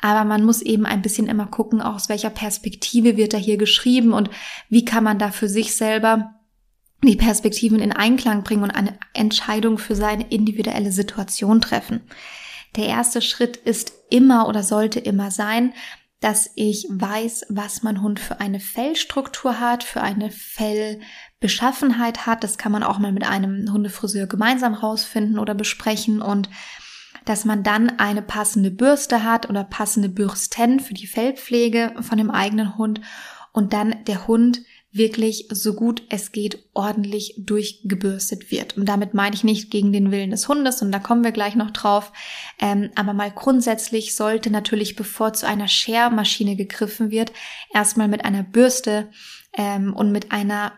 Aber 0.02 0.24
man 0.24 0.46
muss 0.46 0.62
eben 0.62 0.86
ein 0.86 1.02
bisschen 1.02 1.28
immer 1.28 1.48
gucken, 1.48 1.82
aus 1.82 2.08
welcher 2.08 2.30
Perspektive 2.30 3.18
wird 3.18 3.34
da 3.34 3.38
hier 3.38 3.58
geschrieben 3.58 4.14
und 4.14 4.30
wie 4.70 4.86
kann 4.86 5.04
man 5.04 5.20
da 5.20 5.32
für 5.32 5.50
sich 5.50 5.76
selber 5.76 6.36
die 7.04 7.18
Perspektiven 7.18 7.80
in 7.80 7.92
Einklang 7.92 8.44
bringen 8.44 8.64
und 8.64 8.72
eine 8.72 8.98
Entscheidung 9.14 9.78
für 9.78 9.96
seine 9.96 10.28
individuelle 10.30 10.94
Situation 10.94 11.60
treffen. 11.60 12.02
Der 12.76 12.88
erste 12.88 13.22
Schritt 13.22 13.58
ist 13.58 13.94
immer 14.14 14.48
oder 14.48 14.64
sollte 14.64 15.00
immer 15.00 15.32
sein, 15.32 15.74
dass 16.20 16.50
ich 16.56 16.88
weiß, 16.90 17.48
was 17.50 17.84
mein 17.84 18.02
Hund 18.02 18.20
für 18.20 18.40
eine 18.40 18.62
Fellstruktur 18.62 19.60
hat, 19.60 19.84
für 19.84 20.02
eine 20.02 20.32
Fellbeschaffenheit 20.32 22.26
hat. 22.26 22.46
Das 22.46 22.58
kann 22.58 22.72
man 22.72 22.84
auch 22.84 22.98
mal 22.98 23.12
mit 23.12 23.28
einem 23.28 23.74
Hundefriseur 23.74 24.28
gemeinsam 24.28 24.74
rausfinden 24.74 25.38
oder 25.38 25.54
besprechen 25.54 26.22
und 26.22 26.50
dass 27.26 27.44
man 27.44 27.64
dann 27.64 28.00
eine 28.00 28.22
passende 28.22 28.72
Bürste 28.72 29.24
hat 29.24 29.50
oder 29.50 29.64
passende 29.64 30.10
Bürsten 30.10 30.80
für 30.80 30.94
die 30.94 31.08
Fellpflege 31.08 31.94
von 32.02 32.18
dem 32.18 32.32
eigenen 32.32 32.78
Hund 32.78 33.02
und 33.52 33.74
dann 33.74 34.06
der 34.06 34.28
Hund 34.28 34.62
wirklich 34.94 35.48
so 35.52 35.74
gut 35.74 36.04
es 36.10 36.32
geht 36.32 36.64
ordentlich 36.74 37.34
durchgebürstet 37.38 38.52
wird. 38.52 38.78
Und 38.78 38.86
damit 38.86 39.16
meine 39.16 39.36
ich 39.36 39.44
nicht 39.44 39.72
gegen 39.72 39.92
den 39.92 40.12
Willen 40.12 40.30
des 40.30 40.48
Hundes, 40.48 40.82
und 40.82 40.92
da 40.92 41.00
kommen 41.00 41.24
wir 41.24 41.32
gleich 41.32 41.56
noch 41.56 41.72
drauf. 41.72 42.14
Ähm, 42.60 42.92
aber 42.96 43.14
mal 43.14 43.32
grundsätzlich 43.32 44.16
sollte 44.16 44.52
natürlich, 44.52 44.96
bevor 44.96 45.34
zu 45.34 45.48
einer 45.48 45.68
Schermaschine 45.68 46.56
gegriffen 46.56 47.10
wird, 47.10 47.34
erstmal 47.74 48.08
mit 48.08 48.24
einer 48.24 48.44
Bürste 48.44 49.10
ähm, 49.58 49.94
und 49.94 50.12
mit 50.12 50.32
einer 50.32 50.74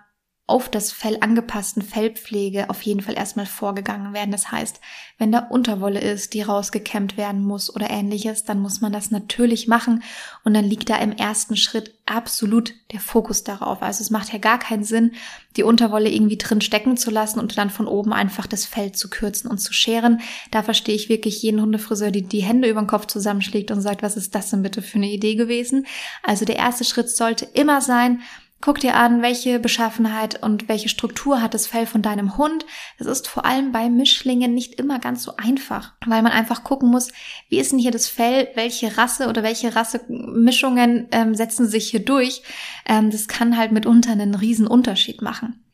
auf 0.48 0.70
das 0.70 0.92
Fell 0.92 1.18
angepassten 1.22 1.82
Fellpflege 1.82 2.70
auf 2.70 2.84
jeden 2.84 3.02
Fall 3.02 3.18
erstmal 3.18 3.48
vorgegangen 3.48 4.14
werden. 4.14 4.30
Das 4.32 4.52
heißt, 4.52 4.80
wenn 5.18 5.32
da 5.32 5.40
Unterwolle 5.40 6.00
ist, 6.00 6.36
die 6.36 6.44
rausgekämmt 6.44 7.18
werden 7.18 7.42
muss 7.42 7.76
oder 7.76 7.90
ähnliches, 7.90 8.44
dann 8.44 8.60
muss 8.60 8.80
man 8.80 8.94
das 8.94 9.10
natürlich 9.10 9.68
machen 9.68 10.04
und 10.44 10.54
dann 10.54 10.66
liegt 10.66 10.90
da 10.92 10.98
im 10.98 11.14
ersten 11.14 11.58
Schritt 11.58 11.96
absolut 12.06 12.74
der 12.92 13.00
Fokus 13.00 13.44
darauf. 13.44 13.82
Also 13.82 14.04
es 14.04 14.12
macht 14.12 14.32
ja 14.34 14.38
gar 14.38 14.60
keinen 14.60 14.84
Sinn, 14.84 15.14
die 15.58 15.64
Unterwolle 15.64 16.12
irgendwie 16.12 16.38
drin 16.38 16.62
stecken 16.62 16.96
zu 16.96 17.10
lassen 17.10 17.40
und 17.40 17.58
dann 17.58 17.72
von 17.72 17.88
oben 17.88 18.14
einfach 18.14 18.46
das 18.46 18.66
Fell 18.66 18.92
zu 18.92 19.10
kürzen 19.10 19.50
und 19.50 19.58
zu 19.58 19.74
scheren. 19.74 20.22
Da 20.52 20.62
verstehe 20.62 20.94
ich 20.94 21.10
wirklich 21.10 21.42
jeden 21.42 21.60
Hundefriseur, 21.60 22.12
die 22.12 22.22
die 22.22 22.44
Hände 22.44 22.70
über 22.70 22.82
den 22.82 22.88
Kopf 22.88 23.08
zusammenschlägt 23.08 23.72
und 23.72 23.82
sagt, 23.82 24.04
was 24.04 24.16
ist 24.16 24.36
das 24.36 24.52
denn 24.52 24.62
bitte 24.62 24.84
für 24.84 24.98
eine 24.98 25.10
Idee 25.10 25.34
gewesen? 25.34 25.88
Also 26.22 26.46
der 26.46 26.58
erste 26.58 26.84
Schritt 26.84 27.10
sollte 27.10 27.46
immer 27.46 27.82
sein, 27.82 28.22
Guck 28.62 28.80
dir 28.80 28.96
an, 28.96 29.22
welche 29.22 29.60
Beschaffenheit 29.60 30.42
und 30.42 30.68
welche 30.68 30.90
Struktur 30.90 31.42
hat 31.42 31.54
das 31.54 31.68
Fell 31.68 31.86
von 31.86 32.02
deinem 32.02 32.38
Hund. 32.38 32.66
Das 32.98 33.08
ist 33.08 33.28
vor 33.28 33.46
allem 33.46 33.72
bei 33.72 33.90
Mischlingen 33.90 34.54
nicht 34.54 34.76
immer 34.76 34.98
ganz 34.98 35.24
so 35.24 35.36
einfach, 35.38 35.94
weil 36.06 36.24
man 36.24 36.32
einfach 36.32 36.64
gucken 36.64 36.90
muss, 36.90 37.12
wie 37.50 37.60
ist 37.60 37.72
denn 37.72 37.80
hier 37.80 37.92
das 37.92 38.08
Fell, 38.08 38.50
welche 38.56 38.98
Rasse 38.98 39.28
oder 39.28 39.44
welche 39.44 39.76
Rassemischungen 39.76 41.08
ähm, 41.12 41.36
setzen 41.36 41.68
sich 41.68 41.90
hier 41.90 42.04
durch. 42.04 42.42
Ähm, 42.88 43.12
das 43.12 43.28
kann 43.28 43.58
halt 43.58 43.72
mitunter 43.72 44.14
einen 44.14 44.34
riesen 44.34 44.68
Unterschied 44.68 45.22
machen. 45.22 45.65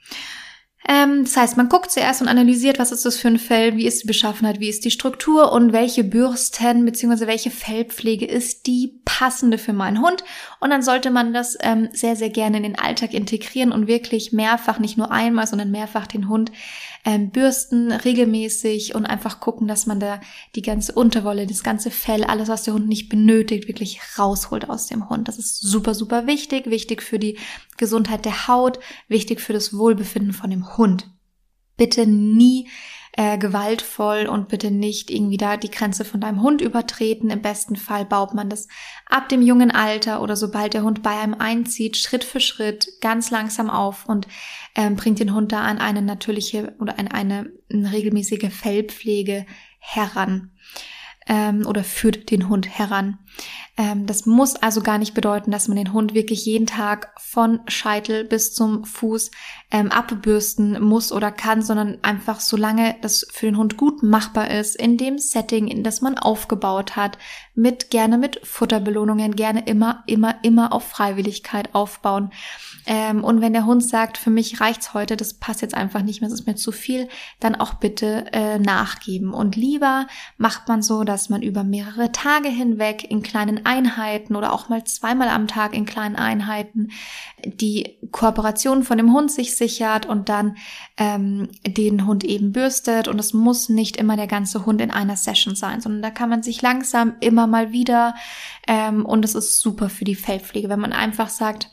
Ähm, 0.88 1.26
das 1.26 1.38
heißt, 1.38 1.58
man 1.58 1.70
guckt 1.70 1.92
zuerst 1.92 2.22
und 2.22 2.28
analysiert, 2.28 2.80
was 2.80 2.92
ist 2.92 3.06
das 3.06 3.18
für 3.18 3.28
ein 3.28 3.38
Fell, 3.38 3.78
wie 3.78 3.86
ist 3.86 4.04
die 4.04 4.08
Beschaffenheit, 4.08 4.60
wie 4.60 4.70
ist 4.70 4.84
die 4.84 4.92
Struktur 4.92 5.52
und 5.52 5.74
welche 5.74 6.04
Bürsten 6.04 6.86
bzw. 6.86 7.28
welche 7.28 7.52
Fellpflege 7.52 8.26
ist 8.26 8.66
die 8.66 9.00
passende 9.06 9.58
für 9.58 9.74
meinen 9.74 10.02
Hund. 10.02 10.24
Und 10.60 10.72
dann 10.72 10.82
sollte 10.82 11.12
man 11.12 11.34
das 11.34 11.58
ähm, 11.62 11.90
sehr, 11.94 12.16
sehr 12.16 12.30
gerne 12.30 12.58
in 12.58 12.64
den 12.64 12.80
Alltag 12.80 13.14
integrieren 13.14 13.72
und 13.72 13.88
wirklich 13.88 14.32
mehrfach, 14.32 14.80
nicht 14.80 14.98
nur 14.98 15.12
einmal, 15.12 15.46
sondern 15.46 15.70
mehrfach 15.70 16.08
den 16.08 16.28
Hund 16.28 16.52
ähm, 17.06 17.32
bürsten 17.32 17.92
regelmäßig 17.92 18.96
und 18.96 19.06
einfach 19.06 19.40
gucken, 19.40 19.68
dass 19.68 19.86
man 19.86 20.00
da 20.00 20.22
die 20.56 20.62
ganze 20.62 20.94
Unterwolle, 20.94 21.48
das 21.48 21.64
ganze 21.64 21.92
Fell, 21.92 22.24
alles, 22.24 22.48
was 22.48 22.64
der 22.64 22.74
Hund 22.74 22.88
nicht 22.88 23.10
benötigt, 23.10 23.68
wirklich 23.68 24.00
rausholt 24.18 24.70
aus 24.70 24.88
dem 24.88 25.10
Hund. 25.10 25.28
Das 25.28 25.38
ist 25.38 25.60
super, 25.60 25.94
super 25.94 26.28
wichtig, 26.28 26.68
wichtig 26.68 27.02
für 27.02 27.20
die 27.20 27.38
Gesundheit 27.78 28.26
der 28.26 28.48
Haut, 28.48 28.80
wichtig 29.08 29.42
für 29.42 29.54
das 29.54 29.76
Wohlbefinden 29.76 30.34
von 30.34 30.50
dem 30.50 30.78
Hund. 30.78 31.10
Bitte 31.78 32.06
nie 32.06 32.68
äh, 33.14 33.38
gewaltvoll 33.38 34.28
und 34.28 34.48
bitte 34.48 34.72
nicht 34.72 35.12
irgendwie 35.12 35.38
da 35.38 35.58
die 35.58 35.72
Grenze 35.72 36.06
von 36.06 36.22
deinem 36.22 36.42
Hund 36.42 36.62
übertreten. 36.62 37.30
Im 37.30 37.42
besten 37.42 37.76
Fall 37.76 38.06
baut 38.06 38.34
man 38.34 38.50
das 38.50 38.68
ab 39.06 39.30
dem 39.30 39.42
jungen 39.42 39.72
Alter 39.72 40.22
oder 40.22 40.36
sobald 40.36 40.74
der 40.74 40.84
Hund 40.84 41.04
bei 41.04 41.20
einem 41.20 41.34
einzieht, 41.34 41.98
Schritt 41.98 42.24
für 42.24 42.40
Schritt 42.40 42.88
ganz 43.02 43.32
langsam 43.32 43.70
auf 43.70 44.06
und 44.08 44.28
ähm, 44.76 44.96
bringt 44.96 45.20
den 45.20 45.34
Hund 45.34 45.52
da 45.52 45.62
an 45.62 45.80
eine 45.80 46.02
natürliche 46.02 46.74
oder 46.80 46.98
an 47.00 47.08
eine, 47.10 47.52
eine 47.72 47.92
regelmäßige 47.92 48.50
Fellpflege 48.50 49.46
heran 49.80 50.52
ähm, 51.28 51.66
oder 51.66 51.84
führt 51.84 52.32
den 52.32 52.50
Hund 52.50 52.68
heran. 52.68 53.20
Ähm, 53.78 54.06
das 54.06 54.26
muss 54.26 54.56
also 54.56 54.82
gar 54.82 54.98
nicht 54.98 55.14
bedeuten, 55.14 55.52
dass 55.52 55.68
man 55.68 55.78
den 55.78 55.94
Hund 55.94 56.14
wirklich 56.14 56.46
jeden 56.46 56.68
Tag 56.68 57.14
von 57.20 57.62
Scheitel 57.68 58.26
bis 58.26 58.54
zum 58.54 58.86
Fuß 58.86 59.32
ähm, 59.72 59.92
abbürsten 59.92 60.82
muss 60.82 61.12
oder 61.12 61.32
kann, 61.32 61.62
sondern 61.62 62.00
einfach 62.02 62.40
solange 62.40 62.96
das 63.02 63.26
für 63.32 63.46
den 63.46 63.58
Hund 63.58 63.78
gut 63.78 64.04
machbar 64.04 64.50
ist, 64.52 64.76
in 64.76 64.98
dem 64.98 65.20
Setting, 65.20 65.68
in 65.68 65.84
das 65.84 66.02
man 66.02 66.18
aufgebaut 66.18 66.96
hat, 66.96 67.18
mit 67.54 67.92
gerne 67.92 68.18
mit 68.18 68.40
Futterbelohnungen, 68.46 69.36
gerne 69.36 69.66
immer, 69.66 70.04
immer, 70.08 70.36
immer 70.44 70.74
auf 70.74 70.88
Freiwilligkeit 70.88 71.74
aufbauen. 71.74 72.32
Ähm, 72.86 73.24
und 73.24 73.42
wenn 73.42 73.54
der 73.54 73.66
Hund 73.66 73.84
sagt, 73.84 74.18
für 74.18 74.30
mich 74.30 74.60
reicht's 74.62 74.94
heute, 74.94 75.18
das 75.18 75.34
passt 75.34 75.62
jetzt 75.62 75.76
einfach 75.76 76.02
nicht 76.02 76.22
mehr, 76.22 76.28
es 76.28 76.34
ist 76.34 76.48
mir 76.48 76.56
zu 76.56 76.72
viel, 76.72 77.08
dann 77.40 77.56
auch 77.56 77.76
bitte 77.76 78.26
äh, 78.34 78.60
nachgeben. 78.60 79.34
Und 79.34 79.56
lieber 79.56 80.08
macht 80.38 80.68
man 80.68 80.82
so, 80.82 81.04
dass 81.04 81.30
man 81.30 81.42
über 81.42 81.64
mehrere 81.64 82.12
Tage 82.12 82.50
hinweg 82.50 83.10
in 83.10 83.22
kleinen 83.22 83.66
Einheiten 83.66 84.36
oder 84.36 84.54
auch 84.54 84.70
mal 84.70 84.84
zweimal 84.84 85.30
am 85.30 85.48
Tag 85.48 85.76
in 85.76 85.86
kleinen 85.86 86.16
Einheiten 86.16 86.90
die 87.46 87.98
Kooperation 88.12 88.84
von 88.84 88.98
dem 88.98 89.14
Hund 89.14 89.32
sich 89.32 89.56
sichert 89.56 90.06
und 90.06 90.30
dann 90.30 90.58
ähm, 90.98 91.50
den 91.66 92.06
Hund 92.08 92.24
eben 92.24 92.52
bürstet. 92.52 93.08
Und 93.08 93.20
es 93.20 93.34
muss 93.34 93.70
nicht 93.70 93.98
immer 93.98 94.16
der 94.16 94.28
ganze 94.28 94.66
Hund 94.66 94.82
in 94.82 94.92
einer 94.92 95.16
Session 95.16 95.56
sein, 95.56 95.82
sondern 95.82 96.02
da 96.02 96.10
kann 96.10 96.30
man 96.30 96.44
sich 96.44 96.62
langsam 96.62 97.14
immer 97.20 97.48
mal 97.48 97.72
wieder 97.72 98.16
ähm, 98.68 99.06
und 99.06 99.26
es 99.26 99.36
ist 99.36 99.60
super 99.60 99.90
für 99.90 100.06
die 100.06 100.16
Fellpflege, 100.16 100.70
wenn 100.70 100.80
man 100.80 100.94
einfach 100.94 101.30
sagt, 101.30 101.70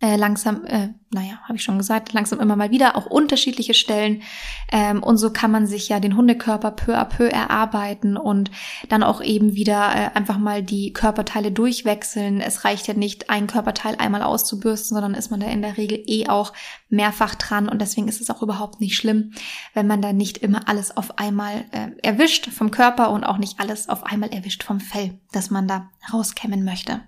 äh, 0.00 0.14
langsam, 0.14 0.64
äh, 0.64 0.90
naja, 1.10 1.40
habe 1.42 1.56
ich 1.56 1.64
schon 1.64 1.78
gesagt, 1.78 2.12
langsam 2.12 2.38
immer 2.38 2.54
mal 2.54 2.70
wieder 2.70 2.96
auch 2.96 3.06
unterschiedliche 3.06 3.74
Stellen. 3.74 4.22
Ähm, 4.70 5.02
und 5.02 5.16
so 5.16 5.30
kann 5.30 5.50
man 5.50 5.66
sich 5.66 5.88
ja 5.88 5.98
den 5.98 6.16
Hundekörper 6.16 6.70
peu 6.70 6.96
à 6.96 7.04
peu 7.04 7.26
erarbeiten 7.26 8.16
und 8.16 8.52
dann 8.88 9.02
auch 9.02 9.20
eben 9.20 9.56
wieder 9.56 9.90
äh, 9.94 10.16
einfach 10.16 10.38
mal 10.38 10.62
die 10.62 10.92
Körperteile 10.92 11.50
durchwechseln. 11.50 12.40
Es 12.40 12.64
reicht 12.64 12.86
ja 12.86 12.94
nicht, 12.94 13.28
ein 13.28 13.48
Körperteil 13.48 13.96
einmal 13.96 14.22
auszubürsten, 14.22 14.94
sondern 14.94 15.14
ist 15.14 15.32
man 15.32 15.40
da 15.40 15.48
in 15.48 15.62
der 15.62 15.76
Regel 15.76 16.00
eh 16.06 16.28
auch 16.28 16.52
mehrfach 16.88 17.34
dran. 17.34 17.68
Und 17.68 17.80
deswegen 17.82 18.06
ist 18.06 18.20
es 18.20 18.30
auch 18.30 18.42
überhaupt 18.42 18.80
nicht 18.80 18.94
schlimm, 18.94 19.32
wenn 19.74 19.88
man 19.88 20.00
da 20.00 20.12
nicht 20.12 20.38
immer 20.38 20.68
alles 20.68 20.96
auf 20.96 21.18
einmal 21.18 21.64
äh, 21.72 21.88
erwischt 22.02 22.50
vom 22.50 22.70
Körper 22.70 23.10
und 23.10 23.24
auch 23.24 23.38
nicht 23.38 23.58
alles 23.58 23.88
auf 23.88 24.04
einmal 24.04 24.32
erwischt 24.32 24.62
vom 24.62 24.78
Fell, 24.78 25.18
dass 25.32 25.50
man 25.50 25.66
da 25.66 25.90
rauskämmen 26.12 26.64
möchte. 26.64 27.00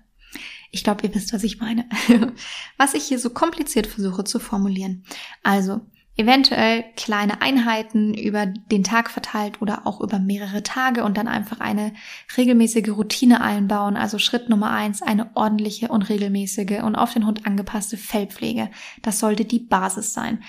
Ich 0.71 0.83
glaube, 0.83 1.05
ihr 1.05 1.13
wisst, 1.13 1.33
was 1.33 1.43
ich 1.43 1.59
meine. 1.59 1.85
was 2.77 2.93
ich 2.93 3.03
hier 3.03 3.19
so 3.19 3.29
kompliziert 3.29 3.87
versuche 3.87 4.23
zu 4.23 4.39
formulieren. 4.39 5.03
Also, 5.43 5.81
eventuell 6.17 6.83
kleine 6.97 7.41
Einheiten 7.41 8.13
über 8.13 8.45
den 8.45 8.83
Tag 8.83 9.09
verteilt 9.09 9.61
oder 9.61 9.87
auch 9.87 10.01
über 10.01 10.19
mehrere 10.19 10.61
Tage 10.61 11.03
und 11.03 11.17
dann 11.17 11.27
einfach 11.27 11.59
eine 11.59 11.93
regelmäßige 12.37 12.89
Routine 12.89 13.41
einbauen. 13.41 13.95
Also 13.95 14.19
Schritt 14.19 14.49
Nummer 14.49 14.71
eins, 14.71 15.01
eine 15.01 15.31
ordentliche 15.35 15.87
und 15.87 16.03
regelmäßige 16.03 16.83
und 16.83 16.95
auf 16.95 17.13
den 17.13 17.25
Hund 17.25 17.45
angepasste 17.45 17.97
Fellpflege. 17.97 18.69
Das 19.01 19.19
sollte 19.19 19.45
die 19.45 19.59
Basis 19.59 20.13
sein. 20.13 20.43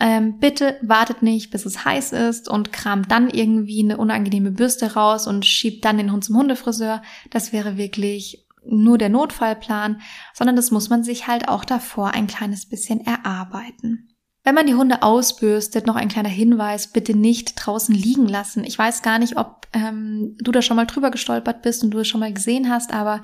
Ähm, 0.00 0.38
bitte 0.38 0.78
wartet 0.80 1.22
nicht, 1.22 1.50
bis 1.50 1.66
es 1.66 1.84
heiß 1.84 2.12
ist 2.12 2.48
und 2.48 2.72
kramt 2.72 3.10
dann 3.10 3.28
irgendwie 3.28 3.84
eine 3.84 3.98
unangenehme 3.98 4.50
Bürste 4.50 4.94
raus 4.94 5.26
und 5.26 5.44
schiebt 5.44 5.84
dann 5.84 5.98
den 5.98 6.10
Hund 6.10 6.24
zum 6.24 6.38
Hundefriseur. 6.38 7.02
Das 7.30 7.52
wäre 7.52 7.76
wirklich 7.76 8.41
nur 8.64 8.98
der 8.98 9.08
Notfallplan, 9.08 10.00
sondern 10.34 10.56
das 10.56 10.70
muss 10.70 10.88
man 10.88 11.04
sich 11.04 11.26
halt 11.26 11.48
auch 11.48 11.64
davor 11.64 12.12
ein 12.12 12.26
kleines 12.26 12.68
bisschen 12.68 13.00
erarbeiten. 13.00 14.08
Wenn 14.44 14.56
man 14.56 14.66
die 14.66 14.74
Hunde 14.74 15.02
ausbürstet, 15.02 15.86
noch 15.86 15.94
ein 15.94 16.08
kleiner 16.08 16.28
Hinweis, 16.28 16.88
bitte 16.88 17.16
nicht 17.16 17.54
draußen 17.54 17.94
liegen 17.94 18.26
lassen. 18.26 18.64
Ich 18.64 18.76
weiß 18.76 19.02
gar 19.02 19.20
nicht, 19.20 19.36
ob 19.36 19.68
ähm, 19.72 20.36
du 20.40 20.50
da 20.50 20.62
schon 20.62 20.76
mal 20.76 20.86
drüber 20.86 21.12
gestolpert 21.12 21.62
bist 21.62 21.84
und 21.84 21.92
du 21.92 22.00
es 22.00 22.08
schon 22.08 22.18
mal 22.18 22.32
gesehen 22.32 22.68
hast, 22.68 22.92
aber 22.92 23.22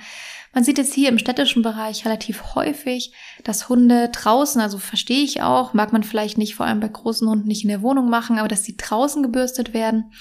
man 0.54 0.62
sieht 0.62 0.78
es 0.78 0.94
hier 0.94 1.08
im 1.08 1.18
städtischen 1.18 1.62
Bereich 1.62 2.04
relativ 2.04 2.54
häufig, 2.54 3.12
dass 3.42 3.68
Hunde 3.68 4.10
draußen, 4.10 4.60
also 4.60 4.78
verstehe 4.78 5.24
ich 5.24 5.42
auch, 5.42 5.74
mag 5.74 5.92
man 5.92 6.04
vielleicht 6.04 6.38
nicht 6.38 6.54
vor 6.54 6.66
allem 6.66 6.80
bei 6.80 6.88
großen 6.88 7.28
Hunden 7.28 7.48
nicht 7.48 7.64
in 7.64 7.68
der 7.70 7.82
Wohnung 7.82 8.08
machen, 8.08 8.38
aber 8.38 8.48
dass 8.48 8.62
sie 8.62 8.76
draußen 8.76 9.22
gebürstet 9.22 9.74
werden 9.74 10.12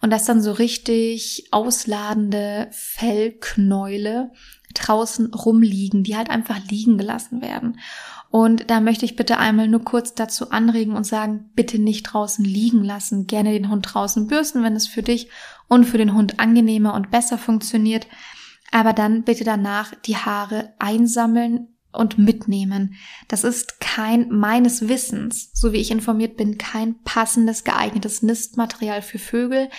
und 0.00 0.10
dass 0.10 0.24
dann 0.24 0.40
so 0.40 0.52
richtig 0.52 1.48
ausladende 1.50 2.68
Fellknäule 2.72 4.30
draußen 4.74 5.32
rumliegen, 5.34 6.02
die 6.02 6.16
halt 6.16 6.30
einfach 6.30 6.58
liegen 6.68 6.98
gelassen 6.98 7.40
werden. 7.42 7.78
Und 8.30 8.70
da 8.70 8.80
möchte 8.80 9.06
ich 9.06 9.16
bitte 9.16 9.38
einmal 9.38 9.68
nur 9.68 9.82
kurz 9.84 10.14
dazu 10.14 10.50
anregen 10.50 10.94
und 10.94 11.04
sagen, 11.04 11.50
bitte 11.54 11.78
nicht 11.78 12.02
draußen 12.04 12.44
liegen 12.44 12.84
lassen. 12.84 13.26
Gerne 13.26 13.52
den 13.52 13.70
Hund 13.70 13.86
draußen 13.88 14.26
bürsten, 14.26 14.62
wenn 14.62 14.76
es 14.76 14.86
für 14.86 15.02
dich 15.02 15.30
und 15.66 15.84
für 15.84 15.98
den 15.98 16.14
Hund 16.14 16.38
angenehmer 16.38 16.94
und 16.94 17.10
besser 17.10 17.38
funktioniert. 17.38 18.06
Aber 18.70 18.92
dann 18.92 19.22
bitte 19.22 19.44
danach 19.44 19.94
die 20.04 20.16
Haare 20.16 20.74
einsammeln 20.78 21.77
und 21.92 22.18
mitnehmen. 22.18 22.94
Das 23.28 23.44
ist 23.44 23.80
kein 23.80 24.28
meines 24.30 24.88
Wissens, 24.88 25.50
so 25.54 25.72
wie 25.72 25.78
ich 25.78 25.90
informiert 25.90 26.36
bin, 26.36 26.58
kein 26.58 27.02
passendes 27.02 27.64
geeignetes 27.64 28.22
Nistmaterial 28.22 29.02
für 29.02 29.18
Vögel. 29.18 29.70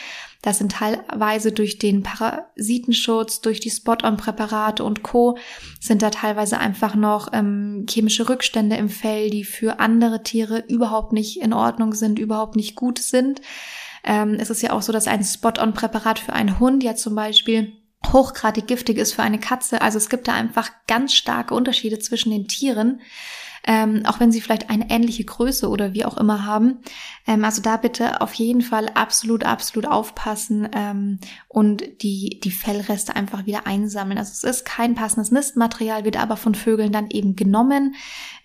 Das 0.41 0.57
sind 0.57 0.71
teilweise 0.71 1.51
durch 1.51 1.77
den 1.77 2.01
Parasitenschutz, 2.01 3.41
durch 3.41 3.59
die 3.59 3.69
Spot-on-Präparate 3.69 4.83
und 4.83 5.03
Co. 5.03 5.37
sind 5.79 6.01
da 6.01 6.09
teilweise 6.09 6.57
einfach 6.59 6.95
noch 6.95 7.29
ähm, 7.33 7.85
chemische 7.89 8.29
Rückstände 8.29 8.77
im 8.77 8.89
Fell, 8.89 9.29
die 9.29 9.43
für 9.43 9.79
andere 9.79 10.23
Tiere 10.23 10.63
überhaupt 10.67 11.13
nicht 11.13 11.41
in 11.41 11.53
Ordnung 11.53 11.93
sind, 11.93 12.19
überhaupt 12.19 12.55
nicht 12.55 12.75
gut 12.75 12.99
sind. 12.99 13.41
Ähm, 14.03 14.35
es 14.39 14.49
ist 14.49 14.61
ja 14.61 14.71
auch 14.71 14.81
so, 14.81 14.93
dass 14.93 15.07
ein 15.07 15.23
Spot-on-Präparat 15.23 16.19
für 16.19 16.33
einen 16.33 16.59
Hund 16.59 16.83
ja 16.83 16.95
zum 16.95 17.15
Beispiel 17.15 17.73
hochgradig 18.07 18.67
giftig 18.67 18.97
ist 18.97 19.13
für 19.13 19.23
eine 19.23 19.39
Katze. 19.39 19.81
Also 19.81 19.97
es 19.97 20.09
gibt 20.09 20.27
da 20.27 20.33
einfach 20.33 20.71
ganz 20.87 21.13
starke 21.13 21.53
Unterschiede 21.53 21.99
zwischen 21.99 22.31
den 22.31 22.47
Tieren 22.47 23.01
ähm, 23.69 24.03
auch 24.05 24.19
wenn 24.19 24.31
sie 24.31 24.41
vielleicht 24.41 24.69
eine 24.69 24.89
ähnliche 24.89 25.23
Größe 25.23 25.69
oder 25.69 25.93
wie 25.93 26.05
auch 26.05 26.17
immer 26.17 26.45
haben. 26.45 26.79
Ähm, 27.27 27.43
also 27.43 27.61
da 27.61 27.77
bitte 27.77 28.21
auf 28.21 28.33
jeden 28.33 28.61
Fall 28.61 28.89
absolut, 28.93 29.43
absolut 29.43 29.89
aufpassen 29.89 30.69
ähm, 30.73 31.19
und 31.47 31.83
die, 32.01 32.39
die 32.39 32.51
Fellreste 32.51 33.15
einfach 33.15 33.45
wieder 33.45 33.67
einsammeln. 33.67 34.17
Also 34.17 34.31
es 34.31 34.43
ist 34.43 34.65
kein 34.65 34.95
passendes 34.95 35.31
Nistmaterial, 35.31 36.05
wird 36.05 36.17
aber 36.17 36.37
von 36.37 36.55
Vögeln 36.55 36.91
dann 36.91 37.09
eben 37.09 37.35
genommen 37.35 37.95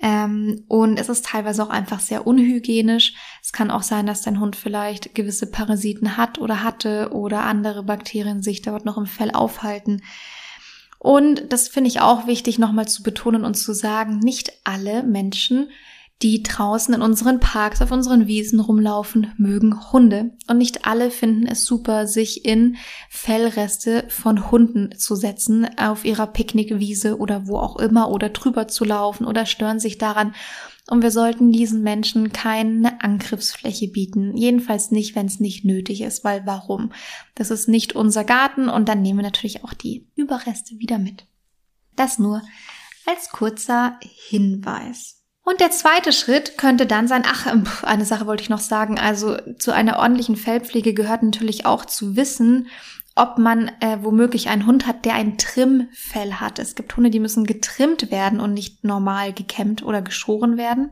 ähm, 0.00 0.64
und 0.68 0.98
es 0.98 1.08
ist 1.08 1.26
teilweise 1.26 1.62
auch 1.62 1.70
einfach 1.70 2.00
sehr 2.00 2.26
unhygienisch. 2.26 3.14
Es 3.44 3.52
kann 3.52 3.70
auch 3.70 3.82
sein, 3.82 4.06
dass 4.06 4.22
dein 4.22 4.40
Hund 4.40 4.56
vielleicht 4.56 5.14
gewisse 5.14 5.50
Parasiten 5.50 6.16
hat 6.16 6.38
oder 6.38 6.64
hatte 6.64 7.10
oder 7.12 7.42
andere 7.42 7.82
Bakterien 7.82 8.42
sich 8.42 8.62
dort 8.62 8.86
noch 8.86 8.96
im 8.96 9.04
Fell 9.04 9.30
aufhalten. 9.32 10.02
Und 10.98 11.52
das 11.52 11.68
finde 11.68 11.88
ich 11.88 12.00
auch 12.00 12.26
wichtig, 12.26 12.58
nochmal 12.58 12.88
zu 12.88 13.02
betonen 13.02 13.44
und 13.44 13.52
zu 13.52 13.74
sagen, 13.74 14.18
nicht 14.18 14.50
alle 14.64 15.02
Menschen, 15.02 15.68
die 16.22 16.42
draußen 16.42 16.94
in 16.94 17.02
unseren 17.02 17.38
Parks, 17.38 17.82
auf 17.82 17.90
unseren 17.90 18.26
Wiesen 18.26 18.60
rumlaufen, 18.60 19.34
mögen 19.36 19.92
Hunde. 19.92 20.30
Und 20.48 20.56
nicht 20.56 20.86
alle 20.86 21.10
finden 21.10 21.46
es 21.46 21.66
super, 21.66 22.06
sich 22.06 22.46
in 22.46 22.76
Fellreste 23.10 24.06
von 24.08 24.50
Hunden 24.50 24.96
zu 24.96 25.16
setzen, 25.16 25.68
auf 25.78 26.06
ihrer 26.06 26.28
Picknickwiese 26.28 27.18
oder 27.18 27.46
wo 27.46 27.58
auch 27.58 27.76
immer 27.76 28.10
oder 28.10 28.30
drüber 28.30 28.68
zu 28.68 28.86
laufen 28.86 29.26
oder 29.26 29.44
stören 29.44 29.80
sich 29.80 29.98
daran. 29.98 30.34
Und 30.88 31.02
wir 31.02 31.10
sollten 31.10 31.50
diesen 31.50 31.82
Menschen 31.82 32.32
keine 32.32 33.00
Angriffsfläche 33.02 33.88
bieten. 33.88 34.36
Jedenfalls 34.36 34.90
nicht, 34.90 35.16
wenn 35.16 35.26
es 35.26 35.40
nicht 35.40 35.64
nötig 35.64 36.02
ist, 36.02 36.24
weil 36.24 36.44
warum? 36.44 36.92
Das 37.34 37.50
ist 37.50 37.68
nicht 37.68 37.94
unser 37.94 38.24
Garten 38.24 38.68
und 38.68 38.88
dann 38.88 39.00
nehmen 39.00 39.20
wir 39.20 39.24
natürlich 39.24 39.64
auch 39.64 39.72
die 39.72 40.06
Überreste 40.14 40.78
wieder 40.78 40.98
mit. 40.98 41.26
Das 41.96 42.18
nur 42.18 42.42
als 43.06 43.30
kurzer 43.30 43.98
Hinweis. 44.28 45.22
Und 45.44 45.60
der 45.60 45.70
zweite 45.70 46.12
Schritt 46.12 46.56
könnte 46.56 46.86
dann 46.86 47.06
sein, 47.06 47.22
ach, 47.26 47.46
ähm, 47.46 47.64
eine 47.82 48.06
Sache 48.06 48.26
wollte 48.26 48.42
ich 48.42 48.48
noch 48.48 48.60
sagen, 48.60 48.98
also 48.98 49.36
zu 49.58 49.72
einer 49.72 49.98
ordentlichen 49.98 50.36
Fellpflege 50.36 50.94
gehört 50.94 51.22
natürlich 51.22 51.66
auch 51.66 51.84
zu 51.84 52.16
wissen, 52.16 52.68
ob 53.16 53.38
man 53.38 53.70
äh, 53.80 53.98
womöglich 54.02 54.48
einen 54.48 54.66
Hund 54.66 54.86
hat, 54.86 55.04
der 55.04 55.14
ein 55.14 55.38
Trimmfell 55.38 56.34
hat. 56.34 56.58
Es 56.58 56.74
gibt 56.74 56.96
Hunde, 56.96 57.10
die 57.10 57.20
müssen 57.20 57.44
getrimmt 57.44 58.10
werden 58.10 58.40
und 58.40 58.54
nicht 58.54 58.82
normal 58.82 59.32
gekämmt 59.32 59.84
oder 59.84 60.02
geschoren 60.02 60.56
werden. 60.56 60.90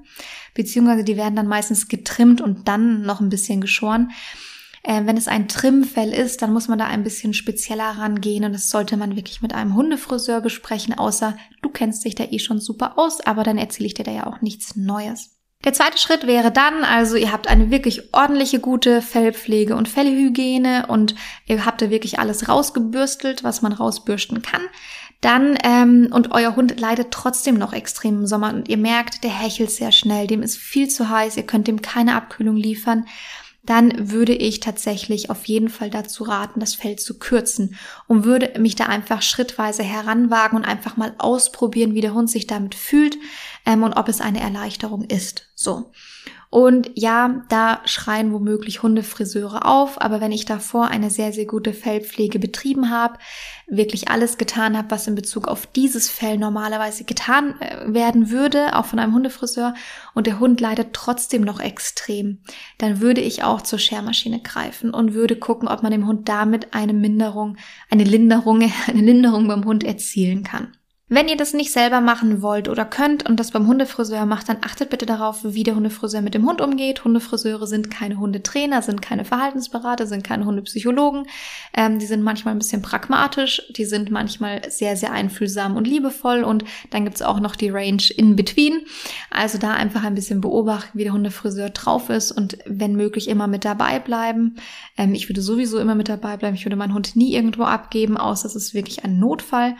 Beziehungsweise 0.54 1.02
die 1.02 1.16
werden 1.16 1.34
dann 1.34 1.48
meistens 1.48 1.88
getrimmt 1.88 2.40
und 2.40 2.68
dann 2.68 3.02
noch 3.02 3.20
ein 3.20 3.28
bisschen 3.28 3.60
geschoren. 3.60 4.12
Äh, 4.84 5.04
wenn 5.04 5.16
es 5.16 5.26
ein 5.26 5.48
Trimmfell 5.48 6.12
ist, 6.12 6.42
dann 6.42 6.52
muss 6.52 6.68
man 6.68 6.78
da 6.78 6.86
ein 6.86 7.02
bisschen 7.02 7.34
spezieller 7.34 7.90
rangehen 7.98 8.44
und 8.44 8.52
das 8.52 8.70
sollte 8.70 8.96
man 8.96 9.16
wirklich 9.16 9.42
mit 9.42 9.52
einem 9.52 9.74
Hundefriseur 9.74 10.40
besprechen, 10.40 10.96
außer 10.96 11.36
du 11.60 11.70
kennst 11.70 12.04
dich 12.04 12.14
da 12.14 12.24
eh 12.24 12.38
schon 12.38 12.60
super 12.60 12.98
aus, 12.98 13.20
aber 13.20 13.42
dann 13.42 13.58
erzähle 13.58 13.86
ich 13.88 13.94
dir 13.94 14.04
da 14.04 14.12
ja 14.12 14.26
auch 14.26 14.40
nichts 14.40 14.76
Neues. 14.76 15.41
Der 15.64 15.72
zweite 15.72 15.98
Schritt 15.98 16.26
wäre 16.26 16.50
dann, 16.50 16.82
also 16.82 17.16
ihr 17.16 17.30
habt 17.30 17.46
eine 17.46 17.70
wirklich 17.70 18.12
ordentliche, 18.12 18.58
gute 18.58 19.00
Fellpflege 19.00 19.76
und 19.76 19.88
Fellhygiene 19.88 20.86
und 20.88 21.14
ihr 21.46 21.64
habt 21.64 21.82
da 21.82 21.90
wirklich 21.90 22.18
alles 22.18 22.48
rausgebürstelt, 22.48 23.44
was 23.44 23.62
man 23.62 23.72
rausbürsten 23.72 24.42
kann. 24.42 24.62
Dann, 25.20 25.56
ähm, 25.62 26.08
und 26.10 26.32
euer 26.32 26.56
Hund 26.56 26.80
leidet 26.80 27.12
trotzdem 27.12 27.56
noch 27.56 27.72
extrem 27.72 28.20
im 28.20 28.26
Sommer 28.26 28.52
und 28.52 28.68
ihr 28.68 28.76
merkt, 28.76 29.22
der 29.22 29.30
hechelt 29.30 29.70
sehr 29.70 29.92
schnell, 29.92 30.26
dem 30.26 30.42
ist 30.42 30.56
viel 30.56 30.88
zu 30.88 31.08
heiß, 31.08 31.36
ihr 31.36 31.46
könnt 31.46 31.68
dem 31.68 31.80
keine 31.80 32.16
Abkühlung 32.16 32.56
liefern 32.56 33.06
dann 33.64 34.10
würde 34.10 34.34
ich 34.34 34.60
tatsächlich 34.60 35.30
auf 35.30 35.44
jeden 35.44 35.68
Fall 35.68 35.88
dazu 35.88 36.24
raten, 36.24 36.58
das 36.58 36.74
Fell 36.74 36.96
zu 36.96 37.18
kürzen 37.18 37.76
und 38.08 38.24
würde 38.24 38.58
mich 38.58 38.74
da 38.74 38.86
einfach 38.86 39.22
schrittweise 39.22 39.84
heranwagen 39.84 40.58
und 40.58 40.64
einfach 40.64 40.96
mal 40.96 41.14
ausprobieren, 41.18 41.94
wie 41.94 42.00
der 42.00 42.14
Hund 42.14 42.28
sich 42.28 42.46
damit 42.46 42.74
fühlt 42.74 43.16
ähm, 43.64 43.84
und 43.84 43.94
ob 43.94 44.08
es 44.08 44.20
eine 44.20 44.40
Erleichterung 44.40 45.04
ist. 45.04 45.48
So. 45.54 45.92
Und 46.53 46.90
ja, 46.96 47.42
da 47.48 47.80
schreien 47.86 48.30
womöglich 48.30 48.82
Hundefriseure 48.82 49.64
auf, 49.64 49.98
aber 50.03 50.20
wenn 50.20 50.32
ich 50.32 50.44
davor 50.44 50.88
eine 50.88 51.09
sehr, 51.09 51.32
sehr 51.32 51.46
gute 51.46 51.72
Fellpflege 51.72 52.38
betrieben 52.38 52.90
habe, 52.90 53.18
wirklich 53.68 54.11
alles 54.11 54.36
getan 54.36 54.76
habe, 54.76 54.90
was 54.90 55.07
in 55.07 55.14
Bezug 55.14 55.48
auf 55.48 55.66
dieses 55.66 56.11
Fell 56.11 56.36
normalerweise 56.36 57.05
getan 57.05 57.59
äh, 57.62 57.94
werden 57.94 58.28
würde, 58.28 58.76
auch 58.76 58.84
von 58.84 58.98
einem 58.98 59.14
Hundefriseur, 59.14 59.72
und 60.12 60.26
der 60.26 60.40
Hund 60.40 60.61
leidet 60.61 60.92
trotzdem 60.92 61.40
noch 61.40 61.59
extrem, 61.59 62.42
dann 62.76 63.00
würde 63.00 63.22
ich 63.22 63.42
auch 63.42 63.62
zur 63.62 63.78
Schermaschine 63.78 64.40
greifen 64.40 64.92
und 64.92 65.14
würde 65.14 65.36
gucken, 65.36 65.68
ob 65.68 65.82
man 65.82 65.90
dem 65.90 66.07
Hund 66.07 66.28
damit 66.28 66.74
eine 66.74 66.92
Minderung, 66.92 67.57
eine 67.88 68.05
Linderung, 68.05 68.61
eine 68.88 69.00
Linderung 69.00 69.48
beim 69.48 69.64
Hund 69.64 69.84
erzielen 69.84 70.42
kann. 70.42 70.76
Wenn 71.14 71.28
ihr 71.28 71.36
das 71.36 71.52
nicht 71.52 71.72
selber 71.72 72.00
machen 72.00 72.40
wollt 72.40 72.70
oder 72.70 72.86
könnt 72.86 73.28
und 73.28 73.38
das 73.38 73.50
beim 73.50 73.66
Hundefriseur 73.66 74.24
macht, 74.24 74.48
dann 74.48 74.56
achtet 74.62 74.88
bitte 74.88 75.04
darauf, 75.04 75.40
wie 75.44 75.62
der 75.62 75.74
Hundefriseur 75.74 76.22
mit 76.22 76.32
dem 76.32 76.48
Hund 76.48 76.62
umgeht. 76.62 77.04
Hundefriseure 77.04 77.66
sind 77.66 77.90
keine 77.90 78.16
Hundetrainer, 78.18 78.80
sind 78.80 79.02
keine 79.02 79.26
Verhaltensberater, 79.26 80.06
sind 80.06 80.24
keine 80.24 80.46
Hundepsychologen. 80.46 81.26
Ähm, 81.74 81.98
die 81.98 82.06
sind 82.06 82.22
manchmal 82.22 82.54
ein 82.54 82.58
bisschen 82.58 82.80
pragmatisch, 82.80 83.60
die 83.76 83.84
sind 83.84 84.10
manchmal 84.10 84.62
sehr, 84.70 84.96
sehr 84.96 85.12
einfühlsam 85.12 85.76
und 85.76 85.86
liebevoll 85.86 86.44
und 86.44 86.64
dann 86.88 87.04
gibt's 87.04 87.20
auch 87.20 87.40
noch 87.40 87.56
die 87.56 87.68
Range 87.68 88.04
in 88.16 88.34
between. 88.34 88.80
Also 89.30 89.58
da 89.58 89.72
einfach 89.74 90.04
ein 90.04 90.14
bisschen 90.14 90.40
beobachten, 90.40 90.96
wie 90.96 91.04
der 91.04 91.12
Hundefriseur 91.12 91.68
drauf 91.68 92.08
ist 92.08 92.32
und 92.32 92.56
wenn 92.64 92.96
möglich 92.96 93.28
immer 93.28 93.48
mit 93.48 93.66
dabei 93.66 93.98
bleiben. 93.98 94.56
Ähm, 94.96 95.12
ich 95.12 95.28
würde 95.28 95.42
sowieso 95.42 95.78
immer 95.78 95.94
mit 95.94 96.08
dabei 96.08 96.38
bleiben. 96.38 96.56
Ich 96.56 96.64
würde 96.64 96.76
meinen 96.76 96.94
Hund 96.94 97.16
nie 97.16 97.34
irgendwo 97.34 97.64
abgeben, 97.64 98.16
außer 98.16 98.46
es 98.46 98.56
ist 98.56 98.72
wirklich 98.72 99.04
ein 99.04 99.18
Notfall. 99.18 99.76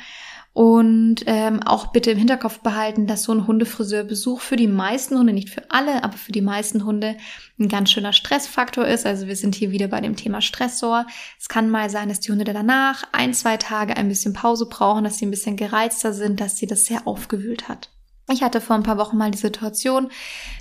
Und 0.55 1.25
ähm, 1.27 1.63
auch 1.63 1.93
bitte 1.93 2.11
im 2.11 2.19
Hinterkopf 2.19 2.59
behalten, 2.59 3.07
dass 3.07 3.23
so 3.23 3.33
ein 3.33 3.47
Hundefriseurbesuch 3.47 4.41
für 4.43 4.57
die 4.57 4.67
meisten 4.67 5.17
Hunde, 5.17 5.33
nicht 5.33 5.49
für 5.49 5.71
alle, 5.71 6.05
aber 6.05 6.13
für 6.19 6.33
die 6.33 6.43
meisten 6.43 6.85
Hunde 6.85 7.17
ein 7.59 7.69
ganz 7.69 7.91
schöner 7.91 8.13
Stressfaktor 8.13 8.87
ist. 8.87 9.07
Also 9.07 9.27
wir 9.27 9.37
sind 9.37 9.55
hier 9.55 9.71
wieder 9.71 9.89
bei 9.89 10.03
dem 10.03 10.15
Thema 10.15 10.43
Stressor. 10.43 11.07
Es 11.41 11.49
kann 11.49 11.71
mal 11.71 11.89
sein, 11.89 12.11
dass 12.11 12.21
die 12.21 12.33
Hunde 12.33 12.45
danach 12.45 13.05
ein, 13.13 13.33
zwei 13.33 13.57
Tage 13.57 13.97
ein 13.97 14.09
bisschen 14.09 14.35
Pause 14.35 14.67
brauchen, 14.67 15.05
dass 15.05 15.17
sie 15.17 15.25
ein 15.25 15.31
bisschen 15.31 15.57
gereizter 15.57 16.13
sind, 16.13 16.39
dass 16.39 16.59
sie 16.59 16.67
das 16.67 16.85
sehr 16.85 17.07
aufgewühlt 17.07 17.71
hat. 17.71 17.89
Ich 18.31 18.43
hatte 18.43 18.61
vor 18.61 18.77
ein 18.77 18.83
paar 18.83 18.99
Wochen 18.99 19.17
mal 19.17 19.31
die 19.31 19.39
Situation, 19.39 20.09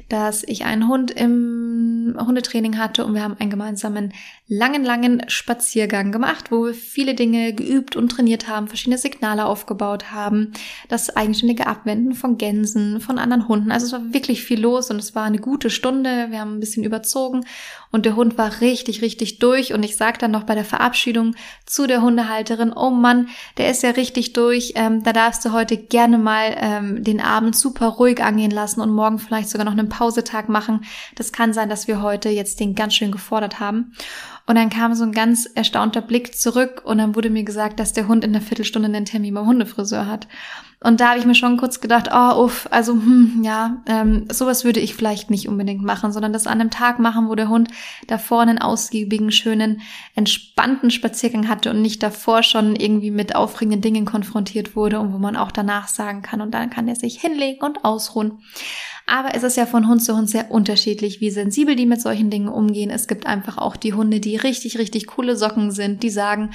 dass 0.09 0.43
ich 0.43 0.65
einen 0.65 0.87
Hund 0.87 1.11
im 1.11 1.70
Hundetraining 2.19 2.77
hatte 2.77 3.05
und 3.05 3.13
wir 3.13 3.23
haben 3.23 3.37
einen 3.39 3.49
gemeinsamen 3.49 4.13
langen, 4.47 4.83
langen 4.83 5.23
Spaziergang 5.27 6.11
gemacht, 6.11 6.51
wo 6.51 6.65
wir 6.65 6.73
viele 6.73 7.15
Dinge 7.15 7.53
geübt 7.53 7.95
und 7.95 8.09
trainiert 8.09 8.47
haben, 8.47 8.67
verschiedene 8.67 8.97
Signale 8.97 9.45
aufgebaut 9.45 10.11
haben, 10.11 10.51
das 10.89 11.15
eigenständige 11.15 11.67
Abwenden 11.67 12.13
von 12.13 12.37
Gänsen, 12.37 12.99
von 13.01 13.17
anderen 13.17 13.47
Hunden. 13.47 13.71
Also 13.71 13.85
es 13.85 13.93
war 13.93 14.13
wirklich 14.13 14.43
viel 14.43 14.61
los 14.61 14.91
und 14.91 14.97
es 14.97 15.15
war 15.15 15.23
eine 15.23 15.39
gute 15.39 15.69
Stunde. 15.69 16.27
Wir 16.29 16.39
haben 16.39 16.55
ein 16.55 16.59
bisschen 16.59 16.83
überzogen 16.83 17.45
und 17.91 18.05
der 18.05 18.15
Hund 18.15 18.37
war 18.37 18.61
richtig, 18.61 19.01
richtig 19.01 19.39
durch 19.39 19.73
und 19.73 19.83
ich 19.83 19.97
sag 19.97 20.19
dann 20.19 20.31
noch 20.31 20.43
bei 20.43 20.55
der 20.55 20.65
Verabschiedung 20.65 21.35
zu 21.65 21.87
der 21.87 22.01
Hundehalterin, 22.01 22.73
oh 22.73 22.89
Mann, 22.89 23.27
der 23.57 23.69
ist 23.69 23.83
ja 23.83 23.91
richtig 23.91 24.33
durch, 24.33 24.73
ähm, 24.75 25.03
da 25.03 25.13
darfst 25.13 25.43
du 25.45 25.51
heute 25.51 25.77
gerne 25.77 26.17
mal 26.17 26.55
ähm, 26.57 27.03
den 27.03 27.21
Abend 27.21 27.55
super 27.55 27.87
ruhig 27.87 28.23
angehen 28.23 28.51
lassen 28.51 28.81
und 28.81 28.91
morgen 28.91 29.19
vielleicht 29.19 29.49
sogar 29.49 29.65
noch 29.65 29.73
einen 29.73 29.89
Pausetag 29.89 30.49
machen. 30.49 30.85
Das 31.15 31.31
kann 31.31 31.53
sein, 31.53 31.69
dass 31.69 31.87
wir 31.87 32.01
heute 32.01 32.29
jetzt 32.29 32.59
den 32.59 32.75
ganz 32.75 32.95
schön 32.95 33.11
gefordert 33.11 33.59
haben. 33.59 33.93
Und 34.47 34.55
dann 34.55 34.69
kam 34.69 34.93
so 34.95 35.03
ein 35.03 35.11
ganz 35.11 35.45
erstaunter 35.45 36.01
Blick 36.01 36.35
zurück 36.35 36.81
und 36.83 36.97
dann 36.97 37.15
wurde 37.15 37.29
mir 37.29 37.43
gesagt, 37.43 37.79
dass 37.79 37.93
der 37.93 38.07
Hund 38.07 38.23
in 38.23 38.33
der 38.33 38.41
Viertelstunde 38.41 38.87
einen 38.87 39.05
Termin 39.05 39.33
beim 39.33 39.45
Hundefriseur 39.45 40.07
hat. 40.07 40.27
Und 40.83 40.99
da 40.99 41.09
habe 41.09 41.19
ich 41.19 41.25
mir 41.25 41.35
schon 41.35 41.57
kurz 41.57 41.79
gedacht, 41.79 42.09
oh, 42.11 42.45
uff, 42.45 42.67
also 42.71 42.93
hm, 42.93 43.41
ja, 43.43 43.83
ähm, 43.85 44.25
sowas 44.31 44.65
würde 44.65 44.79
ich 44.79 44.95
vielleicht 44.95 45.29
nicht 45.29 45.47
unbedingt 45.47 45.83
machen, 45.83 46.11
sondern 46.11 46.33
das 46.33 46.47
an 46.47 46.59
einem 46.59 46.71
Tag 46.71 46.97
machen, 46.97 47.29
wo 47.29 47.35
der 47.35 47.49
Hund 47.49 47.69
davor 48.07 48.41
einen 48.41 48.57
ausgiebigen, 48.57 49.31
schönen, 49.31 49.81
entspannten 50.15 50.89
Spaziergang 50.89 51.47
hatte 51.47 51.69
und 51.69 51.83
nicht 51.83 52.01
davor 52.01 52.41
schon 52.41 52.75
irgendwie 52.75 53.11
mit 53.11 53.35
aufregenden 53.35 53.81
Dingen 53.81 54.05
konfrontiert 54.05 54.75
wurde 54.75 54.99
und 54.99 55.13
wo 55.13 55.19
man 55.19 55.35
auch 55.35 55.51
danach 55.51 55.87
sagen 55.87 56.23
kann 56.23 56.41
und 56.41 56.49
dann 56.49 56.71
kann 56.71 56.87
er 56.87 56.95
sich 56.95 57.21
hinlegen 57.21 57.63
und 57.63 57.85
ausruhen. 57.85 58.39
Aber 59.11 59.35
es 59.35 59.43
ist 59.43 59.57
ja 59.57 59.65
von 59.65 59.89
Hund 59.89 60.01
zu 60.01 60.15
Hund 60.15 60.29
sehr 60.29 60.51
unterschiedlich, 60.51 61.19
wie 61.19 61.31
sensibel 61.31 61.75
die 61.75 61.85
mit 61.85 61.99
solchen 61.99 62.29
Dingen 62.29 62.47
umgehen. 62.47 62.89
Es 62.89 63.09
gibt 63.09 63.25
einfach 63.25 63.57
auch 63.57 63.75
die 63.75 63.93
Hunde, 63.93 64.21
die 64.21 64.37
richtig, 64.37 64.77
richtig 64.77 65.05
coole 65.05 65.35
Socken 65.35 65.71
sind, 65.71 66.01
die 66.01 66.09
sagen, 66.09 66.51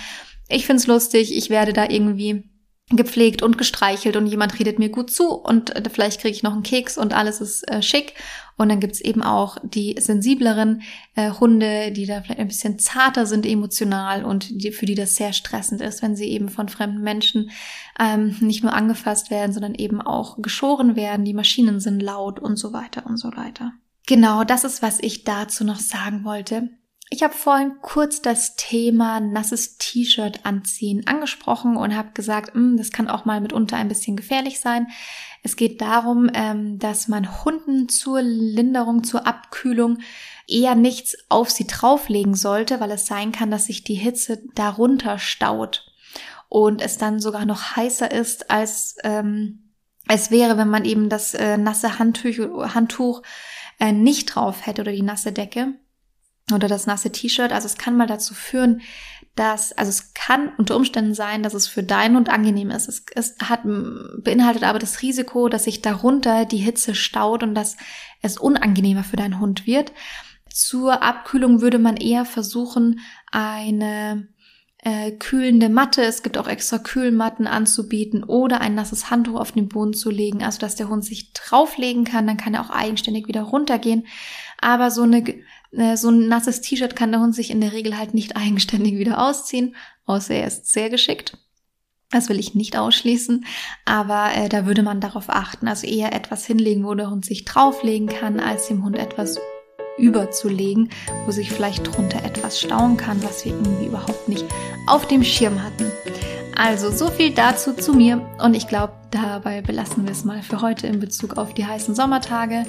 ich 0.49 0.65
find's 0.65 0.87
lustig, 0.87 1.37
ich 1.37 1.51
werde 1.51 1.75
da 1.75 1.87
irgendwie 1.87 2.45
gepflegt 2.91 3.43
und 3.43 3.59
gestreichelt 3.59 4.15
und 4.15 4.29
jemand 4.29 4.61
redet 4.61 4.79
mir 4.79 4.91
gut 4.91 5.11
zu 5.11 5.33
und 5.33 5.75
äh, 5.75 5.83
vielleicht 5.91 6.21
kriege 6.21 6.35
ich 6.35 6.45
noch 6.45 6.53
einen 6.53 6.63
Keks 6.63 6.97
und 6.97 7.15
alles 7.15 7.41
ist 7.41 7.69
äh, 7.69 7.83
schick. 7.83 8.15
Und 8.59 8.71
dann 8.71 8.81
gibt's 8.81 9.01
eben 9.01 9.23
auch 9.23 9.59
die 9.63 9.97
sensibleren 9.99 10.83
äh, 11.15 11.31
Hunde, 11.31 11.91
die 11.91 12.07
da 12.07 12.23
vielleicht 12.23 12.41
ein 12.41 12.49
bisschen 12.49 12.79
zarter 12.79 13.27
sind 13.27 13.45
emotional 13.45 14.25
und 14.25 14.63
die, 14.63 14.71
für 14.71 14.87
die 14.87 14.95
das 14.95 15.17
sehr 15.17 15.33
stressend 15.33 15.83
ist, 15.83 16.01
wenn 16.01 16.17
sie 16.17 16.29
eben 16.31 16.49
von 16.49 16.69
fremden 16.69 17.03
Menschen 17.03 17.51
ähm, 17.99 18.37
nicht 18.41 18.63
nur 18.63 18.73
angefasst 18.73 19.31
werden, 19.31 19.53
sondern 19.53 19.75
eben 19.75 20.01
auch 20.01 20.41
geschoren 20.41 20.95
werden. 20.95 21.25
Die 21.25 21.35
Maschinen 21.35 21.81
sind 21.81 22.01
laut 22.01 22.39
und 22.39 22.57
so 22.57 22.73
weiter 22.73 23.05
und 23.05 23.17
so 23.17 23.29
weiter. 23.37 23.73
Genau, 24.07 24.45
das 24.45 24.63
ist, 24.63 24.81
was 24.81 25.01
ich 25.01 25.25
dazu 25.25 25.65
noch 25.65 25.81
sagen 25.81 26.25
wollte. 26.25 26.71
Ich 27.09 27.23
habe 27.23 27.35
vorhin 27.35 27.77
kurz 27.83 28.21
das 28.21 28.57
Thema 28.57 29.21
nasses 29.21 29.79
T-Shirt 29.79 30.41
anziehen 30.45 31.07
angesprochen 31.07 31.77
und 31.77 31.95
habe 31.95 32.11
gesagt, 32.15 32.57
mh, 32.57 32.61
hm, 32.61 32.77
das 32.77 32.91
kann 32.91 33.09
auch 33.09 33.25
mal 33.25 33.41
mitunter 33.41 33.77
ein 33.77 33.87
bisschen 33.89 34.17
gefährlich 34.17 34.59
sein. 34.59 34.89
Es 35.45 35.55
geht 35.55 35.81
darum, 35.81 36.29
ähm, 36.35 36.81
dass 36.81 37.07
man 37.07 37.45
Hunden 37.45 37.89
zur 37.89 38.23
Linderung, 38.23 39.05
zur 39.05 39.25
Abkühlung 39.25 39.99
eher 40.49 40.75
nichts 40.75 41.17
auf 41.29 41.49
sie 41.51 41.69
drauflegen 41.69 42.35
sollte, 42.35 42.81
weil 42.81 42.91
es 42.91 43.07
sein 43.07 43.31
kann, 43.31 43.53
dass 43.53 43.67
sich 43.67 43.85
die 43.85 43.95
Hitze 43.95 44.43
darunter 44.57 45.21
staut 45.21 45.87
und 46.49 46.83
es 46.83 46.99
dann 46.99 47.21
sogar 47.21 47.47
noch 47.47 47.77
heißer 47.77 48.11
ist, 48.11 48.51
als 48.51 48.97
ähm, 49.05 49.73
es 50.09 50.33
wäre, 50.33 50.59
wenn 50.59 50.69
man 50.69 50.85
eben 50.85 51.09
das 51.09 51.35
äh, 51.35 51.57
nasse 51.57 52.01
Handtuch, 52.01 52.75
Handtuch 52.75 53.23
äh, 53.79 53.93
nicht 53.93 54.35
drauf 54.35 54.67
hätte 54.67 54.83
oder 54.83 54.93
die 54.93 55.03
nasse 55.03 55.31
Decke 55.31 55.75
oder 56.53 56.69
das 56.69 56.87
nasse 56.87 57.11
T-Shirt. 57.11 57.53
Also 57.53 57.67
es 57.67 57.77
kann 57.77 57.97
mal 57.97 58.07
dazu 58.07 58.35
führen, 58.35 58.81
dass, 59.35 59.73
also 59.73 59.91
es 59.91 60.15
kann 60.15 60.51
unter 60.57 60.77
Umständen 60.77 61.15
sein, 61.15 61.43
dass 61.43 61.55
es 61.55 61.69
für 61.69 61.83
deinen 61.83 62.17
Hund 62.17 62.29
angenehm 62.29 62.71
ist. 62.71 62.89
Es, 62.89 63.05
es 63.15 63.37
hat, 63.43 63.61
beinhaltet 63.65 64.63
aber 64.63 64.79
das 64.79 65.03
Risiko, 65.03 65.49
dass 65.49 65.65
sich 65.65 65.83
darunter 65.83 66.47
die 66.47 66.57
Hitze 66.57 66.95
staut 66.95 67.43
und 67.43 67.55
dass 67.55 67.77
es 68.23 68.39
unangenehmer 68.39 69.05
für 69.05 69.17
deinen 69.17 69.41
Hund 69.41 69.67
wird. 69.67 69.93
Zur 70.49 71.03
Abkühlung 71.03 71.61
würde 71.61 71.79
man 71.79 71.99
eher 71.99 72.25
versuchen, 72.25 73.01
eine 73.31 74.29
äh, 74.79 75.11
kühlende 75.11 75.69
Matte, 75.69 76.03
es 76.03 76.23
gibt 76.23 76.39
auch 76.39 76.47
extra 76.47 76.79
Kühlmatten 76.79 77.47
anzubieten 77.47 78.25
oder 78.25 78.61
ein 78.61 78.75
nasses 78.75 79.11
Handtuch 79.11 79.39
auf 79.39 79.53
den 79.53 79.69
Boden 79.69 79.93
zu 79.93 80.11
legen, 80.11 80.45
also 80.45 80.61
dass 80.61 80.77
der 80.77 80.89
Hund 80.89 81.05
sich 81.05 81.33
drauflegen 81.33 82.05
kann, 82.05 82.27
dann 82.27 82.37
kann 82.37 82.55
er 82.55 82.63
auch 82.63 82.71
eigenständig 82.71 83.27
wieder 83.27 83.43
runtergehen. 83.43 84.07
Aber 84.61 84.91
so 84.91 85.03
eine 85.03 85.25
so 85.97 86.11
ein 86.11 86.29
nasses 86.29 86.61
T-Shirt 86.61 86.97
kann 86.97 87.13
der 87.13 87.21
Hund 87.21 87.35
sich 87.35 87.51
in 87.51 87.61
der 87.61 87.73
Regel 87.73 87.99
halt 87.99 88.15
nicht 88.15 88.37
eigenständig 88.37 88.99
wieder 88.99 89.27
ausziehen, 89.27 89.75
außer 90.05 90.35
er 90.35 90.47
ist 90.47 90.67
sehr 90.67 90.91
geschickt. 90.91 91.39
Das 92.11 92.29
will 92.29 92.39
ich 92.39 92.55
nicht 92.55 92.77
ausschließen, 92.77 93.45
aber 93.85 94.31
äh, 94.35 94.49
da 94.49 94.65
würde 94.65 94.85
man 94.85 95.01
darauf 95.01 95.29
achten, 95.29 95.67
also 95.67 95.89
eher 95.89 96.15
etwas 96.15 96.47
hinlegen, 96.47 96.85
wo 96.85 96.95
der 96.95 97.11
Hund 97.11 97.25
sich 97.25 97.45
drauflegen 97.45 98.07
kann, 98.07 98.39
als 98.39 98.69
dem 98.69 98.85
Hund 98.85 98.97
etwas 98.97 99.41
überzulegen, 99.99 100.91
wo 101.25 101.33
sich 101.33 101.51
vielleicht 101.51 101.87
drunter 101.87 102.23
etwas 102.25 102.61
stauen 102.61 102.97
kann, 102.97 103.23
was 103.25 103.45
wir 103.45 103.53
irgendwie 103.53 103.87
überhaupt 103.87 104.29
nicht 104.29 104.45
auf 104.87 105.09
dem 105.09 105.25
Schirm 105.25 105.63
hatten. 105.63 105.91
Also 106.57 106.91
so 106.91 107.09
viel 107.11 107.35
dazu 107.35 107.75
zu 107.75 107.93
mir 107.93 108.27
und 108.43 108.55
ich 108.55 108.67
glaube, 108.67 108.95
dabei 109.11 109.61
belassen 109.61 110.05
wir 110.05 110.13
es 110.13 110.25
mal 110.25 110.43
für 110.43 110.63
heute 110.63 110.87
in 110.87 111.01
Bezug 111.01 111.37
auf 111.37 111.53
die 111.53 111.67
heißen 111.67 111.95
Sommertage. 111.95 112.65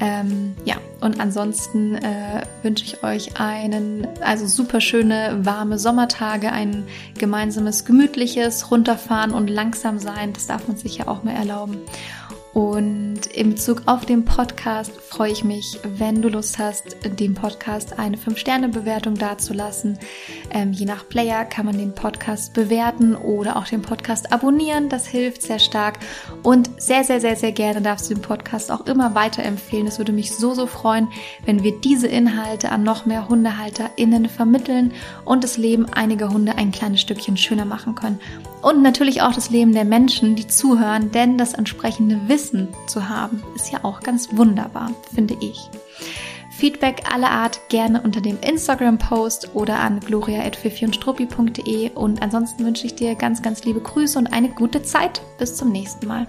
Ähm, 0.00 0.54
ja, 0.64 0.76
und 1.00 1.20
ansonsten 1.20 1.96
äh, 1.96 2.42
wünsche 2.62 2.84
ich 2.84 3.04
euch 3.04 3.38
einen, 3.38 4.08
also 4.22 4.46
super 4.46 4.80
schöne, 4.80 5.40
warme 5.42 5.78
Sommertage, 5.78 6.50
ein 6.50 6.84
gemeinsames, 7.18 7.84
gemütliches 7.84 8.70
Runterfahren 8.70 9.32
und 9.32 9.48
langsam 9.48 9.98
sein. 9.98 10.32
Das 10.32 10.46
darf 10.46 10.66
man 10.66 10.78
sich 10.78 10.96
ja 10.96 11.08
auch 11.08 11.22
mal 11.22 11.34
erlauben. 11.34 11.76
Und 12.56 13.26
in 13.34 13.50
Bezug 13.50 13.82
auf 13.84 14.06
den 14.06 14.24
Podcast 14.24 14.90
freue 14.98 15.30
ich 15.30 15.44
mich, 15.44 15.78
wenn 15.98 16.22
du 16.22 16.30
Lust 16.30 16.58
hast, 16.58 16.96
dem 17.20 17.34
Podcast 17.34 17.98
eine 17.98 18.16
5-Sterne-Bewertung 18.16 19.18
dazulassen. 19.18 19.98
Ähm, 20.50 20.72
je 20.72 20.86
nach 20.86 21.06
Player 21.06 21.44
kann 21.44 21.66
man 21.66 21.76
den 21.76 21.94
Podcast 21.94 22.54
bewerten 22.54 23.14
oder 23.14 23.56
auch 23.56 23.66
den 23.66 23.82
Podcast 23.82 24.32
abonnieren. 24.32 24.88
Das 24.88 25.06
hilft 25.06 25.42
sehr 25.42 25.58
stark. 25.58 25.98
Und 26.42 26.70
sehr, 26.80 27.04
sehr, 27.04 27.20
sehr, 27.20 27.36
sehr 27.36 27.52
gerne 27.52 27.82
darfst 27.82 28.08
du 28.08 28.14
den 28.14 28.22
Podcast 28.22 28.72
auch 28.72 28.86
immer 28.86 29.14
weiterempfehlen. 29.14 29.86
Es 29.86 29.98
würde 29.98 30.12
mich 30.12 30.34
so, 30.34 30.54
so 30.54 30.66
freuen, 30.66 31.08
wenn 31.44 31.62
wir 31.62 31.78
diese 31.78 32.06
Inhalte 32.06 32.72
an 32.72 32.84
noch 32.84 33.04
mehr 33.04 33.28
HundehalterInnen 33.28 34.30
vermitteln 34.30 34.94
und 35.26 35.44
das 35.44 35.58
Leben 35.58 35.92
einiger 35.92 36.30
Hunde 36.30 36.56
ein 36.56 36.72
kleines 36.72 37.02
Stückchen 37.02 37.36
schöner 37.36 37.66
machen 37.66 37.94
können. 37.94 38.18
Und 38.66 38.82
natürlich 38.82 39.22
auch 39.22 39.32
das 39.32 39.50
Leben 39.50 39.72
der 39.72 39.84
Menschen, 39.84 40.34
die 40.34 40.48
zuhören, 40.48 41.12
denn 41.12 41.38
das 41.38 41.54
entsprechende 41.54 42.18
Wissen 42.26 42.66
zu 42.88 43.08
haben, 43.08 43.40
ist 43.54 43.70
ja 43.70 43.84
auch 43.84 44.00
ganz 44.00 44.36
wunderbar, 44.36 44.90
finde 45.14 45.36
ich. 45.38 45.70
Feedback 46.50 47.04
aller 47.08 47.30
Art 47.30 47.60
gerne 47.68 48.02
unter 48.02 48.20
dem 48.20 48.40
Instagram-Post 48.40 49.54
oder 49.54 49.78
an 49.78 50.00
gloria.fifiundstruppi.de 50.00 51.90
und 51.92 52.20
ansonsten 52.22 52.64
wünsche 52.64 52.86
ich 52.86 52.96
dir 52.96 53.14
ganz, 53.14 53.40
ganz 53.40 53.62
liebe 53.62 53.78
Grüße 53.78 54.18
und 54.18 54.26
eine 54.32 54.48
gute 54.48 54.82
Zeit. 54.82 55.20
Bis 55.38 55.54
zum 55.54 55.70
nächsten 55.70 56.08
Mal. 56.08 56.26